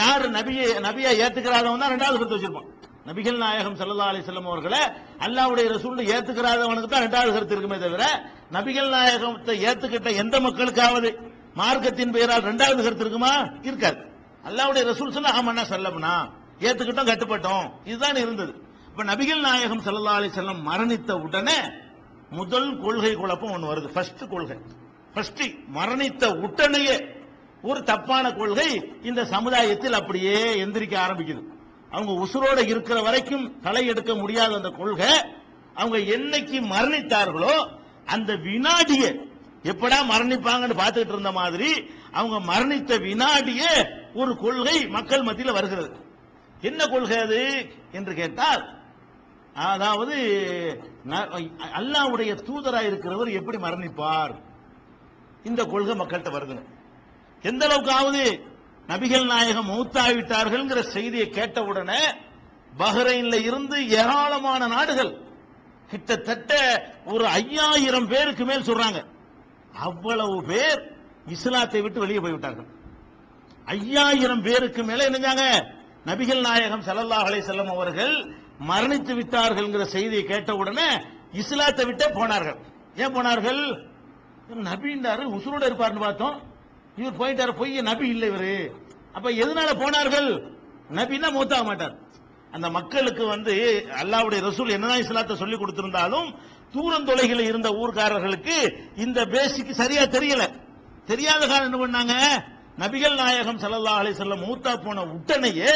யார் 0.00 0.24
நபியை 0.38 0.66
நபியை 0.88 1.12
ஏத்துக்கிறாதவன் 1.24 1.82
தான் 1.82 1.94
ரெண்டாவது 1.94 2.18
கருத்து 2.18 2.36
வச்சிருப்பான். 2.36 2.68
நபிகள் 3.06 3.36
நாயகம் 3.36 3.76
சல்லா 3.76 4.06
அலி 4.10 4.18
செல்லம் 4.18 4.46
அவர்களை 4.46 4.78
அல்லாவுடைய 5.18 5.66
ரசூல் 5.74 5.98
ஏத்துக்கிறாதவனுக்கு 6.14 6.88
தான் 6.88 7.02
ரெண்டாவது 7.02 7.32
கருத்து 7.32 7.56
இருக்குமே 7.56 7.78
தவிர 7.78 8.30
நபிகள் 8.52 8.88
நாயகத்தை 8.88 9.64
ஏத்துக்கிட்ட 9.64 10.14
எந்த 10.14 10.40
மக்களுக்காவது 10.40 11.10
மார்க்கத்தின் 11.54 12.12
பெயரால் 12.12 12.42
ரெண்டாவது 12.42 12.82
கருத்து 12.82 13.00
இருக்குமா? 13.00 13.46
இருக்காது. 13.62 13.96
அல்லாவுடைய 14.44 14.84
ரசூல் 14.90 15.10
சொன்னா 15.10 15.30
ஆமாண்ணா 15.40 15.64
செல்லம்னா 15.72 16.14
ஏத்துக்கிட்டோம் 16.60 17.10
கட்டுப்பட்டோம். 17.10 17.70
இதுதான் 17.84 18.16
இருந்தது. 18.16 18.54
இப்ப 18.88 19.04
நபிகள் 19.04 19.40
நாயகம் 19.40 19.82
சல்லா 19.82 20.14
அலி 20.18 20.28
செல்லம் 20.28 20.62
மரணித்த 20.66 21.12
உடனே 21.12 21.58
முதல் 22.30 22.80
கொள்கை 22.80 23.14
குழப்பம் 23.14 23.50
ஒன்று 23.50 23.74
வருது. 23.74 23.92
ஃபர்ஸ்ட் 23.92 24.30
கொள்கை. 24.30 24.56
ஃபர்ஸ்ட் 25.14 25.42
மரணித்த 25.74 26.40
உடனேயே 26.40 26.96
ஒரு 27.62 27.82
தப்பான 27.82 28.32
கொள்கை 28.32 28.98
இந்த 29.02 29.24
சமுதாயத்தில் 29.24 29.92
அப்படியே 29.92 30.64
எந்திரிக்க 30.64 30.96
ஆரம்பிக்குது. 31.06 31.42
அவங்க 31.94 32.12
உசுரோட 32.24 32.60
இருக்கிற 32.72 32.98
வரைக்கும் 33.02 33.44
களை 33.62 33.82
எடுக்க 33.86 34.12
முடியாத 34.14 34.54
அந்த 34.54 34.70
கொள்கை 34.78 35.10
அவங்க 35.74 35.98
என்னைக்கு 36.16 36.58
மரணித்தார்களோ 36.74 37.54
அந்த 38.14 38.32
வினாடியே 38.46 39.10
எப்படா 39.72 39.98
மரணிப்பாங்கன்னு 40.12 40.80
பார்த்துட்டு 40.80 41.12
இருந்த 41.14 41.32
மாதிரி 41.40 41.70
அவங்க 42.12 42.36
மரணித்த 42.52 42.98
வினாடியே 43.06 43.72
ஒரு 44.14 44.32
கொள்கை 44.36 44.76
மக்கள் 44.96 45.26
மத்தியில் 45.28 45.56
வருகிறது. 45.58 45.90
என்ன 46.60 46.80
கொள்கை 46.86 47.18
அது 47.26 47.40
என்று 47.92 48.12
கேட்டால் 48.14 48.62
அதாவது 49.72 50.16
அல்லாவுடைய 51.14 51.70
அல்லாஹ்வுடைய 51.78 52.32
தூதராக 52.48 52.88
இருக்கிறவர் 52.90 53.30
எப்படி 53.40 53.58
மரணிப்பார்? 53.64 54.34
இந்த 55.44 55.60
கொள்கை 55.72 55.94
மக்கள்கிட்ட 56.00 56.30
வருதுங்க. 56.36 56.64
எந்த 57.44 57.62
அளவுக்காவது 57.68 58.22
நபிகள் 58.88 59.26
நாயகம் 59.26 59.70
மூத்தாவிட்டார்கள்ங்கிற 59.70 60.80
செய்தியை 60.80 61.30
கேட்டவுடனே 61.30 62.02
பஹ்ரைன்ல 62.78 63.36
இருந்து 63.48 63.76
ஏராளமான 63.88 64.66
நாடுகள் 64.66 65.12
கிட்டத்தட்ட 65.90 66.52
ஒரு 67.04 67.26
ஐயாயிரம் 67.26 68.08
பேருக்கு 68.08 68.44
மேல் 68.44 68.68
சொல்றாங்க. 68.68 69.00
அவ்வளவு 69.72 70.36
பேர் 70.44 70.80
இஸ்லாத்தை 71.26 71.80
விட்டு 71.82 72.00
வெளியே 72.00 72.20
போய்விட்டார்கள். 72.20 72.68
ஐயாயிரம் 73.64 74.42
பேருக்கு 74.42 74.82
மேல 74.84 75.08
என்னஞ்சாங்க? 75.10 75.44
நபிகள் 76.06 76.40
நாயகம் 76.40 76.82
ஸல்லல்லாஹு 76.88 77.26
அலைஹி 77.28 77.68
அவர்கள் 77.76 78.14
மரணித்து 78.70 79.12
விட்டார்கள்ங்கிற 79.20 79.84
செய்தியை 79.96 80.24
கேட்ட 80.24 80.54
உடனே 80.54 80.88
இஸ்லாத்தை 81.32 81.84
விட்டே 81.86 82.08
போனார்கள். 82.08 82.58
ஏன் 82.96 83.12
போனார்கள்? 83.12 83.62
நபின்றாரு 84.68 85.24
உசுரோட 85.36 85.62
இருப்பார்னு 85.68 86.04
பார்த்தோம். 86.06 86.36
இவர் 87.00 87.20
போயிட்டாரு 87.20 87.52
பொய்ய 87.60 87.82
நபி 87.90 88.06
இல்லை 88.14 88.26
இவரு. 88.30 88.54
அப்ப 89.16 89.28
எதனால 89.42 89.70
போனார்கள்? 89.82 90.28
நபின்னா 90.98 91.28
மூத்தாக 91.36 91.64
மாட்டார். 91.68 91.94
அந்த 92.56 92.66
மக்களுக்கு 92.76 93.24
வந்து 93.34 93.54
அல்லாவுடைய 94.00 94.40
ரசூல் 94.48 94.74
என்னதான் 94.74 95.02
இஸ்லாத்தை 95.04 95.36
சொல்லி 95.42 95.56
கொடுத்திருந்தாலும் 95.56 96.28
தூரம் 96.74 97.06
இருந்த 97.50 97.68
ஊர்க்காரர்களுக்கு 97.80 98.56
இந்த 99.04 99.20
பேசிக் 99.34 99.78
சரியா 99.80 100.04
தெரியல. 100.16 100.44
தெரியாத 101.10 101.42
காலம் 101.46 101.66
என்ன 101.68 101.78
பண்ணாங்க? 101.82 102.14
நபிகள் 102.82 103.18
நாயகம் 103.22 103.58
சல்லா 103.62 103.94
அலி 104.02 104.12
வஸல்லம் 104.12 104.44
மூத்தா 104.46 104.72
போன 104.84 105.02
உடனேயே 105.14 105.72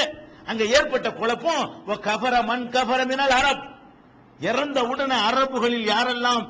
அங்க 0.51 0.63
ஏற்பட்ட 0.77 1.09
குழப்பம் 1.19 1.65
கபர 2.07 2.35
மண் 2.51 2.65
கபரமினால் 2.77 3.35
கஃபர 3.35 3.41
அரப். 3.41 3.65
இறந்த 4.49 4.79
உடனே 4.93 5.17
அரபுகளில் 5.29 5.87
யாரெல்லாம் 5.93 6.43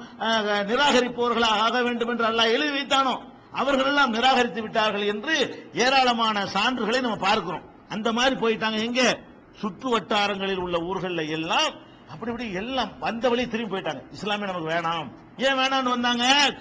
நிராகரிப்பவர்களாக 0.70 1.62
ஆக 1.66 1.76
வேண்டும் 1.86 2.10
என்று 2.12 2.26
அல்லாஹ் 2.30 2.54
எழுதி 2.56 2.72
வைத்தானோ? 2.76 3.14
அவர்கள் 3.52 3.86
எல்லாம் 3.86 4.10
நிராகரித்து 4.10 4.62
விட்டார்கள் 4.62 5.02
என்று 5.02 5.68
ஏராளமான 5.74 6.44
சான்றுகளை 6.44 7.00
நம்ம 7.00 7.16
பார்க்கிறோம். 7.16 7.62
அந்த 7.88 8.12
மாதிரி 8.12 8.34
போயிட்டாங்க. 8.40 8.78
எங்க? 8.78 9.18
சுற்று 9.56 9.90
வட்டாரங்களில் 9.90 10.58
உள்ள 10.58 10.78
ஊர்களில் 10.78 11.30
எல்லாம் 11.30 11.86
அப்படி 12.10 12.32
இப்படி 12.32 12.52
எல்லாம் 12.52 12.98
வந்த 12.98 13.28
வழி 13.28 13.48
திரும்பி 13.48 13.76
போயிட்டாங்க. 13.76 14.02
இஸ்லாமிய 14.10 14.46
நமக்கு 14.46 14.74
வேணாம். 14.74 15.12
ஏன் 15.36 15.58
வேணாம்னு 15.58 15.88
வந்தாங்க? 15.88 16.54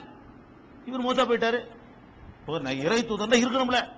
இவர் 0.85 1.01
மூத்தா 1.01 1.29
போயிட்டாரு. 1.29 1.65
ஒரு 2.47 2.77
இறை 2.77 3.05
தூதர் 3.05 3.27
இருக்கணும்ல. 3.27 3.89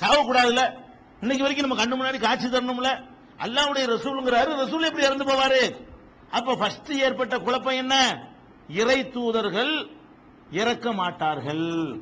சாவக்கூடாதுல்ல 0.00 0.80
இன்னைக்கு 1.20 1.44
வரைக்கும் 1.44 1.76
நம்ம 1.76 1.84
கண்ணு 1.84 1.98
முன்னாடி 1.98 2.20
காட்சி 2.20 2.46
தரணும்ல. 2.46 3.04
அல்லாவுடைய 3.38 3.86
ரசூலுங்கிறாரு. 3.94 4.54
ரசூல் 4.54 4.84
எப்படி 4.84 5.04
இறந்து 5.04 5.24
போவாரு? 5.24 5.86
அப்ப 6.30 6.56
ஃபர்ஸ்ட் 6.56 6.92
ஏற்பட்ட 6.92 7.38
குழப்பம் 7.38 7.74
என்ன? 7.74 8.26
இறை 8.68 9.10
தூதர்கள் 9.10 9.86
இறக்க 10.50 10.92
மாட்டார்கள். 10.92 12.00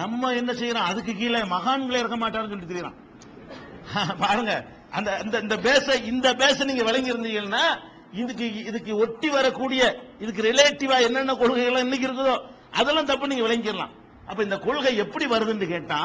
நம்ம 0.00 0.30
என்ன 0.40 0.50
செய்யறோம்? 0.60 0.88
அதுக்கு 0.90 1.12
கீழே 1.20 1.40
மகான்களை 1.54 1.98
இருக்க 2.02 2.16
மாட்டாருன்னு 2.22 2.52
சொல்லிட்டு 2.52 2.74
தெரியலாம் 2.74 2.98
பாருங்க 4.22 4.52
அந்த 4.96 5.10
இந்த 5.24 5.36
இந்த 5.44 5.56
பேச 5.66 5.96
இந்த 6.10 6.28
பேச 6.42 6.64
நீங்க 6.68 6.82
விளங்கி 6.88 7.12
இருந்தீங்கன்னா 7.12 7.64
இதுக்கு 8.22 8.46
இதுக்கு 8.70 8.92
ஒட்டி 9.04 9.28
வரக்கூடிய 9.36 9.82
இதுக்கு 10.22 10.42
ரிலேட்டிவா 10.48 10.96
என்னென்ன 11.06 11.34
கொள்கைகள் 11.40 11.84
இன்னைக்கு 11.86 12.06
இருக்குதோ 12.08 12.34
அதெல்லாம் 12.80 13.08
தப்பு 13.10 13.30
நீங்க 13.30 13.44
விளங்கிடலாம். 13.46 13.92
அப்ப 14.28 14.40
இந்த 14.46 14.56
கொள்கை 14.66 14.92
எப்படி 15.04 15.26
வருதுன்னு 15.32 15.66
கேட்டா 15.72 16.00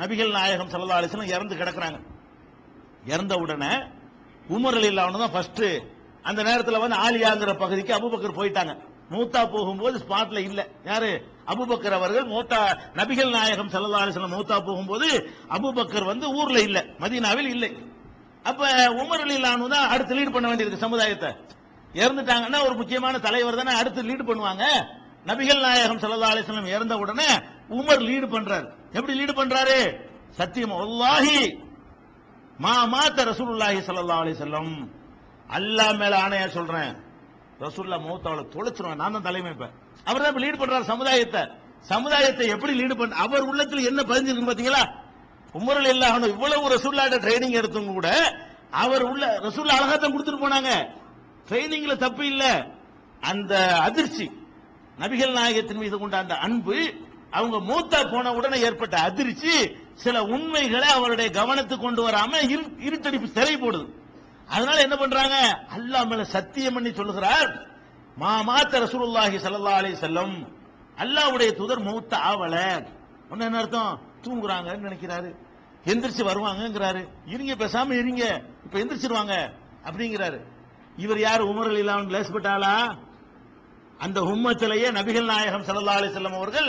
நபிகள் 0.00 0.36
நாயகம் 0.36 0.70
சல்லா 0.74 0.98
அலிஸ்லாம் 0.98 1.32
இறந்து 1.34 1.54
கிடக்குறாங்க. 1.60 1.98
இறந்த 3.12 3.34
உடனே 3.44 3.72
உமர் 4.56 4.78
அலில்லாஹ் 4.80 5.22
தான் 5.24 5.34
ஃபர்ஸ்ட் 5.34 5.64
அந்த 6.24 6.40
நேரத்தில் 6.48 6.82
வந்து 6.84 6.96
ஆலியாங்கிற 7.04 7.52
பகுதிக்கு 7.62 7.92
அபுபக்கர் 7.98 8.38
போயிட்டாங்க. 8.38 8.72
மூத்தா 9.12 9.40
போகும்போது 9.54 9.96
ஸ்பாட்ல 10.04 10.40
இல்ல. 10.48 10.60
யாரு? 10.90 11.10
அபுபக்கர் 11.52 11.96
அவர்கள் 11.98 12.26
மூத்தா 12.32 12.60
நபிகள் 12.98 13.32
நாயகம் 13.36 13.70
ஸல்லல்லாஹு 13.74 14.04
அலைஹி 14.04 14.34
மூத்தா 14.36 14.56
போகும்போது 14.68 15.08
அபுபக்கர் 15.56 16.10
வந்து 16.12 16.26
ஊர்ல 16.38 16.58
இல்ல 16.68 16.78
மதீனாவில் 17.02 17.50
இல்லை. 17.54 17.70
அப்ப 18.50 18.60
உமர் 19.02 19.24
அலில்லாஹ் 19.24 19.64
தான் 19.74 19.90
அடுத்து 19.94 20.16
லீட் 20.18 20.34
பண்ண 20.36 20.46
வேண்டியிருக்கு 20.48 20.84
சமுதாயத்தை. 20.86 21.30
இறந்துட்டாங்கன்னா 22.02 22.60
ஒரு 22.66 22.74
முக்கியமான 22.80 23.18
தலைவர் 23.26 23.60
தானே 23.60 23.72
அடுத்து 23.80 24.00
லீடு 24.08 24.24
பண்ணுவாங்க. 24.30 24.64
நபிகள் 25.30 25.64
நாயகம் 25.66 26.00
ஸல்லல்லாஹு 26.04 26.32
அலைஹி 26.34 26.74
இறந்த 26.76 26.94
உடனே 27.02 27.28
உமர் 27.78 28.02
லீடு 28.08 28.26
பண்றாரு. 28.36 28.66
எப்படி 28.96 29.14
லீடு 29.20 29.34
பண்றாரு? 29.40 29.78
சத்தியம் 30.38 30.74
வல்லாஹி 30.82 31.38
மா 32.64 32.74
மாத்த 32.94 33.24
ரசூலுல்லாஹி 33.30 33.78
சல்லா 33.88 34.16
அலைஹி 34.22 34.36
வஸல்லம். 34.38 34.72
அல்லாஹ் 35.58 35.94
மேல 36.02 36.14
ஆணையா 36.24 36.48
சொல்றேன். 36.58 36.92
ரசூல்லா 37.64 37.96
மூத்தாவில் 38.08 38.52
தொலைச்சிருவேன். 38.54 39.00
நான் 39.00 39.14
தான் 39.16 39.28
தலைமை 39.28 39.50
இப்போ. 39.54 39.68
அவர் 40.04 40.22
தான் 40.22 40.34
லீடு 40.34 40.60
பண்றார் 40.60 40.82
சமுதாயத்தை. 40.82 41.48
சமுதாயத்தை 41.80 42.46
எப்படி 42.46 42.80
லீடு 42.80 42.94
பண்ண 42.94 43.14
அவர் 43.14 43.40
உள்ளத்தில் 43.40 43.84
என்ன 43.84 44.02
பதிஞ்சிருக்கு 44.02 44.50
பாத்தீங்களா? 44.50 44.88
உமரல் 45.58 45.88
இல்லாம 45.88 46.26
இவ்வளவு 46.26 46.68
ரசூல்லாட்ட 46.68 47.20
ட்ரைனிங் 47.20 47.50
எடுத்தும் 47.50 47.86
கூட 47.86 48.36
அவர் 48.70 49.02
உள்ள 49.02 49.38
ரசூல்லா 49.38 49.68
அழகாத்தான் 49.68 50.18
கொடுத்துட்டு 50.18 50.48
போனாங்க. 50.48 50.86
ட்ரைனிங்ல 51.48 51.96
தப்பு 51.96 52.26
இல்ல. 52.26 52.66
அந்த 53.20 53.76
அதிர்ச்சி 53.78 54.30
நபிகள் 54.98 55.32
நாயகத்தின் 55.32 55.76
மீது 55.76 55.98
கொண்ட 55.98 56.18
அந்த 56.18 56.34
அன்பு 56.34 56.94
அவங்க 57.30 57.56
மூத்தா 57.56 58.12
போன 58.12 58.32
உடனே 58.32 58.60
ஏற்பட்ட 58.60 58.98
அதிர்ச்சி 58.98 59.76
சில 59.94 60.22
உண்மைகளை 60.22 60.88
அவருடைய 60.88 61.30
கவனத்துக்கு 61.30 61.78
கொண்டு 61.78 62.08
வராம 62.08 62.32
இரு- 62.32 62.74
இருட்டடிப்பு 62.78 63.24
சிறை 63.24 63.56
போடுது. 63.56 63.86
அதனால 64.48 64.80
என்ன 64.80 64.96
பண்றாங்க? 64.96 65.58
அல்லாமல் 65.68 66.08
மேல 66.08 66.24
சத்தியம் 66.24 66.74
பண்ணி 66.74 66.92
சொல்லுகிறார். 66.92 67.71
மா 68.16 68.42
மாத்த 68.42 68.80
ரசூலுல்லாஹி 68.80 69.36
சல்லா 69.38 69.74
அலி 69.74 69.94
செல்லம் 69.96 70.34
அல்லாஹ்வுடைய 70.98 71.50
தூதர் 71.54 71.80
மூத்த 71.80 72.16
ஆவல. 72.24 72.56
ஒன்னு 73.30 73.44
என்ன 73.44 73.58
அர்த்தம்? 73.58 73.92
தூங்குறாங்கன்னு 74.24 74.86
நினைக்கிறாரு. 74.86 75.30
எந்திரிச்சு 75.84 76.24
வருவாங்கங்கிறாரு. 76.24 77.02
இருங்க 77.26 77.52
பேசாம 77.54 77.90
இருங்க. 77.92 78.24
இப்ப 78.64 78.78
எந்திரிச்சிருவாங்க 78.78 79.34
அப்படிங்கிறாரு. 79.84 80.38
இவர் 80.96 81.18
யார்? 81.18 81.42
உமரல் 81.42 81.78
இல்லாமல் 81.78 82.14
லேசப்பட்டாளா 82.14 82.74
அந்த 83.98 84.20
உம்மத்திலேயே 84.24 84.90
நபிகள் 84.90 85.24
நாயகம் 85.24 85.64
சல்லா 85.64 85.94
அலி 85.94 86.08
செல்லம் 86.08 86.36
அவர்கள் 86.36 86.68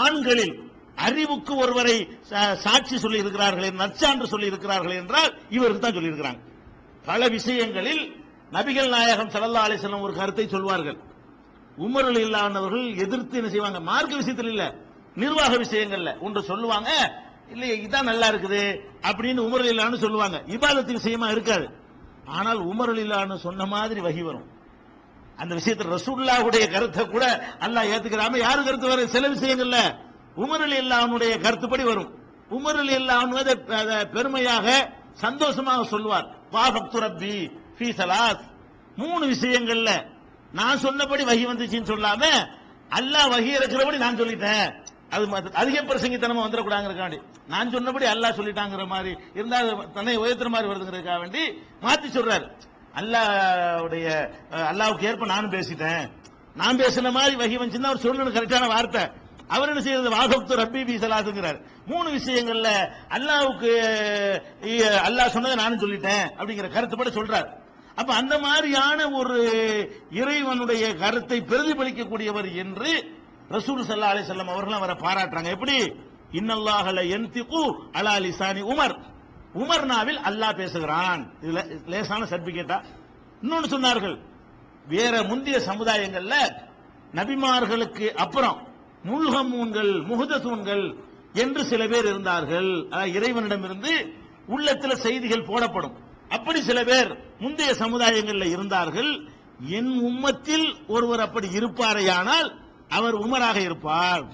ஆண்களில் 0.00 0.54
அறிவுக்கு 0.96 1.56
ஒருவரை 1.56 1.96
சா- 2.30 2.54
சாட்சி 2.56 2.98
சொல்லி 2.98 3.18
இருக்கிறார்கள் 3.18 3.70
நற்சான்று 3.72 4.26
சொல்லி 4.26 4.46
இருக்கிறார்கள் 4.46 4.92
என்றால் 4.92 5.30
இவருக்கு 5.48 5.80
தான் 5.80 5.92
சொல்லி 5.92 6.10
இருக்கிறாங்க 6.10 6.40
பல 7.04 7.28
விஷயங்களில் 7.28 8.02
நபிகள் 8.52 8.88
நாயகம் 8.88 9.28
சல்லா 9.28 9.62
அலைஹி 9.66 10.00
ஒரு 10.00 10.14
கருத்தை 10.14 10.48
சொல்வார்கள். 10.48 10.98
உமரில் 11.78 12.18
இல்லாதவர்கள் 12.18 12.94
எதிர்த்து 12.94 13.36
என்ன 13.36 13.50
செய்வாங்க? 13.50 13.80
மார்க்க 13.80 14.16
விஷயத்தில் 14.16 14.48
இல்ல. 14.48 14.74
நிர்வாக 15.14 15.56
விஷயங்கள்ல. 15.56 16.18
ஒன்று 16.20 16.42
சொல்லுவாங்க 16.42 16.90
இல்லையே 17.48 17.76
இதான் 17.76 18.08
நல்லா 18.10 18.28
இருக்குது 18.28 18.80
அப்படின்னு 19.02 19.40
உமரல் 19.48 19.70
இல்லான்னு 19.72 19.98
சொல்லுவாங்க. 19.98 20.42
இபாதத்து 20.46 20.92
விஷயமா 20.92 21.28
இருக்காது. 21.28 21.68
ஆனால் 22.24 22.60
உமருள் 22.66 22.98
இல்லான்னு 23.04 23.36
சொன்ன 23.36 23.66
மாதிரி 23.66 24.00
வகி 24.00 24.22
வரும். 24.22 24.46
அந்த 25.36 25.54
விஷயத்தில் 25.54 25.92
ரசூல்லாவுடைய 25.96 26.70
கருத்தை 26.70 27.08
கூட 27.08 27.54
அல்லாஹ் 27.60 27.90
ஏத்துக்கிறாம 27.94 28.36
யாரு 28.36 28.64
கருத்து 28.64 28.88
வரும் 28.88 29.08
சில 29.08 29.28
விஷயங்கள்ல 29.28 29.78
உமர் 30.36 30.64
அலி 30.66 31.38
கருத்துப்படி 31.38 31.84
வரும். 31.84 32.10
உமரல் 32.50 32.84
அலி 32.84 33.08
அதை 33.74 34.04
பெருமையாக 34.04 34.96
சந்தோஷமாக 35.12 35.84
சொல்லுவார். 35.84 36.26
வாபக்து 36.52 36.98
ரப்பி 37.06 37.50
ஃபீ 37.78 37.88
சலாத் 38.00 38.44
மூணு 39.02 39.24
விஷயங்கள்ல. 39.34 39.90
நான் 40.58 40.82
சொன்னபடி 40.84 41.24
வகி 41.30 41.44
வந்துச்சுன்னு 41.50 41.90
சொல்லாம 41.92 42.22
அல்லாஹ் 42.98 43.32
வகி 43.34 43.50
இருக்கிறபடி 43.58 43.98
நான் 44.04 44.20
சொல்லிட்டேன். 44.20 44.66
அது 45.14 45.52
அதிக 45.60 45.82
பிரசங்கித்தனமா 45.90 46.42
வந்துடக்கூடாங்கிறக்காண்டி 46.46 47.18
நான் 47.52 47.72
சொன்னபடி 47.74 48.06
அல்லாஹ் 48.14 48.38
சொல்லிட்டாங்கிற 48.38 48.86
மாதிரி 48.94 49.12
இருந்தா 49.38 49.58
தன்னை 49.96 50.14
உயர்த்துற 50.22 50.48
மாதிரி 50.54 50.70
வருதுங்கிறதுக்காக 50.70 51.20
வேண்டி 51.22 51.42
மாத்தி 51.84 52.08
சொல்றாரு. 52.16 52.46
அல்லாவுடைய 53.00 54.06
அல்லாவுக்கு 54.72 55.08
ஏற்ப 55.10 55.26
நானும் 55.32 55.54
பேசிட்டேன். 55.56 56.04
நான் 56.60 56.80
பேசின 56.82 57.10
மாதிரி 57.18 57.34
வகி 57.42 57.56
வந்துச்சுன்னா 57.60 57.90
அவர் 57.90 58.04
சொல்லணும் 58.04 58.36
கரெக்டான 58.36 58.68
வார்த்தை. 58.74 59.04
அவர் 59.54 59.70
என்ன 59.72 59.82
செய்யறது? 59.84 60.10
வாகப்து 60.16 60.54
ரப்பி 60.60 60.80
பி 60.88 60.94
சலாத்துங்கிறார். 61.02 61.58
மூணு 61.90 62.08
விஷயங்கள்ல 62.16 62.70
அல்லாவுக்கு 63.16 63.70
அல்லாஹ் 65.08 65.34
சொன்னதை 65.36 65.56
நானும் 65.62 65.82
சொல்லிட்டேன் 65.84 66.26
அப்படிங்கிற 66.38 66.68
கருத்துப்பட 66.76 67.12
சொல்றாரு. 67.18 67.48
அப்ப 68.00 68.10
அந்த 68.20 68.34
மாதிரியான 68.46 68.98
ஒரு 69.20 69.38
இறைவனுடைய 70.20 70.84
கருத்தை 71.02 71.38
பிரதிபலிக்கக்கூடியவர் 71.50 72.48
என்று 72.62 72.90
ரசூல் 73.56 73.86
சல்லா 73.88 74.12
அலி 74.14 74.22
செல்லம் 74.30 74.52
அவர்கள் 74.54 74.78
அவரை 74.78 74.96
பாராட்டுறாங்க. 75.04 75.50
எப்படி? 75.56 75.76
இன்னல்லாஹல 76.38 77.02
என்திகு 77.16 77.62
அலா 77.98 78.14
லிசானி 78.24 78.62
உமர். 78.72 78.96
உமர் 79.62 79.86
நாவில் 79.92 80.20
அல்லாஹ் 80.28 80.58
பேசுகிறான். 80.60 81.22
இதுல 81.44 81.60
லேசான 81.92 82.26
சர்டிபிகேட்டா 82.32 82.78
இன்னொன்னு 83.42 83.68
சொன்னார்கள் 83.74 84.16
வேற 84.94 85.14
முந்தைய 85.30 85.58
சமுதாயங்கள்ல 85.70 86.34
நபிமார்களுக்கு 87.18 88.06
அப்புறம் 88.24 88.58
முல்கமூன்கள் 89.10 89.92
முகுதசூன்கள் 90.10 90.84
என்று 91.42 91.62
சில 91.70 91.82
பேர் 91.92 92.08
இருந்தார்கள். 92.12 92.70
இறைவனிடம் 92.92 93.14
இறைவனிடமிருந்து 93.16 93.92
உள்ளத்துல 94.54 94.92
செய்திகள் 95.06 95.48
போடப்படும். 95.50 95.96
அப்படி 96.28 96.62
சில 96.62 96.84
பேர் 96.84 97.18
முந்தைய 97.38 97.72
சமுதாயங்களில் 97.72 98.48
இருந்தார்கள். 98.48 99.28
என் 99.68 100.02
உம்மத்தில் 100.02 100.86
ஒருவர் 100.88 101.20
அப்படி 101.20 101.48
இருப்பாரேயானால் 101.48 102.54
அவர் 102.88 103.14
உமராக 103.14 103.56
இருப்பார். 103.56 104.24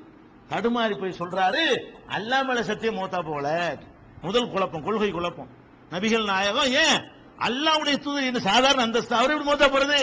தடுமாறி 0.50 0.72
போய் 0.72 1.18
சொல்றாரு. 1.18 1.64
அல்லாமல 2.08 2.60
சத்தியம் 2.60 2.96
மோத்தா 2.96 3.22
போல. 3.24 3.78
முதல் 4.24 4.50
குழப்பம் 4.52 4.84
கொள்கை 4.86 5.10
குழப்பம். 5.10 5.50
நபிகள் 5.92 6.24
நாயகம் 6.24 6.70
ஏன் 6.84 6.98
அல்லாவுடைய 7.46 7.96
தூதர் 8.04 8.28
இந்த 8.30 8.40
சாதாரண 8.48 8.82
அந்தஸ்து 8.86 9.14
அவர் 9.18 9.32
எப்படி 9.34 9.48
மோத்த 9.50 9.66
போறது? 9.74 10.00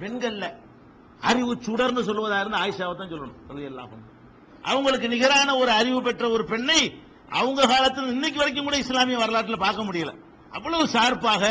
பெண்கள்ல. 0.00 0.44
அறிவு 1.20 1.52
சுடர்ந்து 1.66 2.02
சொல்வதா 2.08 2.38
இருந்து 2.40 2.60
ஆயிஷாவை 2.62 2.94
தான் 2.96 3.12
சொல்லணும் 3.12 3.38
ரலியல்லாஹு 3.50 3.96
அவங்களுக்கு 4.64 5.08
நிகரான 5.08 5.50
ஒரு 5.56 5.70
அறிவு 5.70 6.00
பெற்ற 6.02 6.24
ஒரு 6.28 6.44
பெண்ணை 6.44 6.80
அவங்க 7.30 7.66
காலத்தில் 7.66 8.12
இன்னைக்கு 8.14 8.38
வரைக்கும் 8.38 8.66
கூட 8.68 8.76
இஸ்லாமிய 8.76 9.18
வரலாற்றில் 9.18 9.64
பார்க்க 9.64 9.82
முடியல. 9.82 10.12
அவ்வளவு 10.52 10.84
சார்பாக 10.88 11.42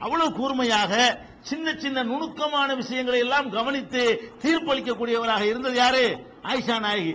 அவ்வளவு 0.00 0.30
கூர்மையாக 0.32 0.92
சின்ன 1.40 1.72
சின்ன 1.74 2.02
நுணுக்கமான 2.02 2.74
விஷயங்களை 2.74 3.18
எல்லாம் 3.18 3.48
கவனித்து 3.50 4.02
தீர்ப்பளிக்கக்கூடியவராக 4.42 5.42
இருந்தது 5.50 5.76
யாரு? 5.76 6.04
ஆயிஷா 6.42 6.76
நாயகி. 6.86 7.12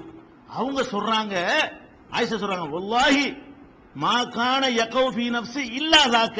அவங்க 0.57 0.81
சொல்றாங்க 0.93 1.35
ஆயிஷா 2.11 2.37
சொல்றாங்க 2.41 2.67
ஒல்லாகி 2.79 3.25
மா 3.95 4.23
கான 4.23 4.69
யகௌ 4.69 5.05
இல்லாதாக்க 5.79 6.39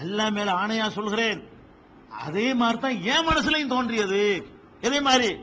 அல்லா 0.00 0.30
மேல 0.30 0.52
ஆணையா 0.52 0.88
சொல்கிறேன். 0.88 1.48
அதே 2.08 2.54
மாதிரி 2.54 2.78
தான் 2.78 3.02
என் 3.02 3.26
மனசுலையும் 3.28 3.74
தோன்றியது. 3.74 4.46
இதே 4.80 5.00
மாதிரி 5.00 5.36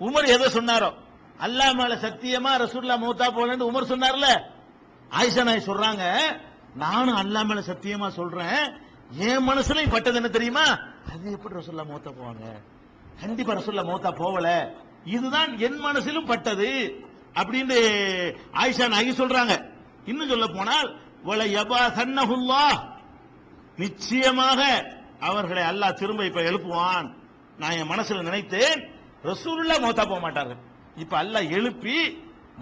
உமர் 0.00 0.26
எதை 0.26 0.46
சொன்னாரோ? 0.48 0.92
அல்லாஹ் 1.40 1.74
மேல 1.74 1.94
சத்தியமா 1.94 2.52
ரசூல்லா 2.64 2.96
மூத்தா 3.04 3.26
போலன்னு 3.36 3.68
உமர் 3.70 3.90
சொன்னார்ல? 3.92 4.42
ஆயிஷா 5.10 5.42
நாய் 5.42 5.66
சொல்றாங்க 5.66 6.04
நானும் 6.74 7.16
அல்லாஹ் 7.16 7.46
மேல 7.46 7.60
சத்தியமா 7.60 8.08
சொல்றேன். 8.08 8.72
என் 9.10 9.48
மனசுலையும் 9.48 9.90
பட்டது 9.90 10.16
என்ன 10.16 10.28
தெரியுமா? 10.28 10.66
அது 11.12 11.32
எப்படி 11.32 11.54
ரசூல்லா 11.54 11.84
மூத்தா 11.92 12.10
போவாங்க? 12.20 12.44
கண்டிப்பா 13.20 13.52
ரசூல்லா 13.52 13.84
மூத்தா 13.84 14.10
போகல 14.10 14.74
இதுதான் 15.04 15.58
என் 15.58 15.78
மனசிலும் 15.84 16.26
பட்டது. 16.26 17.04
அப்படின்னு 17.34 17.76
ஆயிஷா 18.52 18.88
நாயகி 18.88 19.22
சொல்றாங்க. 19.22 19.73
இன்னும் 20.06 20.28
சொல்ல 20.28 20.46
போனால் 20.46 20.88
வல 21.28 21.42
நிச்சயமாக 23.78 24.60
அவர்களை 25.28 25.62
அல்லாஹ் 25.62 25.98
திரும்ப 26.00 26.24
இப்ப 26.24 26.40
எழுப்புவான். 26.40 27.06
நான் 27.58 27.76
என் 27.78 27.90
மனசுல 27.92 28.22
நினைத்தேன் 28.22 28.80
ரசூலுல்லாஹ் 29.30 29.84
மௌத்தா 29.84 30.04
போக 30.10 30.20
மாட்டார்கள். 30.20 30.60
இப்ப 31.02 31.14
அல்லாஹ் 31.22 31.52
எழுப்பி 31.58 31.96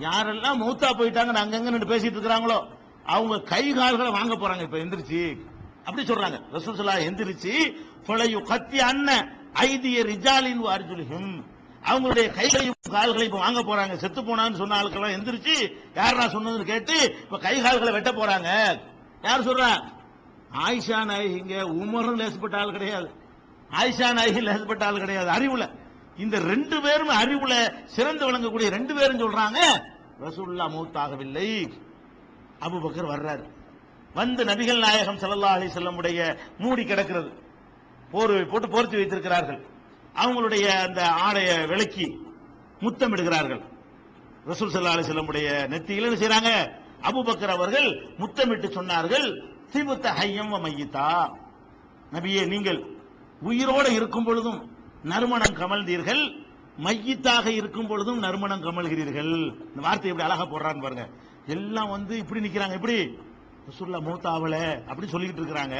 யாரெல்லாம் 0.07 0.61
மௌத்தா 0.63 0.89
போயிட்டாங்க 0.99 1.41
அங்கங்க 1.45 1.71
நின்று 1.71 1.93
பேசிட்டு 1.93 2.17
இருக்கிறாங்களோ 2.17 2.59
அவங்க 3.15 3.37
கை 3.53 3.65
கால்களை 3.79 4.11
வாங்க 4.19 4.35
போறாங்க 4.35 4.63
இப்ப 4.69 4.79
எந்திரிச்சு. 4.85 5.23
அப்படி 5.87 6.03
சொல்றாங்க. 6.07 6.39
ரசூல் 6.57 6.77
ஸல்லல்லாஹு 6.79 7.07
எந்திரிச்சு 7.09 7.55
கத்தி 8.51 8.79
அன்ன 8.91 9.09
ஐதிய 9.53 9.99
ரிஜாலின் 10.13 10.63
அர்ஜுலிஹும் 10.77 11.33
அவங்களுடைய 11.85 12.35
கைகளையும் 12.35 12.75
கால்களை 12.91 13.27
இப்ப 13.27 13.39
வாங்க 13.39 13.61
போறாங்க. 13.61 13.97
செத்து 13.97 14.23
போனான்னு 14.23 14.55
சொன்ன 14.55 14.83
ஆளுக்கெல்லாம் 14.83 15.17
எந்திரிச்சு 15.17 15.77
யாரா 15.95 16.25
சொன்னதுன்னு 16.25 16.65
கேட்டு 16.65 17.17
இப்ப 17.21 17.39
கை 17.39 17.63
கால்களை 17.63 17.93
வெட்ட 17.93 18.13
போறாங்க. 18.13 18.81
யார் 19.23 19.47
சொல்றா? 19.47 19.83
ஆயிஷா 20.67 21.05
நாயகிங்க 21.05 21.63
உமரும் 21.63 22.21
லேசப்பட்ட 22.21 22.57
ஆள் 22.57 22.71
கிடையாது. 22.71 23.11
ஆயிஷா 23.71 24.13
நாயகி 24.13 24.41
லேசப்பட்ட 24.41 24.83
ஆள் 24.83 24.99
கிடையாது. 24.99 25.31
அறிவுல. 25.31 25.71
இந்த 26.19 26.39
ரெண்டு 26.39 26.81
பேரும் 26.81 27.09
அறிவுல 27.09 27.85
சிறந்து 27.85 28.33
விளங்கக்கூடிய 28.33 28.69
ரெண்டு 28.69 28.95
பேரும் 28.95 29.21
சொல்றாங்க 29.21 29.59
ரசூல்லா 30.21 30.69
மூத்தாகவில்லை. 30.71 31.73
அபுபக்கர் 32.61 33.11
வர்றாரு. 33.13 33.45
வந்து 34.15 34.45
நபிகள் 34.45 34.79
நாயகம் 34.79 35.19
ஸல்லல்லாஹு 35.19 35.69
செல்லமுடைய 35.75 36.37
மூடி 36.59 36.85
கிடக்கிறது. 36.85 37.33
போர்வை 38.11 38.45
போட்டு 38.45 38.67
போர்த்தி 38.67 38.97
வைத்திருக்கிறார்கள். 38.97 39.72
அவங்களுடைய 40.15 40.67
அந்த 40.87 41.09
ஆடையை 41.09 41.67
விலக்கி 41.67 42.07
முத்தமிடுகிறார்கள். 42.81 43.63
ரசூல் 44.47 44.73
சல்லா 44.75 44.95
அலி 44.97 45.09
செல்லமுடைய 45.09 45.49
நெத்தியில் 45.73 46.07
என்ன 46.09 46.19
செய்யறாங்க 46.23 46.51
அபுபக்கர் 47.09 47.55
அவர்கள் 47.57 47.89
முத்தமிட்டு 48.19 48.69
சொன்னார்கள் 48.69 49.27
திபுத்த 49.73 50.07
ஹையம் 50.19 50.55
மையிதா 50.65 51.11
நபியே 52.13 52.47
நீங்கள் 52.47 52.81
உயிரோடு 53.41 53.95
இருக்கும் 53.95 54.25
பொழுதும் 54.25 54.61
நறுமணம் 55.03 55.59
கமழ்ந்தீர்கள் 55.61 56.23
மையத்தாக 56.85 57.47
இருக்கும் 57.47 57.87
பொழுதும் 57.87 58.19
நறுமணம் 58.19 58.63
கமழ்கிறீர்கள். 58.63 59.33
இந்த 59.69 59.81
வார்த்தை 59.81 60.11
எப்படி 60.11 60.27
அழகா 60.29 60.45
போடுறான்னு 60.47 60.85
பாருங்க. 60.85 61.09
எல்லாம் 61.47 61.89
வந்து 61.89 62.19
இப்படி 62.19 62.41
நிக்கிறாங்க 62.41 62.75
இப்படி. 62.75 63.19
ரசூல்லா 63.69 64.01
மூத்தாவல 64.09 64.57
அப்படின்னு 64.89 65.15
சொல்லிக்கிட்டு 65.15 65.43
இருக்கிறாங்க. 65.43 65.77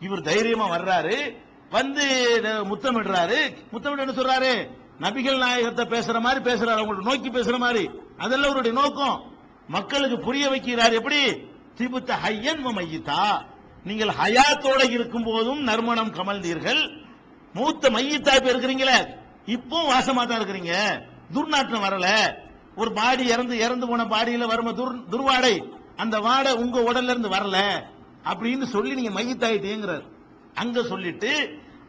இவர் 0.00 0.20
தைரியமா 0.20 0.68
வர்றாரு. 0.76 1.16
வந்து 1.72 2.04
முத்தமிடுறாரு. 2.44 3.54
முத்தமிடு 3.72 3.98
என்ன 3.98 4.12
சொல்றாரு? 4.12 4.68
நபிகள் 5.00 5.38
நாயகத்தை 5.38 5.84
பேசுற 5.84 6.20
மாதிரி 6.20 6.52
பேசுறாரு. 6.52 6.74
அவங்களை 6.74 7.02
நோக்கி 7.02 7.30
பேசுற 7.30 7.58
மாதிரி. 7.58 7.90
அதெல்லாம் 8.18 8.50
அவருடைய 8.50 8.80
நோக்கம். 8.80 9.22
மக்களுக்கு 9.68 10.18
புரிய 10.18 10.48
வைக்கிறார். 10.48 10.92
எப்படி? 10.92 11.32
திபுத்த 11.76 12.14
ஹையன் 12.24 12.62
வ 12.62 12.72
மையிதா 12.72 13.44
நீங்கள் 13.84 14.14
ஹயாத்தோட 14.22 14.90
இருக்கும் 14.90 15.24
போதும் 15.24 15.62
நறுமணம் 15.62 16.14
கமழ்ந்தீர்கள். 16.14 17.04
மூத்த 17.52 17.90
மையத்தா 17.90 18.12
இப்ப 18.12 18.52
இருக்கிறீங்களே. 18.52 19.06
இப்போ 19.46 19.80
வாசமா 19.82 20.26
தான் 20.26 20.40
இருக்கிறீங்க. 20.40 21.00
துர்நாற்றம் 21.34 21.84
வரல. 21.84 22.34
ஒரு 22.76 22.92
பாடி 22.92 23.26
இறந்து 23.26 23.58
இறந்து 23.58 23.88
போன 23.88 24.04
பாடியில 24.04 24.46
வரும் 24.46 24.74
துர் 24.74 25.08
துர்வாடை. 25.10 25.64
அந்த 25.96 26.20
வாடை 26.20 26.52
உங்க 26.52 26.80
உடல்ல 26.80 27.10
இருந்து 27.10 27.28
வரல. 27.28 27.82
அப்படின்னு 28.24 28.62
சொல்லி 28.62 28.94
நீங்க 28.94 29.22
மையத்தாயிட்டேங்கிறார். 29.22 30.02
அங்க 30.60 30.82
சொல்லிட்டு 30.92 31.32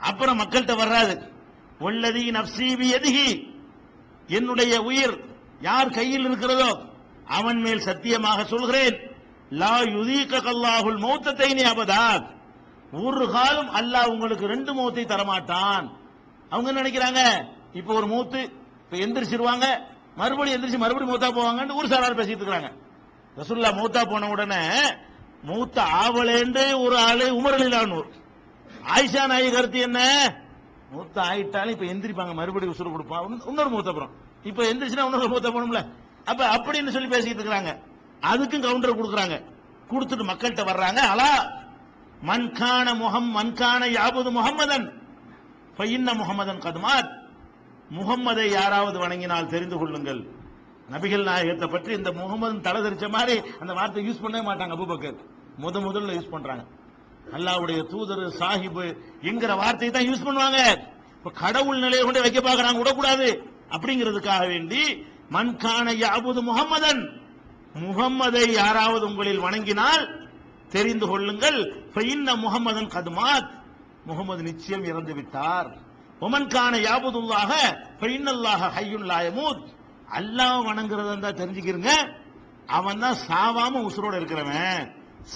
அப்புறம் 0.09 0.39
மக்கள்கிட்ட 0.41 0.76
வர்றாது 0.84 1.16
ஒல்லதி 1.88 2.24
நப்சீபி 2.38 2.88
எதுகி 2.97 3.30
என்னுடைய 4.38 4.74
உயிர் 4.89 5.16
யார் 5.68 5.95
கையில் 5.97 6.26
இருக்கிறதோ 6.28 6.72
அவன் 7.38 7.59
மேல் 7.66 7.86
சத்தியமாக 7.88 8.39
சொல்கிறேன். 8.53 8.95
லா 9.61 9.76
யுதீக 9.95 10.41
கல்லாஹுல் 10.47 11.01
மௌத்தத்தை 11.05 11.49
நீ 11.57 11.64
அபதா 11.72 12.05
ஒரு 13.07 13.26
காலம் 13.36 13.72
அல்லாஹ் 13.80 14.11
உங்களுக்கு 14.14 14.45
ரெண்டு 14.53 14.72
மௌத்தை 14.80 15.03
தரமாட்டான். 15.11 15.86
அவங்க 16.51 16.70
நினைக்கிறாங்க? 16.80 17.22
இப்போ 17.80 17.91
ஒரு 17.99 18.07
மூத்து 18.14 18.41
இப்ப 18.84 18.95
எந்திரிச்சிருவாங்க. 19.05 19.68
மறுபடியும் 20.20 20.55
எந்திரிச்சு 20.57 20.84
மறுபடியும் 20.84 21.14
மூத்தா 21.14 21.30
போவாங்கன்னு 21.38 21.78
ஒரு 21.80 21.88
சாரார் 21.93 22.20
பேசிட்டு 22.20 22.41
இருக்கிறாங்க. 22.41 22.72
ரசுல்லா 23.38 23.72
மூத்தா 23.80 24.01
போன 24.11 24.30
உடனே 24.34 24.61
மூத்த 25.49 25.78
ஆவலேன்றே 26.01 26.68
ஒரு 26.86 26.97
ஆளு 27.07 27.26
உமரலிலானூர். 27.39 28.09
ஆயிஷா 28.86 29.23
நாயி 29.27 29.51
கருத்து 29.51 29.79
என்ன? 29.79 29.99
மூத்த 30.91 31.21
ஆயிட்டாலும் 31.21 31.73
இப்ப 31.75 31.86
எந்திரிப்பாங்க. 31.86 32.34
மறுபடியும் 32.34 32.75
உசுறு 32.75 32.91
கொடுப்பான் 32.91 33.41
இன்னொரு 33.45 33.69
மூத்த 33.69 33.89
அப்புறம். 33.89 34.11
இப்ப 34.43 34.63
எந்திரிச்சுன்னா 34.63 35.05
இன்னொரு 35.05 35.27
மூத்த 35.27 35.49
போகணும்ல 35.49 35.81
அப்ப 36.25 36.41
அப்படின்னு 36.55 36.89
சொல்லி 36.89 37.09
பேசிட்டு 37.15 37.41
இருக்கிறாங்க. 37.41 37.71
அதுக்கும் 38.21 38.65
கவுண்டர் 38.65 38.99
கொடுக்குறாங்க. 38.99 39.36
கொடுத்துட்டு 39.91 40.25
மக்கள்கிட்ட 40.31 40.63
வர்றாங்க. 40.71 40.99
அலா 41.13 41.31
மன்கான 42.25 42.95
முகம் 42.97 43.29
மன்கான 43.38 43.88
யாபுது 43.97 44.29
முகம்மதன் 44.31 44.86
பையன்ன 45.77 46.13
முகமதன் 46.13 46.63
கதுமாத் 46.65 47.11
முகம்மதை 47.97 48.45
யாராவது 48.49 48.99
வணங்கினால் 48.99 49.47
தெரிந்து 49.47 49.77
கொள்ளுங்கள். 49.77 50.21
நபிகள் 50.91 51.23
நாயகத்தை 51.23 51.67
பற்றி 51.67 51.93
இந்த 51.93 52.11
முகமது 52.11 52.61
தலை 52.61 52.81
தெரிச்ச 52.81 53.09
மாதிரி 53.09 53.41
அந்த 53.59 53.73
வார்த்தை 53.73 54.09
யூஸ் 54.09 54.23
பண்ணவே 54.23 54.43
மாட்டாங்க 54.49 54.75
அபூபக்கர். 54.77 55.17
முத 55.61 55.77
முதல்ல 55.88 56.15
யூஸ் 56.17 56.34
பண்றாங்க. 56.36 56.63
அல்லாவுடைய 57.36 57.80
தூதர் 57.91 58.24
சாஹிபு 58.41 58.86
என்கிற 59.21 59.51
வார்த்தையை 59.55 59.91
தான் 59.93 60.07
யூஸ் 60.09 60.26
பண்ணுவாங்க. 60.28 60.59
இப்ப 61.17 61.32
கடவுள் 61.43 61.84
நிலையை 61.86 62.03
கொண்டு 62.05 62.24
வைக்க 62.26 62.39
பார்க்கறாங்க 62.39 62.80
விடக்கூடாது. 62.82 63.28
அப்படிங்கிறதுக்காக 63.76 64.47
வேண்டி 64.47 64.82
மன்கான 65.36 65.88
யாபுது 66.05 66.41
முகம்மதன் 66.49 67.01
முகம்மதை 67.86 68.45
யாராவது 68.51 69.03
உங்களில் 69.09 69.45
வணங்கினால் 69.45 70.03
தெரிந்து 70.69 71.07
கொள்ளுங்கள். 71.07 71.59
ஃபைன்ன 71.93 72.36
முகம்மதன் 72.43 72.91
கதுமாத் 72.95 73.49
முகமது 74.05 74.41
நிச்சயம் 74.43 74.84
இறந்து 74.84 75.13
விட்டார். 75.13 75.69
உமன்கான 76.21 76.74
யாபுதுல்லாக 76.88 77.51
பெயின்னல்லாக 78.01 78.69
ஹையுன் 78.76 79.07
லாயமூத் 79.11 79.63
அல்லாஹ் 80.17 80.59
வணங்குறதா 80.67 81.11
இருந்தா 81.11 81.32
தெரிஞ்சுக்கிறங்க 81.41 81.91
அவன் 82.67 82.99
தான் 82.99 83.17
சாவாம 83.28 83.82
உசுரோட 83.88 84.13
இருக்கிறவன். 84.19 84.84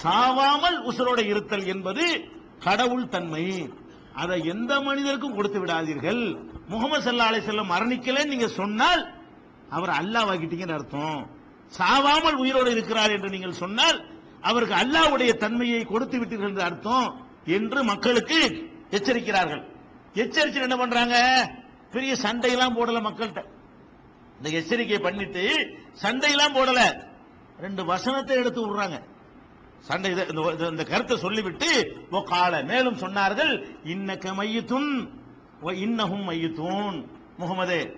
சாவாமல் 0.03 0.77
உசுரோட 0.89 1.25
இருத்தல் 1.25 1.65
என்பது 1.65 2.31
கடவுள் 2.59 3.07
தன்மை. 3.07 3.71
அதை 4.13 4.43
எந்த 4.43 4.79
மனிதருக்கும் 4.79 5.35
கொடுத்து 5.35 5.59
விடாதீர்கள். 5.59 6.37
முகமது 6.67 7.11
சல்லா 7.11 7.27
அலிசல்லம் 7.31 7.71
மரணிக்கலன்னு 7.71 8.25
நீங்க 8.25 8.47
சொன்னால் 8.47 9.15
அவர் 9.69 9.89
அல்லாஹ் 9.89 10.71
அர்த்தம். 10.71 11.29
சாவாமல் 11.77 12.35
உயிரோடு 12.35 12.71
இருக்கிறார் 12.71 13.11
என்று 13.11 13.29
நீங்கள் 13.29 13.53
சொன்னால் 13.53 14.05
அவருக்கு 14.41 14.75
அல்லாஹ்வுடைய 14.75 15.37
தன்மையை 15.37 15.83
கொடுத்து 15.83 16.19
விட்டீர்கள் 16.19 16.49
என்று 16.49 16.63
அர்த்தம் 16.63 17.25
என்று 17.45 17.83
மக்களுக்கு 17.83 18.39
எச்சரிக்கிறார்கள். 18.91 19.63
எச்சரிச்சு 20.13 20.61
என்ன 20.61 20.77
பண்றாங்க? 20.77 21.15
பெரிய 21.91 22.13
சண்டையெல்லாம் 22.13 22.77
போடல 22.77 23.01
மக்கள்கிட்ட. 23.07 23.43
இந்த 24.37 24.49
எச்சரிக்கை 24.49 24.99
பண்ணிட்டு 24.99 25.43
சண்டையெல்லாம் 26.01 26.55
போடல. 26.57 26.79
ரெண்டு 27.59 27.85
வசனத்தை 27.85 28.37
எடுத்து 28.37 28.61
விடுறாங்க. 28.61 29.01
சண்டை 29.79 30.11
இந்த- 30.11 30.25
இந்த- 30.69 30.83
கருத்தை 30.83 31.17
சொல்லிவிட்டு 31.17 31.97
கால 32.25 32.61
மேலும் 32.61 32.97
சொன்னார்கள் 32.97 33.65
இன்னக்க 33.83 34.33
மையத்துன் 34.33 35.09
ஓ 35.61 35.71
மையத்தூன். 36.29 37.07
முகமதே 37.39 37.91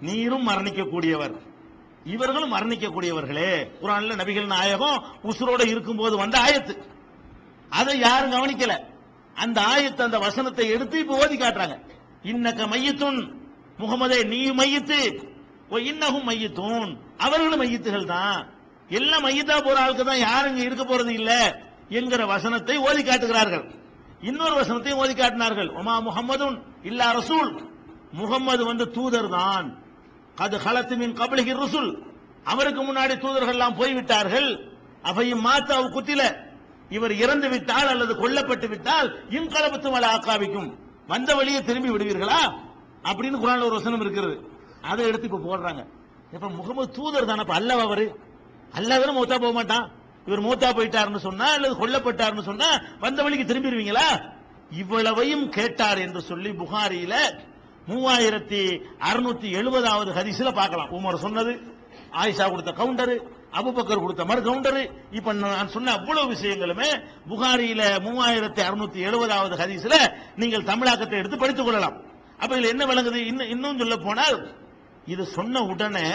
நீரும் 0.00 0.48
மரணிக்கக்கூடியவர். 0.48 1.38
இவர்களும் 2.04 2.52
மரணிக்கக்கூடியவர்களே. 2.52 3.70
குரான்ல 3.82 4.16
நபிகள் 4.16 4.46
நாயகம் 4.46 5.04
உசுரோட 5.22 5.66
இருக்கும்போது 5.66 6.16
வந்த 6.16 6.38
ஆயத்து. 6.38 6.82
அதை 7.68 7.98
யாரும் 7.98 8.32
கவனிக்கல. 8.32 8.84
அந்த 9.34 9.60
ஆயத்து 9.60 10.02
அந்த 10.02 10.18
வசனத்தை 10.18 10.68
எடுத்து 10.68 10.98
இப்ப 10.98 11.16
ஓதி 11.16 11.36
காட்டுறாங்க. 11.36 11.80
இன்னக்க 12.22 12.66
மையத்துன். 12.66 13.32
முகமதே 13.78 14.26
நீ 14.26 14.50
மையத்து. 14.50 15.28
ஓ 15.68 15.76
இன்னகும் 15.76 16.28
மையத்தூன். 16.28 16.96
அவர்களும் 17.18 17.62
மையத்துகள் 17.62 18.06
தான். 18.06 18.50
எல்லாம் 18.90 19.24
மையத்தா 19.24 19.62
போற 19.64 19.80
ஆளுக்கு 19.80 20.04
தான் 20.04 20.18
யாரும் 20.18 20.56
இங்க 20.56 20.62
இருக்க 20.62 20.84
போறது 20.84 21.08
இல்ல 21.08 21.60
என்கிற 21.88 22.26
வசனத்தை 22.26 22.76
ஓதி 22.76 23.02
காட்டுகிறார்கள். 23.04 23.64
இன்னொரு 24.20 24.54
வசனத்தையும் 24.60 25.00
ஓதி 25.02 25.14
காட்டினார்கள். 25.14 25.70
ஒமா 25.70 25.94
முகமதுன் 26.08 26.62
இல்லா 26.82 27.06
ரசூல். 27.12 27.50
முகம்மது 28.12 28.64
வந்து 28.64 28.90
தூதர் 28.90 29.28
தான். 29.28 29.78
அது 30.36 30.58
ஹலத்து 30.58 30.96
மின் 30.96 31.16
கபலிகி 31.16 31.52
ருசுல். 31.54 32.02
அவருக்கு 32.44 32.92
முன்னாடி 32.92 33.18
தூதர்கள் 33.18 33.54
எல்லாம் 33.54 33.76
போய்விட்டார்கள். 33.76 34.70
அவையும் 35.02 35.44
மாத்தாவு 35.46 35.88
குத்தில. 35.96 36.22
இவர் 36.88 37.12
இறந்து 37.12 37.48
விட்டால் 37.48 37.86
அல்லது 37.86 38.14
கொல்லப்பட்டு 38.14 38.68
விட்டால் 38.68 39.08
இன்கலபத்து 39.30 39.90
மலை 39.90 40.08
ஆக்காவிக்கும் 40.08 40.70
வந்த 41.06 41.34
வழியே 41.34 41.62
திரும்பி 41.62 41.90
விடுவீர்களா? 41.90 42.40
அப்படின்னு 43.04 43.38
குரான் 43.42 43.66
ஒரு 43.68 43.74
வசனம் 43.74 44.00
இருக்கிறது. 44.00 44.50
அதை 44.80 45.06
எடுத்து 45.06 45.28
இப்ப 45.28 45.40
போடுறாங்க. 45.46 45.86
இப்ப 46.32 46.48
முகமது 46.48 46.92
தூதர் 46.92 47.24
தானே 47.24 47.44
அல்லவா 47.46 47.82
அவரு? 47.82 48.20
அல்லாதவரும் 48.78 49.18
மூத்தா 49.20 49.36
போக 49.44 49.52
மாட்டான். 49.52 49.86
இவர் 50.26 50.46
மூத்தா 50.46 50.68
போயிட்டாருன்னு 50.78 51.20
சொன்னா 51.28 51.46
அல்லது 51.56 51.74
கொல்லப்பட்டாருன்னு 51.82 52.48
சொன்னா 52.50 52.68
வந்த 53.00 53.22
வழிக்கு 53.22 53.46
திரும்பிடுவீங்களா? 53.50 54.08
இவ்வளவையும் 54.70 55.46
கேட்டார் 55.48 55.98
என்று 55.98 56.20
சொல்லி 56.22 56.50
புகாரியில 56.50 57.14
மூவாயிரத்தி 57.88 58.60
அறுநூத்தி 59.08 59.48
எழுபதாவது 59.60 60.10
ஹதீஸ்ல 60.18 60.50
பார்க்கலாம். 60.54 60.90
உமர் 60.98 61.24
சொன்னது 61.24 61.52
ஆயிஷா 62.22 62.46
கொடுத்த 62.50 62.72
கவுண்டரு 62.80 63.14
அபுபக்கர் 63.58 64.02
கொடுத்த 64.02 64.24
மறு 64.24 64.40
கவுண்டரு. 64.48 64.82
இப்ப 65.10 65.32
நான் 65.32 65.68
சொன்ன 65.68 65.92
அவ்வளவு 65.92 66.32
விஷயங்களுமே 66.34 66.88
புகாரியில 67.30 67.82
மூவாயிரத்தி 68.06 68.62
அறுநூத்தி 68.68 69.00
எழுபதாவது 69.08 69.56
ஹதீஸ்ல 69.62 69.96
நீங்கள் 70.36 70.68
தமிழாக்கத்தை 70.70 71.16
எடுத்து 71.22 71.38
படித்துக் 71.38 71.64
கொள்ளலாம். 71.64 71.96
அப்ப 72.38 72.52
இதுல 72.56 72.72
என்ன 72.74 72.84
விளங்குது? 72.86 73.20
இன்னும் 73.30 73.48
இன்னும் 73.48 73.78
சொல்ல 73.78 73.96
போனால் 73.96 74.38
இது 75.06 75.24
சொன்ன 75.26 75.62
உடனே 75.62 76.06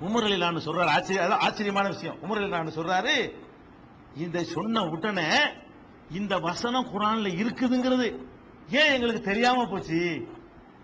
உமர் 0.00 0.26
அலிலான்னு 0.28 0.64
சொல்றாரு. 0.66 0.86
ஆச்சரிய 0.86 1.26
அதான் 1.26 1.44
ஆச்சரியமான 1.46 1.88
விஷயம். 1.88 2.16
உமர் 2.22 2.40
அலிலான்னு 2.40 2.76
சொல்றாரு 2.78 3.32
இந்த 4.16 4.44
சொன்ன 4.44 4.84
உடனே 4.84 5.30
இந்த 6.10 6.38
வசனம் 6.38 6.88
குரான்ல 6.94 7.28
இருக்குதுங்கிறது 7.42 8.06
ஏன் 8.70 8.92
எங்களுக்கு 8.92 9.20
தெரியாம 9.20 9.66
போச்சு? 9.66 10.26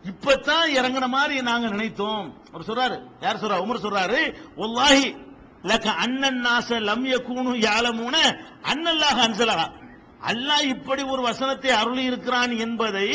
இப்பதான் 0.05 0.67
இறங்கின 0.75 1.09
மாதிரி 1.09 1.43
நாங்க 1.43 1.69
நினைத்தோம். 1.69 2.37
அவர் 2.53 2.67
சொல்றாரு 2.67 3.03
யார் 3.21 3.41
சொல்றா? 3.41 3.63
உமர் 3.65 3.85
சொல்றாரு 3.85 4.35
ஒல்லாஹி 4.57 5.17
லக்க 5.63 5.87
அண்ணன் 5.87 6.41
நாச 6.41 6.79
லம்ய 6.81 7.17
கூணு 7.29 7.53
யாலமூன 7.59 8.17
அண்ணல்லாக 8.63 9.19
அன்சலஹா. 9.29 9.67
அல்லாஹ் 10.27 10.63
இப்படி 10.63 11.03
ஒரு 11.03 11.23
வசனத்தை 11.23 11.71
அருளி 11.71 12.05
இருக்கிறான் 12.05 12.59
என்பதை 12.59 13.09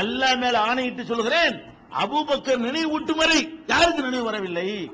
அல்லாஹ் 0.00 0.38
மேல 0.38 0.60
ஆணையிட்டு 0.60 1.04
சொல்கிறேன். 1.04 1.62
அபூபக்கர் 2.02 2.64
நினைவூட்டும் 2.68 3.16
வரை 3.16 3.58
யாருக்கு 3.66 4.02
நினைவு 4.02 4.24
வரவில்லை? 4.24 4.90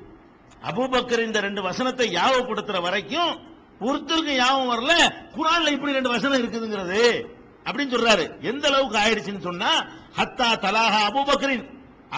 அபூபக்கர் 0.62 1.24
இந்த 1.24 1.40
ரெண்டு 1.40 1.62
வசனத்தை 1.62 2.14
யாவப்படுத்துற 2.14 2.82
வரைக்கும் 2.82 3.38
ஒருத்தருக்கு 3.80 4.34
யாபம் 4.34 4.70
வரல. 4.70 5.14
குரான்ல 5.36 5.68
இப்படி 5.68 5.92
ரெண்டு 5.92 6.08
வசனம் 6.08 6.42
இருக்குதுங்கிறது. 6.42 7.24
அப்படின்னு 7.64 7.94
சொல்றாரு. 7.94 8.40
எந்த 8.40 8.68
அளவுக்கு 8.68 8.98
ஆயிடுச்சுன்னு 8.98 9.40
சொன்னா 9.40 9.84
ஹத்தா 10.16 10.56
தலாஹா 10.56 11.06
அபுபக்கரின். 11.08 11.68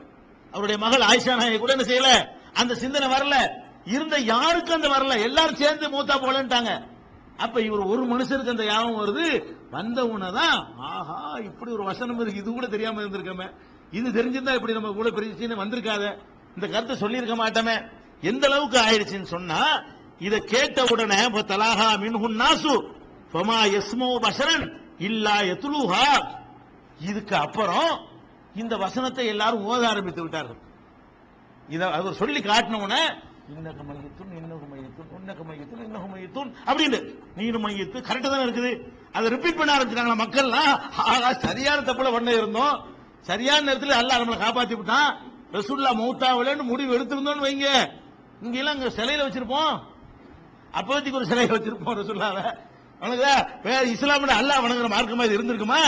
அவருடைய 0.52 0.86
மகள் 0.86 1.02
ஆயிஷா 1.02 1.36
நாயை 1.36 1.58
கூட 1.58 1.76
என்ன 1.76 1.84
செய்யல? 1.84 2.28
அந்த 2.54 2.76
சிந்தனை 2.76 3.08
வரல. 3.08 3.64
இருந்த 3.86 4.16
யாருக்கும் 4.20 4.76
அந்த 4.76 4.90
வரல? 4.90 5.16
எல்லாரும் 5.22 5.62
சேர்ந்து 5.64 5.90
மூத்தா 5.90 6.16
போலன்ட்டாங்க. 6.26 6.72
அப்ப 7.38 7.62
இவர் 7.62 7.80
ஒரு 7.80 8.04
மனுஷருக்கு 8.12 8.54
அந்த 8.56 8.66
யாபம் 8.66 9.00
வருது? 9.02 9.26
வந்த 9.72 10.00
உனதான் 10.06 10.58
ஆஹா 10.78 11.18
இப்படி 11.50 11.72
ஒரு 11.72 11.84
வசனம் 11.84 12.20
இருக்கு. 12.20 12.42
இது 12.42 12.52
கூட 12.52 12.68
தெரியாம 12.68 13.02
இருந்திருக்கமே. 13.02 13.48
இது 13.92 14.08
தெரிஞ்சிருந்தா 14.10 14.54
இப்படி 14.54 14.74
நம்ம 14.74 14.92
கூட 14.92 15.10
பிரிச்சுன்னு 15.10 15.62
வந்திருக்காத. 15.64 16.04
இந்த 16.56 16.68
கருத்தை 16.68 16.96
சொல்லியிருக்க 16.96 17.36
மாட்டோமே. 17.44 17.76
எந்த 18.22 18.48
அளவுக்கு 18.48 18.78
ஆயிடுச்சுன்னு 18.86 19.34
சொன்னா 19.36 19.60
இதை 20.20 20.40
கேட்ட 20.40 20.84
உடனே 20.92 21.20
இப்ப 21.24 21.42
தலாஹா 21.42 21.90
மின்ஹுன் 22.04 22.40
நாசு 22.44 22.74
பமா 23.34 23.60
எஸ்மோ 23.78 24.10
பசரன் 24.26 24.66
இல்லா 25.08 25.36
யத்லுஹா. 25.52 26.08
இதுக்கு 27.00 27.36
அப்புறம் 27.36 27.90
இந்த 28.56 28.76
வசனத்தை 28.78 29.26
எல்லாரும் 29.28 29.66
ஓத 29.70 29.82
ஆரம்பித்து 29.88 30.22
விட்டார்கள். 30.24 30.60
இதை 31.70 31.88
அவர் 31.92 32.20
சொல்லி 32.22 32.40
காட்டினவுடனே 32.40 33.04
இன்னக 33.54 33.82
மையத்தும் 33.88 34.32
இன்னக 34.38 34.64
மையத்தும் 34.72 35.10
உன்னக 35.16 35.42
மையத்தும் 35.50 35.82
இன்னக 35.86 36.06
மையத்தும் 36.14 36.50
அப்படின்னு 36.70 37.00
நீனு 37.38 37.60
மையத்து 37.66 37.98
கரெக்டா 38.08 38.30
தானே 38.32 38.46
இருக்குது. 38.48 38.72
அதை 39.16 39.26
ரிப்பீட் 39.36 39.60
பண்ண 39.60 39.74
ஆரம்பிச்சிட்டாங்களா 39.76 40.18
மக்கள்லாம்? 40.24 40.74
ஆகா 41.14 41.30
சரியான 41.48 41.84
தப்புல 41.90 42.12
பண்ண 42.16 42.30
இருந்தோம். 42.40 42.76
சரியான 43.30 43.66
நேரத்தில் 43.68 44.00
அல்லாஹ் 44.00 44.22
நம்மளை 44.22 44.40
காப்பாத்தி 44.46 44.76
விட்டான். 44.80 45.12
ரசூல்லா 45.58 45.92
மௌத்தாவிலன்னு 46.02 46.66
முடிவு 46.72 46.92
எடுத்திருந்தோம்னு 46.98 47.46
வைங்க. 47.48 47.68
இங்க 48.46 48.58
எல்லாம் 48.62 48.78
இங்க 48.78 48.90
சிலையில 48.98 49.26
வச்சிருப்போம். 49.28 49.76
அப்போதைக்கு 50.80 51.20
ஒரு 51.20 51.30
சிலையை 51.32 51.52
வச்சிருப்போம் 51.56 51.98
ரசூல்லாவ 52.02 52.40
வணங்குதா 53.02 53.36
வேற 53.68 53.82
இஸ்லாமிய 53.96 54.36
அல்லாஹ் 54.42 54.64
வணங்குற 54.66 54.90
மார்க்கமா 54.96 55.26
இது 55.28 55.38
இருந்திருக்குமா? 55.38 55.82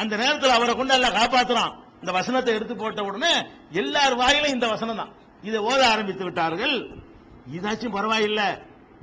அந்த 0.00 0.12
நேரத்தில் 0.22 0.56
அவரை 0.58 0.74
கொண்டு 0.80 0.94
அல்லாஹ் 0.96 1.18
காப்பாத்துறான். 1.20 1.72
இந்த 2.02 2.12
வசனத்தை 2.18 2.52
எடுத்து 2.58 2.74
போட்ட 2.82 3.00
உடனே 3.08 3.32
எல்லார் 3.80 4.14
வாயிலும் 4.22 4.54
இந்த 4.56 4.66
வசனம் 4.74 5.00
தான் 5.02 5.12
இதை 5.42 5.60
ஓத 5.60 5.80
ஆரம்பித்து 5.92 6.24
விட்டார்கள். 6.24 6.74
இதாச்சும் 7.56 7.96
பரவாயில்லை. 7.96 8.48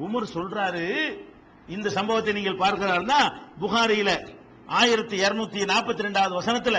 உமர் 0.05 0.33
சொல்றாரு 0.33 0.85
இந்த 1.75 1.89
சம்பவத்தை 1.89 2.33
நீங்கள் 2.33 2.61
பார்க்கிறாருன்னா 2.63 3.19
புகாரியில 3.61 4.11
ஆயிரத்தி 4.67 5.17
இருநூத்தி 5.23 5.61
நாற்பத்தி 5.71 6.05
ரெண்டாவது 6.07 6.33
வசனத்துல 6.39 6.77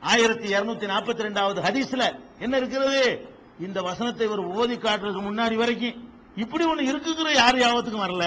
ஆயிரத்தி 0.00 0.48
இருநூத்தி 0.54 0.86
நாற்பத்தி 0.92 1.26
ரெண்டாவது 1.26 1.60
ஹதீஸ்ல 1.66 2.04
என்ன 2.38 2.56
இருக்கிறது? 2.56 3.00
இந்த 3.66 3.78
வசனத்தை 3.82 4.26
இவர் 4.26 4.42
ஓதி 4.58 4.76
காட்டுறதுக்கு 4.76 5.22
முன்னாடி 5.28 5.54
வரைக்கும் 5.54 5.96
இப்படி 6.42 6.64
ஒண்ணு 6.64 6.88
இருக்குங்கிற 6.90 7.30
யார் 7.34 7.56
யாவத்துக்கும் 7.56 8.06
வரல. 8.06 8.26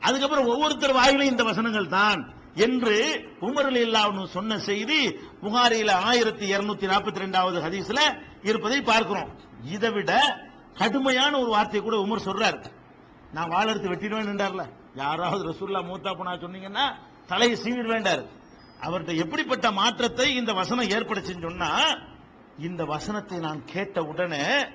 அதுக்கப்புறம் 0.00 0.46
ஒவ்வொருத்தர் 0.46 0.96
வாயிலும் 0.98 1.30
இந்த 1.32 1.42
வசனங்கள் 1.44 1.92
தான். 1.98 2.22
என்று 2.54 3.26
உமரில் 3.40 3.94
அலி 3.94 4.26
சொன்ன 4.26 4.58
செய்தி 4.58 5.18
புகாரியில 5.42 5.90
ஆயிரத்தி 5.90 6.54
இருநூத்தி 6.54 6.86
நாற்பத்தி 6.90 7.22
ரெண்டாவது 7.24 7.58
ஹதீஸ்ல 7.60 8.00
இருப்பதை 8.42 8.82
பார்க்கிறோம். 8.82 9.30
இதை 9.64 9.90
விட 9.90 10.12
கடுமையான 10.74 11.38
ஒரு 11.38 11.50
வார்த்தை 11.50 11.80
கூட 11.80 11.96
உமர் 11.96 12.26
சொல்றாரு. 12.28 12.58
நான் 13.32 13.50
வாழெடுத்து 13.50 13.90
வெட்டிடுவேன் 13.90 14.32
என்றார்ல. 14.34 14.64
யாராவது 14.94 15.52
ரசூல்லா 15.52 15.82
மூத்தா 15.86 16.16
போனா 16.16 16.32
சொன்னீங்கன்னா 16.32 16.94
தலையை 17.26 17.56
சீவிட 17.56 17.86
வேண்டார் 17.86 18.22
அவர்கிட்ட 18.80 19.16
எப்படிப்பட்ட 19.16 19.70
மாற்றத்தை 19.70 20.34
இந்த 20.34 20.52
வசனம் 20.52 20.88
ஏற்படுச்சுன்னு 20.88 21.40
சொன்னா 21.40 22.00
இந்த 22.58 22.84
வசனத்தை 22.84 23.38
நான் 23.38 23.64
கேட்ட 23.64 24.04
உடனே 24.04 24.66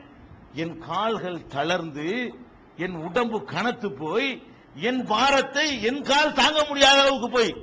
என் 0.53 0.77
கால்கள் 0.77 1.47
தளர்ந்து 1.47 2.33
என் 2.77 2.95
உடம்பு 2.95 3.43
கனத்து 3.43 3.91
போய் 3.91 4.43
என் 4.75 5.05
பாரத்தை 5.05 5.81
என் 5.81 6.01
கால் 6.01 6.33
தாங்க 6.33 6.65
முடியாத 6.67 7.01
அளவுக்கு 7.01 7.29
போய் 7.29 7.55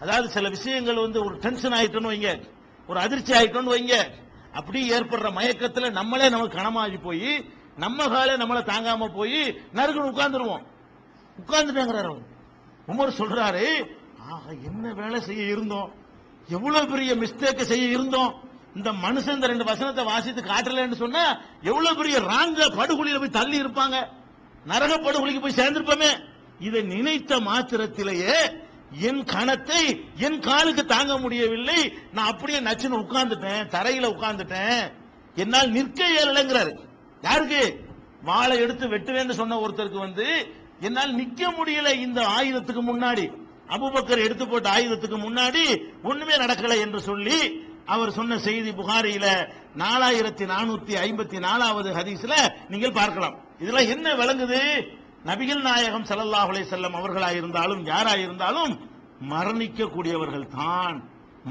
அதாவது 0.00 0.28
சில 0.28 0.48
விஷயங்கள் 0.48 0.94
வந்து 0.94 1.24
ஒரு 1.24 1.36
டென்ஷன் 1.36 1.72
ஆயிட்டோன்னு 1.72 2.12
வைங்க 2.12 2.48
ஒரு 2.86 3.00
அதிர்ச்சி 3.00 3.32
ஆயிட்டோன்னு 3.32 3.74
வைங்க 3.74 4.10
அப்படி 4.52 4.90
ஏற்படுற 4.90 5.30
மயக்கத்துல 5.32 5.90
நம்மளே 5.90 6.28
நமக்கு 6.28 6.56
கனமாகி 6.56 7.02
போய் 7.02 7.50
நம்ம 7.76 8.08
காலே 8.08 8.32
நம்மளை 8.32 8.62
தாங்காம 8.62 9.14
போய் 9.14 9.64
நறுக்குன்னு 9.74 10.12
உட்கார்ந்துருவோம். 10.12 10.62
உட்கார்ந்துட்டாங்கிறாரு 11.46 12.04
அவர். 12.04 12.30
உமர் 12.88 13.18
சொல்றாரு 13.18 13.88
ஆக 14.30 14.54
என்ன 14.64 14.92
வேலை 14.92 15.20
செய்ய 15.20 15.42
இருந்தோம்? 15.42 15.92
எவ்வளவு 16.48 16.86
பெரிய 16.86 17.14
மிஸ்டேக் 17.14 17.62
செய்ய 17.62 17.86
இருந்தோம்? 17.86 18.34
இந்த 18.74 18.92
மனுஷன் 18.92 19.34
இந்த 19.34 19.46
ரெண்டு 19.46 19.64
வசனத்தை 19.64 20.04
வாசித்து 20.04 20.42
காட்டலன்னு 20.42 20.94
சொன்னா 20.94 21.40
எவ்வளவு 21.62 21.96
பெரிய 21.96 22.18
ராங்க 22.20 22.68
படுகொலியில 22.76 23.18
போய் 23.18 23.30
தள்ளி 23.30 23.62
இருப்பாங்க. 23.62 24.06
நரக 24.64 24.98
படுகொலிக்கு 24.98 25.40
போய் 25.40 25.54
சேர்ந்திருப்போமே. 25.54 26.30
இதை 26.66 26.80
நினைத்த 26.94 27.40
மாத்திரத்திலேயே 27.48 28.36
என் 29.08 29.22
கணத்தை 29.34 29.82
என் 30.26 30.40
காலுக்கு 30.46 30.82
தாங்க 30.84 31.12
முடியவில்லை. 31.18 31.80
நான் 32.16 32.30
அப்படியே 32.32 32.58
நச்சுன்னு 32.68 33.02
உட்கார்ந்துட்டேன் 33.04 33.62
தரையில 33.74 34.10
உட்கார்ந்துட்டேன். 34.14 34.82
என்னால் 35.42 35.74
நிற்க 35.76 36.00
இயலங்கிறாரு 36.14 36.72
யாருக்கு? 37.22 37.62
வாளை 38.28 38.56
எடுத்து 38.64 38.84
வெட்டுவேன்னு 38.94 39.34
சொன்ன 39.40 39.60
ஒருத்தருக்கு 39.64 40.00
வந்து 40.06 40.26
என்னால் 40.86 41.12
நிக்க 41.20 41.42
முடியல 41.58 41.88
இந்த 42.06 42.20
ஆயுதத்துக்கு 42.36 42.82
முன்னாடி. 42.90 43.24
அபுபக்கர் 43.74 44.24
எடுத்து 44.26 44.44
போட்ட 44.48 44.68
ஆயுதத்துக்கு 44.76 45.18
முன்னாடி 45.26 45.64
ஒண்ணுமே 46.10 46.34
நடக்கல 46.44 46.76
என்று 46.84 47.00
சொல்லி 47.08 47.38
அவர் 47.94 48.10
சொன்ன 48.16 48.38
செய்தி 48.46 48.70
புகாரியில 48.80 49.26
நாலாயிரத்தி 49.82 50.44
நானூத்தி 50.52 50.94
ஐம்பத்தி 51.06 51.38
நாலாவது 51.46 51.90
ஹதீஸ்ல 51.98 52.34
நீங்கள் 52.72 52.98
பார்க்கலாம். 52.98 53.36
இதெல்லாம் 53.62 53.90
என்ன 53.94 54.08
விளங்குது? 54.20 54.60
நபிகள் 55.28 55.62
நாயகம் 55.68 56.06
சல்லல்லாஹ் 56.10 56.48
அலைஹி 56.52 56.66
வஸல்லம் 56.66 56.96
அவர்களாயிருந்தாலும் 57.00 57.82
யாராயிருந்தாலும் 57.92 58.72
மரணிக்கக்கூடியவர்கள் 59.32 60.46
தான். 60.58 60.96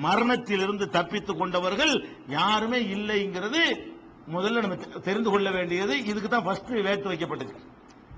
மரணத்திலிருந்து 0.06 0.86
தப்பித்துக் 0.96 1.40
கொண்டவர்கள் 1.40 1.94
யாருமே 2.38 2.80
இல்லைங்கிறது 2.96 3.62
முதல்ல 4.36 4.62
நம்ம 4.64 4.76
தெரிந்து 5.08 5.30
கொள்ள 5.34 5.48
வேண்டியது. 5.52 5.94
இதுக்கு 6.12 6.30
தான் 6.30 6.46
ஃபர்ஸ்ட் 6.46 6.72
வேட்டு 6.88 7.08
வைக்கப்பட்டது. 7.12 7.54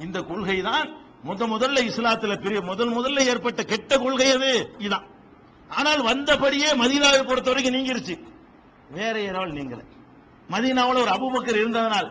இந்த 0.06 0.18
கொள்கை 0.30 0.58
தான் 0.70 0.88
முத 1.28 1.48
முதல்ல 1.54 1.82
இஸ்லாத்துல 1.90 2.34
பெரிய 2.46 2.60
முதல் 2.70 2.92
முதல்ல 2.98 3.26
ஏற்பட்ட 3.32 3.62
கெட்ட 3.72 3.98
கொள்கை 3.98 4.30
அது. 4.38 4.52
இதான். 4.86 5.06
ஆனால் 5.70 6.02
வந்தபடியே 6.10 6.70
மதீனாவை 6.84 7.22
பொறுத்த 7.30 7.50
வரைக்கும் 7.52 7.76
நீங்கிருச்சு. 7.78 8.16
வேற 8.98 9.16
யாரால் 9.22 9.54
நீங்கள 9.60 9.80
மதீனாவுல 10.50 11.02
ஒரு 11.06 11.12
அபுபக்கர் 11.18 11.62
இருந்ததனால் 11.62 12.10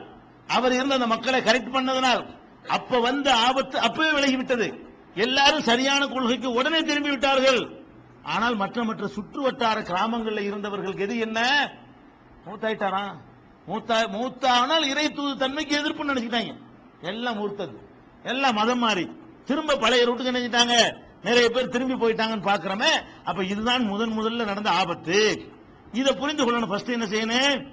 அவர் 0.56 0.76
இருந்த 0.78 0.94
அந்த 0.98 1.08
மக்களை 1.14 1.40
கரெக்ட் 1.48 1.74
பண்ணதனால் 1.74 2.22
அப்ப 2.68 3.00
வந்த 3.00 3.34
ஆபத்து 3.34 3.78
அப்பவே 3.78 4.10
விலகிவிட்டது. 4.10 4.80
எல்லாரும் 5.14 5.62
சரியான 5.62 6.06
கொள்கைக்கு 6.06 6.52
உடனே 6.52 6.80
திரும்பி 6.80 7.10
விட்டார்கள் 7.10 7.60
ஆனால் 8.22 8.54
மற்ற 8.54 8.84
மற்ற 8.84 9.06
சுற்று 9.06 9.42
வட்டார 9.42 9.82
கிராமங்களில் 9.82 10.44
இருந்தவர்களுக்கு 10.44 11.02
எது 11.02 11.18
என்ன? 11.18 11.40
மூத்தாயிட்டாரா? 12.46 13.14
மூத்தா 13.66 13.96
மூத்தானால் 14.08 14.86
இறை 14.86 15.08
தூது 15.08 15.36
தன்மைக்கு 15.36 15.78
எதிர்ப்பு 15.78 16.04
நினைச்சிட்டாங்க 16.04 16.54
எல்லாம் 17.00 17.36
மூர்த்தது 17.36 17.74
எல்லாம் 18.22 18.54
மதம் 18.54 18.78
மாறி. 18.78 19.08
திரும்ப 19.46 19.76
பழைய 19.76 20.06
ரூட்டுக்கு 20.06 20.32
நினைச்சிட்டாங்க 20.32 20.74
நிறைய 21.22 21.48
பேர் 21.48 21.68
திரும்பி 21.68 21.94
போயிட்டாங்கன்னு 21.94 22.48
பாக்குறோமே. 22.48 22.90
அப்ப 23.24 23.44
இதுதான் 23.44 23.84
முதன் 23.84 24.18
முதல்ல 24.20 24.44
நடந்த 24.44 24.70
ஆபத்து. 24.70 25.46
இதை 25.92 26.14
புரிந்து 26.14 26.44
கொள்ளணும். 26.44 26.68
ஃபர்ஸ்ட் 26.68 26.88
என்ன 26.88 27.06
செய்யணும்? 27.06 27.66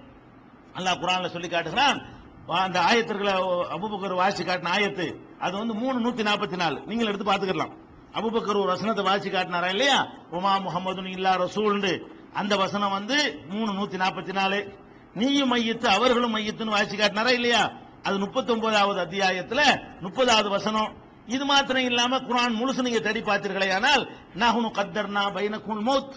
அல்லாஹ் 0.76 1.00
குரான்ல 1.02 1.30
சொல்லி 1.30 1.50
காட்டுகிறான் 1.50 2.18
அந்த 2.50 2.80
ஆயத்திற்குள்ள 2.80 3.34
அபுபக்கர் 3.76 4.14
வாசி 4.14 4.43
காட்டின 4.43 4.72
ஆயத்து. 4.76 5.16
அது 5.39 5.58
வந்து 5.58 5.74
மூணு 5.74 5.97
நூத்தி 6.06 6.24
நாற்பத்தி 6.30 6.56
நாலு 6.56 6.82
நீங்கள் 6.86 7.08
எடுத்து 7.08 7.32
பாத்துக்கலாம் 7.32 7.74
அபுபக்கர் 8.14 8.60
ஒரு 8.62 8.72
வசனத்தை 8.72 9.04
வாசி 9.04 9.30
காட்டினாரா 9.30 9.70
இல்லையா? 9.70 10.08
உமா 10.32 10.58
முகமது 10.58 11.10
இல்லா 11.10 11.36
ரசூல்னு 11.36 12.04
அந்த 12.34 12.56
வசனம் 12.56 12.91
வந்து 12.91 13.43
மூணு 13.50 13.72
நூத்தி 13.72 13.97
நாற்பத்தி 13.97 14.34
நாலு 14.34 14.74
நீயும் 15.14 15.52
மையத்து 15.54 15.88
அவர்களும் 15.88 16.36
மையத்துன்னு 16.36 16.78
வாசி 16.78 16.97
காட்டினாரா 16.97 17.28
இல்லையா? 17.28 17.72
அது 18.04 18.18
முப்பத்தி 18.20 18.52
ஒன்பதாவது 18.52 19.00
அத்தியாயத்துல 19.06 19.62
முப்பதாவது 20.02 20.50
வசனம். 20.50 20.91
இது 21.28 21.45
மாத்திரம் 21.45 21.84
இல்லாம 21.84 22.20
குரான் 22.20 22.60
முழுசு 22.62 22.82
நீங்க 22.82 23.00
தேடி 23.00 23.20
பார்த்தீர்களே 23.20 23.74
ஆனால் 23.74 24.10
நஹுனு 24.36 24.70
கத்தர்னா 24.78 25.24
பைனக்குல் 25.36 25.84
மௌத். 25.89 26.14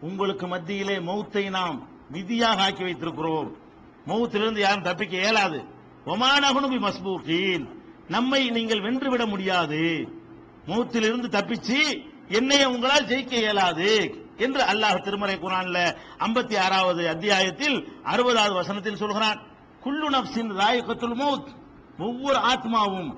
உங்களுக்கு 0.00 0.46
மத்தியிலே 0.46 0.98
மௌத்தை 0.98 1.50
நாம் 1.50 1.88
விதியாக 2.10 2.62
ஆக்கி 2.62 2.82
வைத்திருக்கிறோம். 2.82 3.56
மௌத்திலிருந்து 4.10 4.58
யாரும் 4.58 4.86
தப்பிக்க 4.88 5.16
இயலாது. 5.16 5.58
ஒமானகுனுபி 6.06 6.78
மஸ்பூகீன். 6.86 7.66
நம்மை 8.08 8.50
நீங்கள் 8.50 8.80
வென்றுவிட 8.80 9.26
முடியாது. 9.26 9.82
மௌத்திலிருந்து 10.66 11.28
தப்பிச்சு 11.36 12.08
என்னைய 12.28 12.70
உங்களால் 12.70 13.06
ஜெயிக்க 13.06 13.32
இயலாது 13.32 13.90
என்று 14.36 14.62
அல்லாஹ் 14.62 15.02
திருமறை 15.02 15.36
குரான்ல 15.36 15.78
56 16.18 16.58
ஆறாவது 16.58 17.08
அத்தியாயத்தில் 17.08 17.76
அறுபதாவது 18.04 18.54
வசனத்தில் 18.54 18.96
சொல்கிறான். 18.96 19.40
குல்லு 19.84 20.08
நப்சின் 20.10 20.50
ராயகத்துல் 20.60 21.16
மௌத். 21.22 21.50
ஒவ்வொரு 21.98 22.38
ஆத்மாவும் 22.52 23.10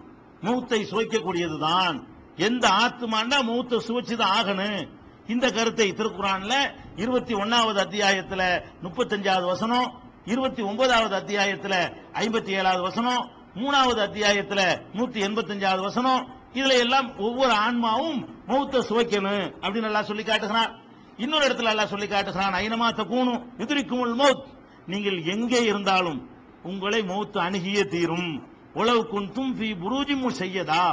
மௌத்தை 0.42 0.80
சுவைக்கக்கூடியதுதான். 0.90 1.96
எந்த 2.36 2.64
ஆத்மாண்டா 2.84 3.38
மௌத்தை 3.50 3.78
சுவைச்சுதான் 3.88 4.34
ஆகணும். 4.38 4.88
இந்த 5.26 5.46
கருத்தை 5.50 5.92
திருக்குறான்ல 5.92 6.54
இருபத்தி 6.96 7.34
ஒன்னாவது 7.34 7.78
அத்தியாயத்துல 7.86 8.42
முப்பத்தஞ்சாவது 8.82 9.46
வசனம் 9.46 10.01
இருபத்தி 10.24 10.62
ஒன்பதாவது 10.62 11.14
அத்தியாயத்துல 11.16 11.74
ஐம்பத்தி 12.12 12.48
ஏழாவது 12.48 12.82
வசனம் 12.82 13.30
மூணாவது 13.54 14.00
அத்தியாயத்துல 14.06 14.60
நூத்தி 14.92 15.18
எண்பத்தி 15.26 15.52
அஞ்சாவது 15.54 15.80
வசனம் 15.80 16.28
இதுல 16.54 16.78
எல்லாம் 16.78 17.18
ஒவ்வொரு 17.18 17.52
ஆன்மாவும் 17.52 18.20
மௌத்த 18.46 18.82
சுவைக்கணும் 18.88 19.46
அப்படின்னு 19.60 19.88
எல்லாம் 19.90 20.04
சொல்லி 20.04 20.22
காட்டுகிறான். 20.22 20.72
இன்னொரு 21.16 21.46
இடத்துல 21.46 21.72
எல்லாம் 21.74 21.86
சொல்லி 21.86 22.06
காட்டுகிறான் 22.06 22.54
ஐனமா 22.54 22.88
தக்கூணும் 22.98 23.42
எதிரிக்கும் 23.58 24.18
மௌத். 24.18 24.44
நீங்கள் 24.86 25.24
எங்கே 25.24 25.64
இருந்தாலும் 25.64 26.30
உங்களை 26.62 27.00
மௌத்து 27.00 27.38
அணுகியே 27.46 27.84
தீரும். 27.84 28.46
உளவு 28.74 29.06
குந்தும் 29.12 29.56
புரூஜிமும் 29.82 30.38
செய்யதா 30.38 30.84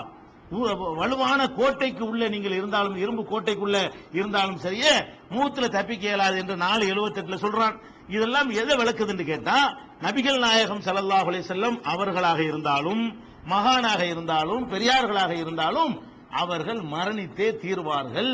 வலுவான 0.97 1.47
கோட்டைக்கு 1.47 2.03
உள்ள 2.07 2.27
நீங்கள் 2.27 2.51
இருந்தாலும் 2.51 2.95
இரும்பு 2.95 3.23
கோட்டைக்குள்ள 3.31 3.93
இருந்தாலும் 4.11 4.59
சரியே 4.59 4.93
மூத்துல 5.29 5.67
தப்பிக்க 5.67 6.07
இயலாது 6.07 6.37
என்று 6.37 6.55
நாலு 6.55 6.85
எழுபத்தெட்டுல 6.93 7.37
சொல்றான். 7.45 7.75
இதெல்லாம் 8.09 8.49
எதை 8.49 8.75
விளக்குதுன்னு 8.77 9.23
கேட்டா 9.23 9.57
நபிகள் 10.01 10.39
நாயகம் 10.39 10.79
ஸல்லல்லாஹு 10.79 11.41
செல்லம் 11.51 11.77
அவர்களாக 11.83 12.43
இருந்தாலும் 12.43 13.03
மகானாக 13.49 14.01
இருந்தாலும் 14.01 14.63
பெரியார்களாக 14.71 15.29
இருந்தாலும் 15.29 15.93
அவர்கள் 16.29 16.79
மரணித்தே 16.79 17.47
தீர்வார்கள். 17.63 18.33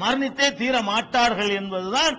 மரணித்தே 0.00 0.54
தீர 0.54 0.82
மாட்டார்கள் 0.82 1.48
என்பதுதான் 1.48 2.16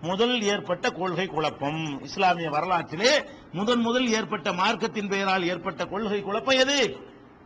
முதல் 0.00 0.42
ஏற்பட்ட 0.42 0.90
கொள்கை 0.90 1.26
குழப்பம். 1.26 2.02
இஸ்லாமிய 2.02 2.50
வரலாற்றிலே 2.50 3.24
முதன் 3.52 3.80
முதல் 3.80 4.08
ஏற்பட்ட 4.08 4.52
மார்க்கத்தின் 4.52 5.08
பெயரால் 5.08 5.44
ஏற்பட்ட 5.44 5.84
கொள்கை 5.84 6.22
குழப்பம் 6.22 6.58
எது? 6.58 6.78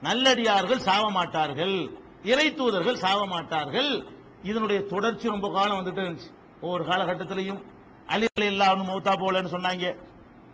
நல்லடியார்கள் 0.03 0.78
சாவ 0.78 1.11
மாட்டார்கள். 1.11 1.76
இறை 2.22 2.55
தூதர்கள் 2.55 2.97
சாவ 2.97 3.26
மாட்டார்கள். 3.26 4.07
இதனுடைய 4.43 4.80
தொடர்ச்சி 4.82 5.28
ரொம்ப 5.28 5.51
காலம் 5.53 5.78
வந்துட்டு 5.78 6.01
இருந்துச்சு. 6.01 6.30
ஒவ்வொரு 6.61 6.84
காலகட்டத்திலையும் 6.84 7.61
அலிகள் 8.09 8.46
இல்லாமல் 8.46 8.86
மௌத்தா 8.86 9.12
போலன்னு 9.22 9.54
சொன்னாங்க. 9.54 9.94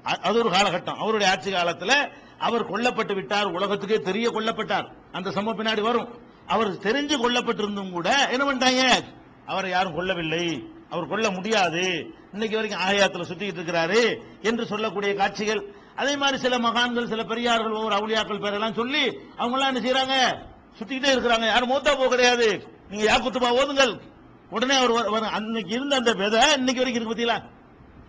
அது 0.02 0.38
ஒரு 0.38 0.50
காலகட்டம். 0.50 0.96
அவருடைய 0.96 1.32
ஆட்சி 1.32 1.52
காலத்துல 1.52 1.92
அவர் 2.38 2.70
கொல்லப்பட்டு 2.70 3.14
விட்டார் 3.14 3.46
உலகத்துக்கே 3.46 3.98
தெரிய 3.98 4.30
கொல்லப்பட்டார். 4.30 4.86
அந்த 5.12 5.30
சம்பவம் 5.30 5.58
பின்னாடி 5.58 5.80
வரும். 5.80 6.08
அவர் 6.46 6.70
தெரிஞ்சு 6.72 7.14
கொல்லப்பட்டிருந்தும் 7.24 7.90
கூட 7.90 8.28
என்ன 8.30 8.44
பண்ணிட்டாங்க? 8.44 8.82
அவரை 9.46 9.70
யாரும் 9.70 9.96
கொல்லவில்லை. 9.98 10.62
அவர் 10.90 11.08
கொல்ல 11.08 11.30
முடியாது. 11.30 12.10
இன்னைக்கு 12.32 12.56
வரைக்கும் 12.56 12.84
ஆயாத்தில் 12.88 13.26
சுத்திக்கிட்டு 13.26 13.60
இருக்கிறாரு 13.60 14.02
என்று 14.42 14.66
சொல்லக்கூடிய 14.66 15.14
காட்சிகள். 15.14 15.62
அதே 15.96 16.16
மாதிரி 16.16 16.38
சில 16.38 16.58
மகான்கள் 16.58 17.06
சில 17.06 17.22
பெரியார்கள் 17.22 17.72
ஒவ்வொரு 17.72 17.94
அவுளியாக்கள் 17.96 18.42
பேரெல்லாம் 18.44 18.74
சொல்லி 18.74 19.18
அவங்க 19.36 19.56
எல்லாம் 19.58 19.74
என்ன 19.74 19.82
செய்யறாங்க 19.84 20.16
சுத்திக்கிட்டே 20.78 21.10
இருக்கிறாங்க. 21.14 21.46
யாரும் 21.46 21.70
மூத்தா 21.70 21.92
போக 21.96 22.08
கிடையாது. 22.08 22.48
நீங்க 22.90 23.04
யாக்குத்துமா 23.12 23.50
ஓதுங்கள்? 23.60 24.00
உடனே 24.54 24.76
அவர் 24.76 25.22
அன்னைக்கு 25.22 25.74
இருந்த 25.74 25.96
அந்த 25.96 26.12
விதை 26.12 26.52
இன்னைக்கு 26.52 26.82
வரைக்கும் 26.82 27.10
இருக்கு 27.10 27.14
பத்தியா 27.14 27.42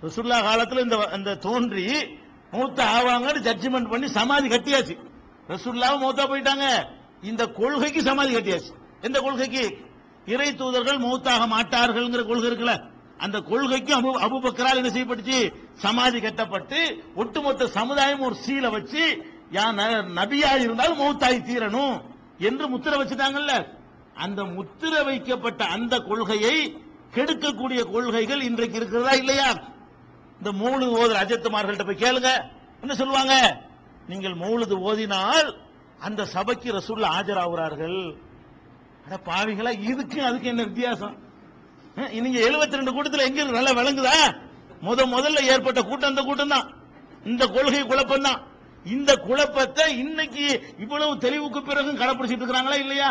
ரசுல்லா 0.01 0.37
காலத்துல 0.37 0.79
இந்த 0.79 0.97
அந்த 1.11 1.35
தோன்றி 1.35 2.05
மூத்த 2.51 2.83
ஆவாங்கன்னு 2.83 3.43
ஜட்ஜ்மெண்ட் 3.43 3.89
பண்ணி 3.89 4.07
சமாதி 4.07 4.47
கட்டியாச்சு. 4.47 4.97
ரசுல்லாவும் 5.47 6.01
மூத்தா 6.01 6.25
போயிட்டாங்க. 6.25 6.85
இந்த 7.21 7.47
கொள்கைக்கு 7.47 8.01
சமாதி 8.01 8.35
கட்டியாச்சு. 8.35 8.73
எந்த 9.01 9.19
கொள்கைக்கு? 9.19 9.77
இறை 10.25 10.55
தூதர்கள் 10.55 10.97
மூத்தாக 10.97 11.47
மாட்டார்கள்ங்கிற 11.47 12.25
கொள்கை 12.25 12.51
இருக்குல்ல. 12.51 12.83
அந்த 13.17 13.39
கொள்கைக்கு 13.39 13.95
அபு 13.95 14.21
அபுபக்கரால் 14.21 14.75
என்ன 14.75 14.89
செய்யப்பட்டுச்சு? 14.89 15.53
சமாதி 15.73 16.21
கட்டப்பட்டு 16.21 17.03
ஒட்டுமொத்த 17.15 17.67
சமுதாயம் 17.67 18.19
ஒரு 18.19 18.35
சீலை 18.47 18.71
வச்சு 18.71 19.25
ந- 19.51 20.05
நபியா 20.15 20.59
இருந்தாலும் 20.59 20.99
மௌத்தாய் 20.99 21.45
தீரணும் 21.47 22.01
என்று 22.37 22.77
முத்திர 22.77 22.97
வச்சுட்டாங்கல்ல. 22.97 23.83
அந்த 24.23 24.41
முத்திர 24.55 24.93
வைக்கப்பட்ட 25.07 25.61
அந்த 25.75 25.95
கொள்கையை 26.09 26.55
கெடுக்கக்கூடிய 27.15 27.81
கொள்கைகள் 27.93 28.45
இன்றைக்கு 28.49 28.77
இருக்கிறதா 28.79 29.13
இல்லையா? 29.21 29.49
இந்த 30.39 30.51
மூழுது 30.61 30.87
ஓதுற 31.01 31.17
அஜத்துமார்கள்ட்ட 31.23 31.85
போய் 31.89 32.03
கேளுங்க. 32.03 32.31
என்ன 32.83 32.95
சொல்லுவாங்க? 33.01 33.35
நீங்கள் 34.11 34.35
மூழுது 34.43 34.75
ஓதினால் 34.89 35.49
அந்த 36.07 36.21
சபைக்கு 36.35 36.75
ரசூல்ல 36.77 37.11
ஆஜராகிறார்கள். 37.17 37.99
அட 39.05 39.15
பாவிகளா 39.29 39.71
இதுக்கு 39.91 40.19
அதுக்கு 40.29 40.47
என்ன 40.53 40.63
வித்தியாசம்? 40.69 41.15
நீங்க 42.25 42.39
72 42.47 42.79
ரெண்டு 42.79 42.93
கூட்டத்தில் 42.95 43.27
எங்க 43.27 43.39
இருக்கு? 43.41 43.59
நல்லா 43.59 43.75
விளங்குதா? 43.79 44.15
முத 44.87 45.05
முதல்ல 45.15 45.43
ஏற்பட்ட 45.51 45.79
கூட்டம் 45.89 46.11
அந்த 46.13 46.23
கூட்டம் 46.29 46.53
தான் 46.55 46.67
இந்த 47.31 47.43
கொள்கை 47.55 47.83
குழப்பம் 47.91 48.25
தான் 48.27 48.41
இந்த 48.85 49.11
குழப்பத்தை 49.27 49.85
இன்னைக்கு 50.03 50.45
இவ்வளவு 50.83 51.13
தெளிவுக்கு 51.25 51.61
பிறகும் 51.69 51.99
கடைபிடிச்சிட்டு 52.01 52.43
இருக்கிறாங்களா 52.43 52.77
இல்லையா? 52.83 53.09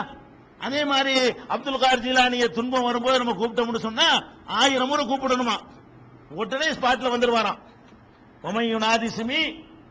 அதே 0.59 0.85
மாதிரி 0.85 1.35
அப்துல் 1.49 1.79
கார் 1.79 1.99
ஜிலானிய 1.99 2.49
துன்பம் 2.49 2.83
வரும்போது 2.83 3.19
நம்ம 3.19 3.33
கூப்பிட்டோம்னு 3.33 3.79
சொன்னா 3.79 4.27
ஆயிரம் 4.45 4.89
முறை 4.89 5.07
கூப்பிடணுமா? 5.07 5.57
உடனே 6.31 6.69
ஸ்பாட்ல 6.71 7.13
வந்துருவாராம். 7.15 7.59
ஒமையுனாதி 8.43 8.81
நாதிசுமி 8.85 9.41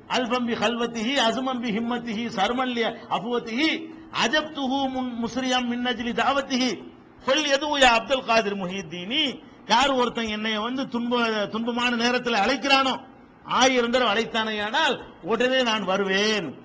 அல்பம்பி 0.10 0.54
ஹல்வத்திஹி 0.56 1.14
அசுமம்பி 1.16 1.70
ஹிம்மத்திஹி 1.78 2.26
சர்மல்ய 2.28 2.98
அபுவத்திஹி 3.10 3.92
அஜப்துஹு 4.24 4.90
முன் 4.90 5.12
முஸ்ரியம் 5.14 5.70
மின்னஜிலி 5.72 6.14
தாவத்திஹி 6.14 6.84
சொல் 7.26 7.46
எதுவும் 7.46 7.82
யா 7.82 7.86
அப்துல் 7.86 8.26
காதிர் 8.26 8.56
முஹித்தீனி 8.56 9.40
யார் 9.68 9.92
ஒருத்தன் 9.92 10.28
என்னை 10.28 10.58
வந்து 10.58 10.88
துன்ப 10.88 11.20
துன்பமான 11.28 11.96
நேரத்தில் 11.96 12.34
அழைக்கிறானோ 12.34 13.00
ஆயிரம் 13.46 13.92
தடவை 13.92 14.12
அழைத்தானேயானால் 14.14 15.04
உடனே 15.22 15.64
நான் 15.64 15.84
வருவேன். 15.84 16.58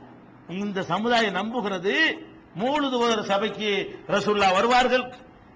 இந்த 0.49 0.83
சமுதாயம் 0.83 1.35
நம்புகிறது 1.35 1.95
மூழுது 2.61 3.23
சபைக்கு 3.31 3.71
ரசுல்லா 4.09 4.53
வருவார்கள் 4.53 5.05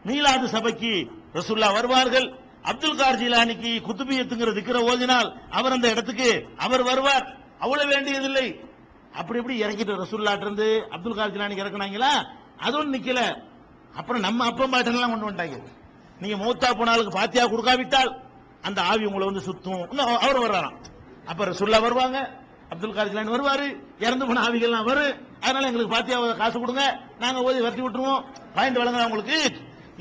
மீலாது 0.06 0.46
சபைக்கு 0.54 0.92
ரசுல்லா 1.34 1.68
வருவார்கள். 1.72 2.26
அப்துல் 2.62 2.96
கார் 2.96 3.20
ஜிலானிக்கு 3.20 3.70
குத்துபியத்துங்கிற 3.86 4.50
திக்கிற 4.56 4.78
ஓதினால் 4.90 5.28
அவர் 5.50 5.72
அந்த 5.72 5.90
இடத்துக்கு 5.90 6.28
அவர் 6.56 6.82
வருவார். 6.82 7.26
அவ்வளவு 7.58 7.88
வேண்டியதில்லை. 7.88 8.46
அப்படி 9.14 9.38
இப்படி 9.38 9.56
இறக்கிட்டு 9.62 9.96
ரசுல்லாட்டு 10.02 10.44
இருந்து 10.46 10.68
அப்துல் 10.90 11.14
கார் 11.14 11.34
ஜிலானிக்கு 11.36 11.64
இறக்குனாங்களா? 11.64 12.12
அதுவும் 12.58 12.92
நிக்கல. 12.94 13.22
அப்புறம் 13.94 14.22
நம்ம 14.22 14.44
அப்பம் 14.44 14.72
பாட்டெல்லாம் 14.72 15.12
கொண்டு 15.12 15.30
வந்துட்டாங்க. 15.30 15.58
நீங்க 16.20 16.36
மூத்தா 16.44 16.68
போனாலுக்கு 16.78 17.10
பாத்தியா 17.10 17.44
கொடுக்காவிட்டால் 17.46 18.12
அந்த 18.62 18.82
ஆவி 18.82 19.04
உங்களை 19.04 19.26
வந்து 19.26 19.44
சுத்தும். 19.48 19.82
அவர் 20.26 20.42
வர்றாராம். 20.42 20.78
அப்ப 21.26 21.44
ரசுல்லா 21.44 21.80
வருவாங்க. 21.80 22.18
அப்துல் 22.72 22.94
கார் 22.96 23.10
ஜிலானி 23.12 23.32
வருவாரு. 23.34 23.66
இறந்து 24.04 24.26
போன 24.26 24.42
ஆவிகள்லாம் 24.46 24.88
வரும் 24.90 25.18
அதனால 25.40 25.68
எங்களுக்கு 25.70 25.94
பாத்தியா 25.94 26.18
காசு 26.42 26.56
கொடுங்க. 26.60 26.84
நாங்க 27.18 27.40
ஓதி 27.46 27.60
வரட்டி 27.60 27.82
விட்டுருவோம். 27.84 28.24
பாயிண்ட் 28.54 28.78
வழங்குற 28.78 29.04
உங்களுக்கு. 29.08 29.38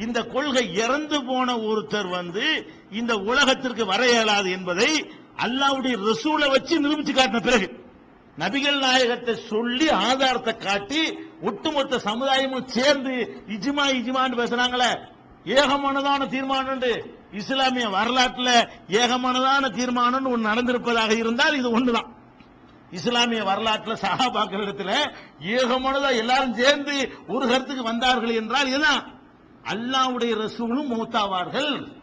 இந்த 0.05 0.19
கொள்கை 0.33 0.63
இறந்து 0.83 1.17
போன 1.25 1.55
ஒருத்தர் 1.69 2.09
வந்து 2.09 2.45
இந்த 2.91 3.13
உலகத்திற்கு 3.31 3.85
வர 3.85 4.01
இயலாது 4.11 4.51
என்பதை 4.51 4.89
அல்லாவுடைய 5.45 5.95
ரசூலை 6.09 6.47
வச்சு 6.49 6.75
நிரூபிச்சு 6.83 7.13
காட்டின 7.17 7.41
பிறகு 7.47 7.67
நபிகள் 8.37 8.77
நாயகத்தை 8.79 9.33
சொல்லி 9.35 9.89
ஆதாரத்தை 9.89 10.53
காட்டி 10.57 11.01
ஒட்டுமொத்த 11.41 11.99
சமுதாயமும் 12.05 12.71
சேர்ந்து 12.77 13.13
இஜிமா 13.47 13.85
இஜிமான்னு 13.99 14.39
பேசுறாங்களே. 14.41 14.91
ஏகமானதான 15.45 16.27
தீர்மானம் 16.27 16.87
இஸ்லாமிய 17.31 17.87
வரலாற்றுல 17.97 18.49
ஏகமானதான 19.01 19.69
தீர்மானம் 19.75 20.31
ஒன்று 20.33 20.51
நடந்திருப்பதாக 20.51 21.11
இருந்தால் 21.17 21.57
இது 21.57 21.69
ஒண்ணுதான். 21.79 22.09
இஸ்லாமிய 22.91 23.43
வரலாற்றுல 23.43 23.95
சஹாபாக்கள் 24.01 24.63
இடத்துல 24.65 24.91
ஏகமானதா 25.39 26.15
எல்லாரும் 26.15 26.53
சேர்ந்து 26.53 27.13
ஒரு 27.27 27.47
கருத்துக்கு 27.47 27.83
வந்தார்கள் 27.83 28.33
என்றால் 28.33 28.67
இதுதான் 28.67 29.19
அல்லாவுடைய 29.63 30.35
ரசூலும் 30.35 30.91
மௌத்தாவார்கள். 30.91 31.93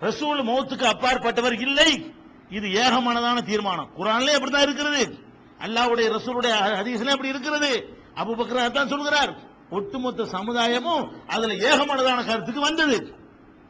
ரசூல் 0.00 0.40
மௌத்துக்கு 0.42 0.84
அப்பாற்பட்டவர் 0.84 1.60
இல்லை. 1.60 2.14
இது 2.50 2.68
ஏகமானதான 2.68 3.42
தீர்மானம். 3.42 3.90
குரான்ல 3.98 4.30
அப்படித்தான் 4.30 4.62
இருக்கிறது. 4.62 5.18
அல்லாவுடைய 5.58 6.06
ரசூலுடைய 6.16 6.54
ஹதீஸ்ல 6.78 7.08
அப்படி 7.08 7.28
இருக்கிறது. 7.28 7.98
அபுபக்கர் 8.14 8.70
தான் 8.70 8.88
சொல்கிறார். 8.88 9.38
ஒட்டுமொத்த 9.70 10.22
சமுதாயமும் 10.22 11.08
அதுல 11.26 11.54
ஏகமானதான 11.54 12.26
கருத்துக்கு 12.26 12.60
வந்தது. 12.60 13.16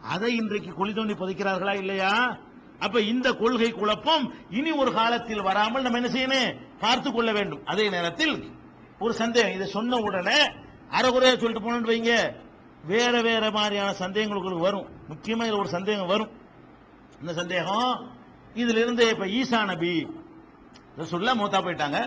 அதை 0.03 0.37
இன்றைக்கு 0.37 0.73
குழி 0.73 0.93
தோண்டி 0.93 1.13
புதைக்கிறார்களா 1.13 1.75
இல்லையா? 1.75 2.39
அப்ப 2.83 3.01
இந்த 3.01 3.29
கொள்கை 3.33 3.71
குழப்பம் 3.71 4.25
இனி 4.51 4.71
ஒரு 4.73 4.93
காலத்தில் 4.93 5.43
வராமல் 5.43 5.83
நம்ம 5.83 5.99
என்ன 6.01 6.11
செய்யணும்? 6.17 6.57
பார்த்து 6.81 7.13
கொள்ள 7.13 7.33
வேண்டும். 7.33 7.67
அதே 7.67 7.85
நேரத்தில் 7.89 8.35
ஒரு 8.99 9.13
சந்தேகம். 9.15 9.53
இதை 9.53 9.67
சொன்ன 9.67 9.97
உடனே 9.97 10.39
அறகுறையா 10.91 11.33
சொல்லிட்டு 11.39 11.65
போனோம்னு 11.65 11.93
வைங்க. 11.93 12.13
வேற 12.87 13.23
வேற 13.23 13.51
மாதிரியான 13.51 13.93
சந்தேகங்கள் 13.93 14.39
உங்களுக்கு 14.39 14.67
வரும். 14.67 14.89
முக்கியமா 15.11 15.45
இதுல 15.49 15.59
ஒரு 15.59 15.69
சந்தேகம் 15.69 16.07
வரும். 16.07 16.31
இந்த 17.21 17.33
சந்தேகம்? 17.33 17.93
இதுல 18.55 18.81
இருந்து 18.85 19.05
இப்ப 19.09 19.27
ஈசா 19.27 19.65
நபி 19.65 19.93
சொல்ல 21.03 21.35
மூத்தா 21.35 21.59
போயிட்டாங்க. 21.65 21.99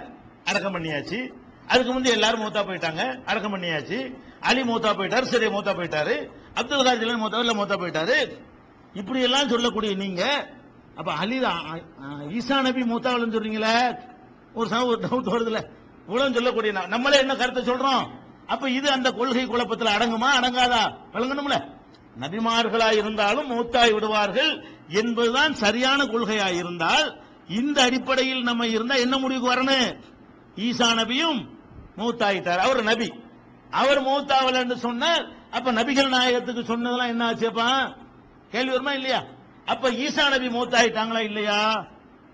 அடக்கம் 0.45 0.75
பண்ணியாச்சு. 0.75 1.19
அதுக்கு 1.67 1.91
முந்தி 1.93 2.09
எல்லாரும் 2.09 2.41
மூத்தா 2.41 2.63
போயிட்டாங்க. 2.67 3.23
அடக்கம் 3.23 3.53
பண்ணியாச்சு. 3.55 3.99
அலி 4.39 4.61
மூத்தா 4.61 4.91
போயிட்டாரு 4.97 5.21
சரி 5.21 5.45
மூத்தா 5.45 5.73
போயிட்டாரு. 5.77 6.15
அப்துல் 6.53 6.85
காஜிலன் 6.85 7.23
மூத்தா 7.23 7.39
இல்ல 7.39 7.53
மூத்தா 7.53 7.77
போயிட்டாரு. 7.79 8.17
இப்படி 8.93 9.21
எல்லாம் 9.21 9.49
சொல்லக்கூடிய 9.49 9.95
நீங்க 9.95 10.23
அப்ப 10.95 11.13
அலி 11.13 11.39
ஈசா 12.37 12.61
நபி 12.61 12.81
மூத்தாவலன்னு 12.81 13.33
சொல்றீங்களே? 13.33 13.97
ஒரு 14.53 14.69
சம- 14.69 14.85
ஒரு 14.85 15.07
டவுட் 15.07 15.33
வருதுல 15.33 15.63
இவ்வளவு 16.07 16.33
சொல்லக்கூடிய 16.33 16.87
நம்மளே 16.87 17.17
என்ன 17.17 17.35
கருத்தை 17.35 17.63
சொல்றோம்? 17.63 18.07
அப்ப 18.47 18.69
இது 18.69 18.91
அந்த 18.91 19.11
கொள்கை 19.11 19.45
குழப்பத்தில் 19.45 19.87
அடங்குமா 19.87 20.27
அடங்காதா? 20.41 20.97
விளங்கணும்ல. 21.13 21.73
நபிமார்களாய் 22.19 22.97
இருந்தாலும் 22.97 23.51
மூத்தாய் 23.51 23.93
விடுவார்கள் 23.93 24.65
என்பதுதான் 24.87 25.53
சரியான 25.53 26.03
கொள்கையாய் 26.03 26.55
இருந்தால் 26.55 27.21
இந்த 27.47 27.81
அடிப்படையில் 27.81 28.41
நம்ம 28.41 28.67
இருந்தா 28.67 28.95
என்ன 28.95 29.17
முடிவுக்கு 29.17 29.53
வரணும்? 29.53 29.99
ஈசா 30.55 30.93
நபியும் 30.93 31.47
மூத்தாயிட்டார். 31.97 32.57
அவர் 32.57 32.83
நபி. 32.83 33.13
அவர் 33.71 34.03
மூத்தாவல் 34.03 34.53
என்று 34.53 34.77
சொன்னார் 34.77 35.27
அப்ப 35.51 35.71
நபிகள் 35.71 36.07
நாயகத்துக்கு 36.07 36.63
சொன்னதெல்லாம் 36.63 37.07
என்ன 37.07 37.31
ஆச்சுப்பா? 37.31 37.95
கேள்வி 38.49 38.69
வருமா 38.69 38.93
இல்லையா? 38.93 39.23
அப்ப 39.65 39.91
ஈசா 39.91 40.29
நபி 40.29 40.47
மூத்தாயிட்டாங்களா 40.47 41.19
இல்லையா? 41.19 41.85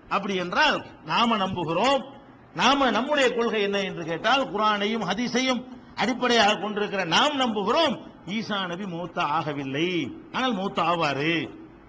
அப்படி 0.08 0.34
என்றால் 0.34 0.86
நாம 1.06 1.36
நம்புகிறோம். 1.36 2.02
நாம 2.54 2.90
நம்முடைய 2.90 3.30
கொள்கை 3.30 3.62
என்ன 3.62 3.80
என்று 3.80 4.04
கேட்டால் 4.04 4.50
குரானையும் 4.52 5.06
ஹதீஸையும் 5.10 5.64
அடிப்படையாக 5.94 6.56
கொண்டிருக்கிற 6.56 7.04
நாம் 7.04 7.40
நம்புகிறோம். 7.40 8.00
ஈசா 8.26 8.66
நபி 8.66 8.84
மூத்த 8.84 9.22
ஆகவில்லை. 9.22 10.12
ஆனால் 10.32 10.52
மூத்த 10.52 10.82
ஆவாரு. 10.82 11.48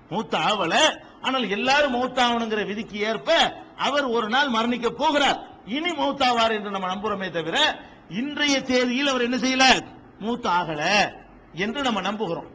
மூத்த 0.09 0.37
ஆவல. 0.37 0.75
ஆனால் 1.21 1.49
எல்லாரும் 1.49 1.95
மூத்தாவணுங்கிற 1.95 2.65
விதிக்கு 2.65 2.99
ஏற்ப 2.99 3.57
அவர் 3.77 4.05
ஒரு 4.05 4.29
நாள் 4.29 4.49
மரணிக்க 4.49 4.89
போகிறார். 4.89 5.47
இனி 5.65 5.91
மூத்தாவார் 5.91 6.51
என்று 6.51 6.69
நம்ம 6.69 6.95
நம்புறோமே 6.95 7.29
தவிர 7.29 7.79
இன்றைய 8.09 8.61
தேதியில் 8.61 9.07
அவர் 9.07 9.21
என்ன 9.21 9.37
செய்யல? 9.37 9.85
மூத்த 10.19 10.49
ஆகல 10.49 11.11
என்று 11.53 11.81
நம்ம 11.81 12.01
நம்புகிறோம். 12.01 12.49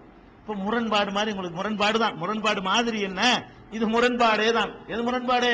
இப்ப 0.48 0.60
முரண்பாடு 0.66 1.10
மாதிரி 1.12 1.30
உங்களுக்கு 1.32 1.56
முரண்பாடு 1.58 1.98
தான். 1.98 2.14
முரண்பாடு 2.20 2.60
மாதிரி 2.62 2.98
என்ன? 3.00 3.22
இது 3.70 3.84
முரண்பாடே 3.94 4.46
தான். 4.52 4.70
எது 4.86 5.00
முரண்பாடு? 5.02 5.50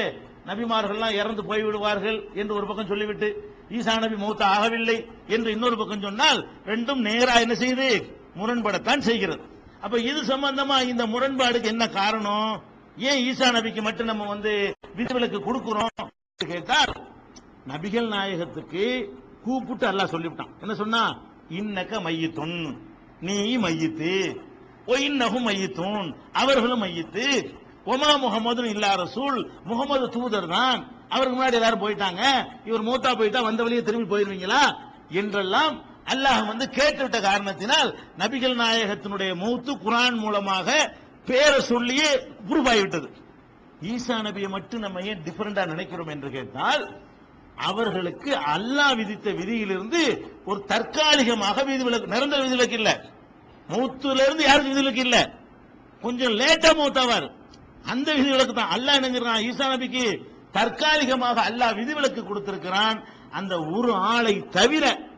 நபிமார்கள்லாம் 0.48 1.16
இறந்து 1.20 1.44
போய் 1.44 1.62
விடுவார்கள் 1.62 2.18
என்று 2.34 2.54
ஒரு 2.54 2.66
பக்கம் 2.66 2.86
சொல்லிவிட்டு 2.86 3.28
ஈசா 3.70 3.94
நபி 4.04 4.16
மூத்த 4.16 4.42
ஆகவில்லை 4.46 4.96
என்று 5.26 5.50
இன்னொரு 5.50 5.76
பக்கம் 5.76 6.04
சொன்னால் 6.06 6.40
ரெண்டும் 6.66 7.02
நேரா 7.08 7.34
என்ன 7.34 7.54
செய்யுது 7.54 7.88
முரண்படத்தான் 8.36 9.04
செய்கிறது. 9.08 9.42
அப்ப 9.80 9.98
இது 10.10 10.22
சம்பந்தமா 10.22 10.76
இந்த 10.92 11.06
முரண்பாடுக்கு 11.06 11.72
என்ன 11.74 11.88
காரணம்? 11.88 12.62
ஏன் 12.96 13.20
ஈசா 13.28 13.50
நபிக்கு 13.58 13.82
மட்டும் 13.82 14.10
நம்ம 14.12 14.26
வந்து 14.26 14.54
விதிவிலக்கு 14.94 15.40
கொடுக்கிறோம் 15.48 16.08
கேட்டால் 16.36 16.94
நபிகள் 17.68 18.08
நாயகத்துக்கு 18.08 18.86
கூப்பிட்டு 19.42 19.86
அல்லாஹ் 19.92 20.14
சொல்லிவிட்டான். 20.16 20.54
என்ன 20.60 20.74
சொன்னா? 20.74 21.04
இன்னக்க 21.50 22.02
மையத்தொன். 22.08 22.58
நீ 23.20 23.58
மையத்து. 23.58 24.42
ஒயின்னகும் 24.86 25.46
மையத்துன் 25.48 26.08
அவர்களும் 26.32 26.84
ஐயத்து 26.88 27.26
ஒமா 27.92 28.10
முகமது 28.20 28.62
இல்லா 28.70 28.90
ரசூல். 28.94 29.38
முகமது 29.64 30.08
தூதர் 30.08 30.46
தான். 30.48 30.78
அவருக்கு 31.08 31.36
முன்னாடி 31.38 31.52
எல்லாரும் 31.52 31.82
போயிட்டாங்க. 31.84 32.22
இவர் 32.64 32.86
மூத்தா 32.88 33.10
போயிட்டா 33.16 33.40
வந்த 33.40 33.62
வழியே 33.62 33.82
திரும்பி 33.82 34.08
போயிருவீங்களா? 34.12 34.62
என்றெல்லாம் 35.10 35.74
அல்லாஹ் 36.12 36.46
வந்து 36.46 36.66
கேட்டுவிட்ட 36.78 37.20
காரணத்தினால் 37.20 37.90
நபிகள் 38.18 38.56
நாயகத்தினுடைய 38.62 39.34
மூத்து 39.34 39.72
குரான் 39.72 40.18
மூலமாக 40.18 40.96
பேரை 41.26 41.60
சொல்லியே 41.60 42.08
உருவாகிவிட்டது. 42.48 43.08
ஈசா 43.82 44.16
நபியை 44.26 44.48
மட்டும் 44.48 44.80
நம்ம 44.80 45.00
ஏன் 45.00 45.22
டிஃபரெண்டா 45.24 45.66
நினைக்கிறோம் 45.66 46.08
என்று 46.08 46.30
கேட்டால் 46.30 46.84
அவர்களுக்கு 47.56 48.30
அல்லாஹ் 48.34 48.96
விதித்த 48.96 49.30
விதியிலிருந்து 49.30 50.02
ஒரு 50.44 50.64
தற்காலிகமாக 50.66 51.64
விதி 51.64 51.84
விலக்கு 51.84 52.06
நிரந்தர 52.06 52.42
விதிவிலக்கு 52.42 52.72
இல்லை. 52.72 52.94
மூத்துல 53.68 54.24
இருந்து 54.26 54.44
யாருக்கு 54.44 54.72
விதிவிலக்கு 54.72 55.00
இல்ல. 55.00 55.32
கொஞ்சம் 56.02 56.32
லேட்டா 56.32 56.70
மூத்தாவார். 56.80 57.30
அந்த 57.86 58.14
விதிவிலக்கு 58.14 58.52
தான். 58.52 58.72
அல்லாஹ் 58.76 58.98
என்னங்கிறான் 58.98 59.44
ஈசா 59.48 59.66
நபிக்கு 59.72 60.22
தற்காலிகமாக 60.52 61.50
அல்லாஹ் 61.50 61.74
விதிவிலக்கு 61.74 62.24
கொடுத்திருக்கிறான். 62.24 63.04
அந்த 63.30 63.60
ஒரு 63.60 63.92
ஆளை 63.94 64.48
தவிர 64.48 65.12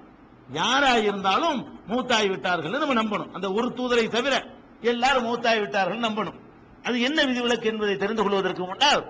யாரா 0.53 0.97
இருந்தாலும் 0.97 1.59
மூத்தாய் 1.89 2.29
விட்டார்கள் 2.29 2.71
நம்ம 2.71 3.03
நம்பணும். 3.03 3.33
அந்த 3.33 3.53
ஒரு 3.53 3.69
தூதரை 3.77 4.09
தவிர 4.09 4.47
எல்லாரும் 4.81 5.25
மூத்தாய் 5.25 5.61
விட்டார்கள் 5.61 5.99
நம்பணும். 5.99 6.39
அது 6.83 7.01
என்ன 7.01 7.25
விதிவிலக்கு 7.25 7.69
என்பதை 7.69 7.97
தெரிந்து 7.97 8.23
கொள்வதற்கு 8.23 8.65
முன்னால் 8.67 9.05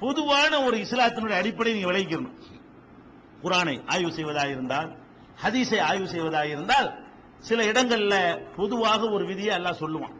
பொதுவான 0.00 0.62
ஒரு 0.62 0.76
இஸ்லாத்தினுடைய 0.76 1.36
அடிப்படை 1.38 1.72
நீங்க 1.72 1.92
விளைவிக்கணும் 1.92 2.34
குரானை 3.42 3.80
ஆய்வு 3.86 4.12
செய்வதாக 4.12 4.48
இருந்தால் 4.48 4.90
ஹதீஸை 5.42 5.80
ஆய்வு 5.80 6.08
செய்வதாக 6.08 6.46
இருந்தால் 6.46 6.88
சில 7.48 7.62
இடங்கள்ல 7.70 8.14
பொதுவாக 8.58 9.08
ஒரு 9.16 9.24
விதியை 9.30 9.52
எல்லாம் 9.58 9.80
சொல்லுவான். 9.82 10.14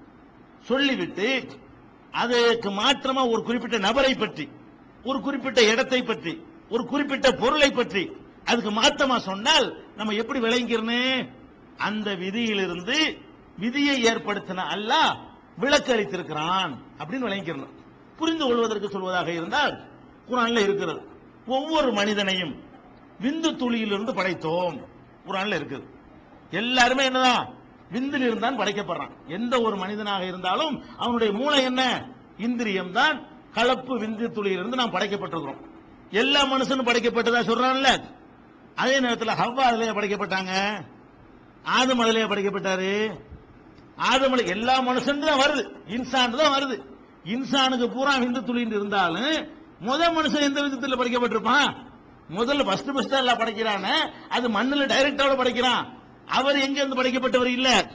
சொல்லிவிட்டு 0.69 1.29
அதுக்கு 2.23 2.71
மாற்றமா 2.81 3.23
ஒரு 3.33 3.41
குறிப்பிட்ட 3.49 3.79
நபரை 3.87 4.13
பற்றி 4.15 4.45
ஒரு 5.09 5.19
குறிப்பிட்ட 5.27 5.61
இடத்தை 5.73 6.01
பற்றி 6.03 6.33
ஒரு 6.75 6.83
குறிப்பிட்ட 6.93 7.29
பொருளை 7.43 7.71
பற்றி 7.71 8.03
அதுக்கு 8.51 8.71
மாற்றமா 8.81 9.17
சொன்னால் 9.29 9.67
நம்ம 9.99 10.15
எப்படி 10.23 10.41
விளங்கிறனே 10.47 11.03
அந்த 11.87 12.09
விதியிலிருந்து 12.25 12.99
விதியை 13.59 13.97
ஏற்படுத்தின 14.11 14.67
அல்லாஹ் 14.75 15.13
விளக்கு 15.63 15.91
அளித்திருக்கிறான் 15.95 16.73
அப்படின்னு 17.01 17.29
விளங்கிக்கிறணும் 17.29 17.75
புரிந்து 18.19 18.45
கொள்வதற்கு 18.45 18.89
சொல்வதாக 18.95 19.29
இருந்தால் 19.39 19.75
குரான்ல 20.29 20.63
இருக்கிறது. 20.67 21.01
ஒவ்வொரு 21.57 21.89
மனிதனையும் 21.99 22.55
விந்து 23.25 23.51
துளியிலிருந்து 23.61 24.13
படைத்தோம். 24.19 24.77
குரான்ல 25.27 25.59
இருக்குது. 25.61 25.85
எல்லாருமே 26.51 27.05
என்னதான்? 27.05 27.49
விந்தில் 27.93 28.21
இருந்தான் 28.21 28.59
படைக்கப்படுறான். 28.59 29.11
எந்த 29.27 29.61
ஒரு 29.61 29.77
மனிதனாக 29.77 30.25
இருந்தாலும் 30.25 30.85
அவனுடைய 30.97 31.33
மூளை 31.33 31.63
என்ன? 31.63 32.05
இந்திரியம் 32.39 32.93
தான் 32.93 33.27
கலப்பு 33.53 33.99
விந்து 33.99 34.33
துளியிலிருந்து 34.33 34.77
நாம் 34.77 34.93
படைக்கப்பட்டிருக்கிறோம். 34.93 35.61
எல்லா 36.11 36.45
மனுஷனும் 36.45 36.87
படைக்கப்பட்டதா 36.87 37.41
சொல்றான்ல? 37.41 38.05
அதே 38.75 39.01
நேரத்தில் 39.01 39.29
ஹவ்வா 39.29 39.61
அதிலேயே 39.61 39.91
படைக்கப்பட்டாங்க. 39.91 40.85
ஆதம் 41.63 41.99
அதிலேயே 41.99 42.27
படைக்கப்பட்டாரு. 42.27 43.21
ஆதம் 43.97 44.33
எல்லா 44.33 44.81
மனுஷன் 44.81 45.19
தான் 45.19 45.39
வருது. 45.39 45.69
இன்சான் 45.87 46.37
தான் 46.37 46.61
வருது. 46.61 46.81
இன்சானுக்கு 47.25 47.87
பூரா 47.87 48.17
விந்து 48.17 48.41
துளின்னு 48.41 48.67
இருந்தாலும் 48.67 49.49
முத 49.81 50.13
மனுஷன் 50.19 50.41
எந்த 50.41 50.63
விதத்தில் 50.63 50.99
படைக்கப்பட்டிருப்பான்? 50.99 51.77
முதல்ல 52.35 52.65
ஃபர்ஸ்ட் 52.65 52.93
ஃபர்ஸ்ட் 52.93 53.13
எல்லாம் 53.13 53.39
படைக்கிறான. 53.39 53.87
அது 54.29 54.51
மண்ணில் 54.51 54.87
டைரக்டாவோட 54.87 55.37
படைக்கிறான். 55.37 55.94
அவர் 56.27 56.61
எங்க 56.61 56.83
இருந்து 56.83 57.03
படைக்கப்பட்டவர்? 57.03 57.53
இல்ல. 57.53 57.91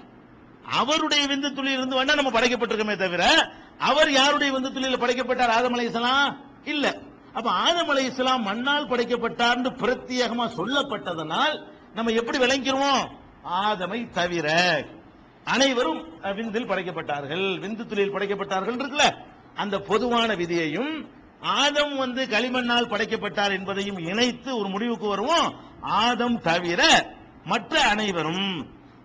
அவருடைய 0.71 1.27
விந்து 1.27 1.53
துளியில் 1.53 1.77
இருந்து 1.77 2.03
வேணா 2.03 2.15
நம்ம 2.15 2.39
படைக்கப்பட்டிருக்கோமே 2.39 2.95
தவிர 2.95 3.51
அவர் 3.77 4.11
யாருடைய 4.11 4.53
விந்து 4.53 4.73
துளியில் 4.73 5.01
படைக்கப்பட்டார்? 5.01 5.47
ஆதம் 5.47 5.79
அலைஹிஸ்ஸலாம் 5.79 6.35
இல்ல. 6.63 6.97
அப்ப 7.33 7.49
ஆதம் 7.49 7.97
அலைஹிஸ்ஸலாம் 7.97 8.41
மண்ணால் 8.41 8.87
படைக்கப்பட்டார்னு 8.87 9.69
பிரத்யேகமா 9.69 10.49
சொல்லப்பட்டதனால் 10.57 11.63
நம்ம 11.93 12.11
எப்படி 12.11 12.37
விளங்கிடுவோம் 12.37 13.07
ஆதமை 13.43 14.09
தவிர. 14.09 14.85
அனைவரும் 15.43 16.21
விந்தில் 16.21 16.67
படைக்கப்பட்டார்கள். 16.67 17.59
விந்து 17.59 17.85
துளியில் 17.85 18.13
படைக்கப்பட்டார்கள் 18.13 18.79
இருக்குல்ல. 18.79 19.15
அந்த 19.55 19.79
பொதுவான 19.79 20.35
விதியையும் 20.35 21.09
ஆதம் 21.39 21.95
வந்து 21.95 22.25
களிமண்ணால் 22.25 22.89
படைக்கப்பட்டார் 22.89 23.51
என்பதையும் 23.51 23.97
இணைத்து 23.97 24.57
ஒரு 24.57 24.69
முடிவுக்கு 24.69 25.07
வருவோம். 25.07 25.53
ஆதம் 25.81 26.41
தவிர 26.41 27.09
மற்ற 27.49 27.81
அனைவரும் 27.81 28.45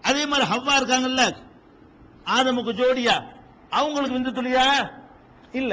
அதே 0.03 0.26
மாதிரி 0.26 0.49
ஹவ்வா 0.51 0.74
இருக்காங்கல்ல 0.80 1.22
ஆதமுக்கு 2.24 2.72
ஜோடியா 2.72 3.16
அவங்களுக்கு 3.70 4.16
விந்து 4.18 4.32
துளியா? 4.34 4.90
இல்ல. 5.53 5.72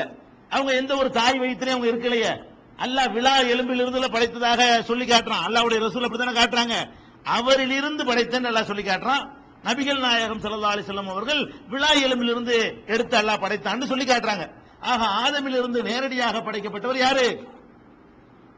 அவங்க 0.49 0.72
எந்த 0.74 0.95
ஒரு 0.95 1.09
தாய் 1.09 1.39
வயிற்றுலயும் 1.39 1.78
அவங்க 1.78 1.89
இருக்கலையே. 1.91 2.32
அல்லாஹ் 2.78 3.11
விழா 3.11 3.36
எலும்பிலிருந்து 3.38 4.11
படைத்ததாக 4.11 4.82
சொல்லி 4.82 5.05
காட்டுறான். 5.05 5.43
அல்லாவுடைய 5.47 5.80
ரசூல் 5.80 6.03
அப்படித்தானே 6.03 6.34
காட்டுறாங்க. 6.39 6.76
அவரிலிருந்து 7.24 8.03
படைத்தேன்னு 8.03 8.49
அல்லாஹ் 8.49 8.63
சொல்லி 8.63 8.84
காட்டுறான். 8.84 9.30
நபிகள் 9.63 9.99
நாயகம் 9.99 10.41
சல்லா 10.41 10.69
அலைஹி 10.76 11.07
அவர்கள் 11.07 11.53
விழா 11.69 11.91
எலும்பிலிருந்து 11.91 12.86
எடுத்து 12.86 13.17
அல்லாஹ் 13.17 13.43
படைத்தான்னு 13.43 13.84
சொல்லி 13.84 14.05
காட்டுறாங்க. 14.05 14.51
ஆக 14.80 15.01
ஆதமிலிருந்து 15.05 15.84
நேரடியாக 15.84 16.39
படைக்கப்பட்டவர் 16.39 16.97
யாரு? 16.97 17.47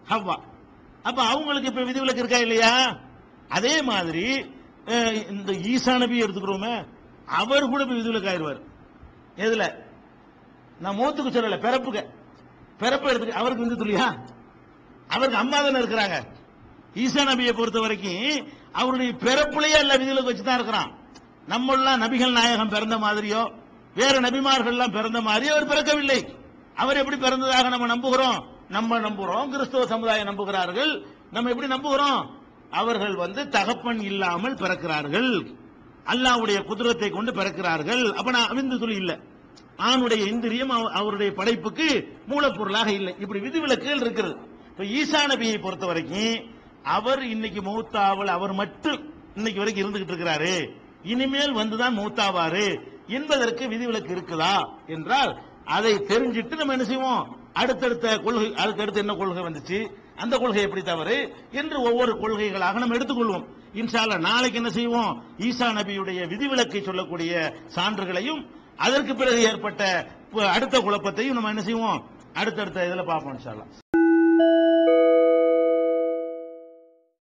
ஹவ்வா. 0.09 0.35
அப்ப 1.03 1.23
அவங்களுக்கு 1.23 1.69
இப்ப 1.69 1.83
விதிவிலக்கு 1.83 2.19
இருக்கா 2.19 2.37
இல்லையா? 2.37 2.97
அதே 3.57 3.73
மாதிரி 3.91 4.25
இந்த 5.33 5.51
ஈசா 5.71 5.93
நபி 6.03 6.23
எடுத்துக்கிறோமே 6.23 6.73
அவர் 7.41 7.71
கூட 7.71 7.81
போய் 7.85 7.99
விதிவிலக்கு 7.99 8.31
ஆயிருவார் 8.31 8.61
எதுல? 9.45 9.65
நான் 10.83 10.97
மூத்துக்கு 10.99 11.33
சொல்லல 11.35 11.57
பிறப்புக்கு. 11.65 12.03
பிறப்பு 12.81 13.07
எடுத்துக்க 13.11 13.41
அவருக்கு 13.41 13.65
வந்து 13.65 13.81
துளியா 13.81 14.07
அவருக்கு 15.13 15.41
அம்மா 15.43 15.57
தானே 15.65 15.79
இருக்கிறாங்க. 15.81 16.17
ஈசா 17.03 17.21
நபியை 17.29 17.53
பொறுத்த 17.59 17.79
வரைக்கும் 17.85 18.47
அவருடைய 18.81 19.11
பிறப்புலையே 19.25 19.77
எல்லா 19.83 19.95
விதிவிலக்கு 20.01 20.31
வச்சு 20.31 20.45
தான் 20.47 20.59
இருக்கிறான். 20.59 20.91
நம்மளாம் 21.53 22.03
நபிகள் 22.03 22.37
நாயகம் 22.39 22.73
பிறந்த 22.75 22.97
மாதிரியோ 23.05 23.41
வேற 23.99 24.13
நபிமார்கள்லாம் 24.25 24.95
பிறந்த 24.97 25.19
மாதிரி 25.27 25.45
அவர் 25.53 25.69
பிறக்கவில்லை. 25.71 26.19
அவர் 26.81 26.99
எப்படி 27.01 27.17
பிறந்ததாக 27.23 27.71
நம்ம 27.73 27.89
நம்புகிறோம்? 27.95 28.37
நம்ம 28.75 28.99
நம்புகிறோம். 29.07 29.49
கிறிஸ்தவ 29.53 29.85
சமுதாயம் 29.93 30.29
நம்புகிறார்கள். 30.29 30.93
நம்ம 31.35 31.49
எப்படி 31.53 31.69
நம்புகிறோம்? 31.75 32.21
அவர்கள் 32.73 33.15
வந்து 33.15 33.49
தகப்பன் 33.49 33.99
இல்லாமல் 33.99 34.55
பிறக்கிறார்கள். 34.55 35.55
அல்லாஹ்வுடைய 36.05 36.63
குதிரத்தை 36.63 37.09
கொண்டு 37.09 37.31
பிறக்கிறார்கள். 37.31 38.13
அப்ப 38.13 38.31
நான் 38.31 38.49
அவிந்து 38.49 38.79
துளி 38.79 38.95
இல்ல. 38.95 39.19
ஆணுடைய 39.77 40.27
இந்திரியம் 40.27 40.69
அவ- 40.69 40.91
அவருடைய 40.91 41.31
படைப்புக்கு 41.31 42.17
மூலப்பொருளாக 42.29 42.87
இல்லை. 42.87 43.15
இப்படி 43.19 43.39
விதிவிலக்குகள் 43.39 44.01
இருக்கிறது. 44.01 44.37
இப்ப 44.69 44.83
ஈசா 44.83 45.31
நபியை 45.31 45.61
பொறுத்த 45.61 45.85
வரைக்கும் 45.85 46.45
அவர் 46.83 47.23
இன்னைக்கு 47.23 47.61
மௌத்தாவல் 47.61 48.25
அவர் 48.25 48.53
மட்டும் 48.53 49.13
இன்னைக்கு 49.35 49.63
வரைக்கும் 49.63 49.93
இருந்துகிட்டு 49.93 50.11
இருக்கிறாரு. 50.11 50.69
இனிமேல் 51.03 51.55
வந்துதான் 51.55 51.97
மௌத்தாவாரு. 51.97 52.79
என்பதற்கு 53.07 53.67
விதிவிலக்கு 53.67 54.15
இருக்குதா? 54.15 54.69
என்றால் 54.87 55.41
அதை 55.65 55.93
தெரிஞ்சிட்டு 55.93 56.55
நம்ம 56.55 56.73
என்ன 56.73 56.85
செய்வோம்? 56.85 57.37
அடுத்தடுத்த 57.53 58.17
கொள்கை 58.17 58.55
அடுத்தடுத்து 58.55 58.99
என்ன 58.99 59.13
கொள்கை 59.13 59.43
வந்துச்சு? 59.43 59.89
அந்த 60.15 60.37
கொள்கை 60.37 60.61
எப்படி 60.61 60.81
தவறு? 60.81 61.35
என்று 61.51 61.81
ஒவ்வொரு 61.81 62.13
கொள்கைகளாக 62.13 62.73
நம்ம 62.73 62.95
எடுத்துக்கொள்வோம். 62.95 63.45
இன்ஷால்ல 63.73 64.19
நாளைக்கு 64.19 64.57
என்ன 64.57 64.69
செய்வோம்? 64.69 65.23
ஈசா 65.37 65.67
நபியுடைய 65.79 66.19
விதிவிலக்கை 66.33 66.81
சொல்லக்கூடிய 66.81 67.53
சான்றுகளையும் 67.75 68.47
அதற்கு 68.77 69.15
பிறகு 69.15 69.43
ஏற்பட்ட 69.43 70.07
அடுத்த 70.51 70.79
குழப்பத்தையும் 70.79 71.37
நம்ம 71.37 71.49
என்ன 71.49 71.61
செய்வோம்? 71.61 72.09
அடுத்தடுத்த 72.33 72.87
இதுல 72.87 73.05
பார்ப்போம் 73.05 73.37
இன்ஷால்லாம் 73.37 73.82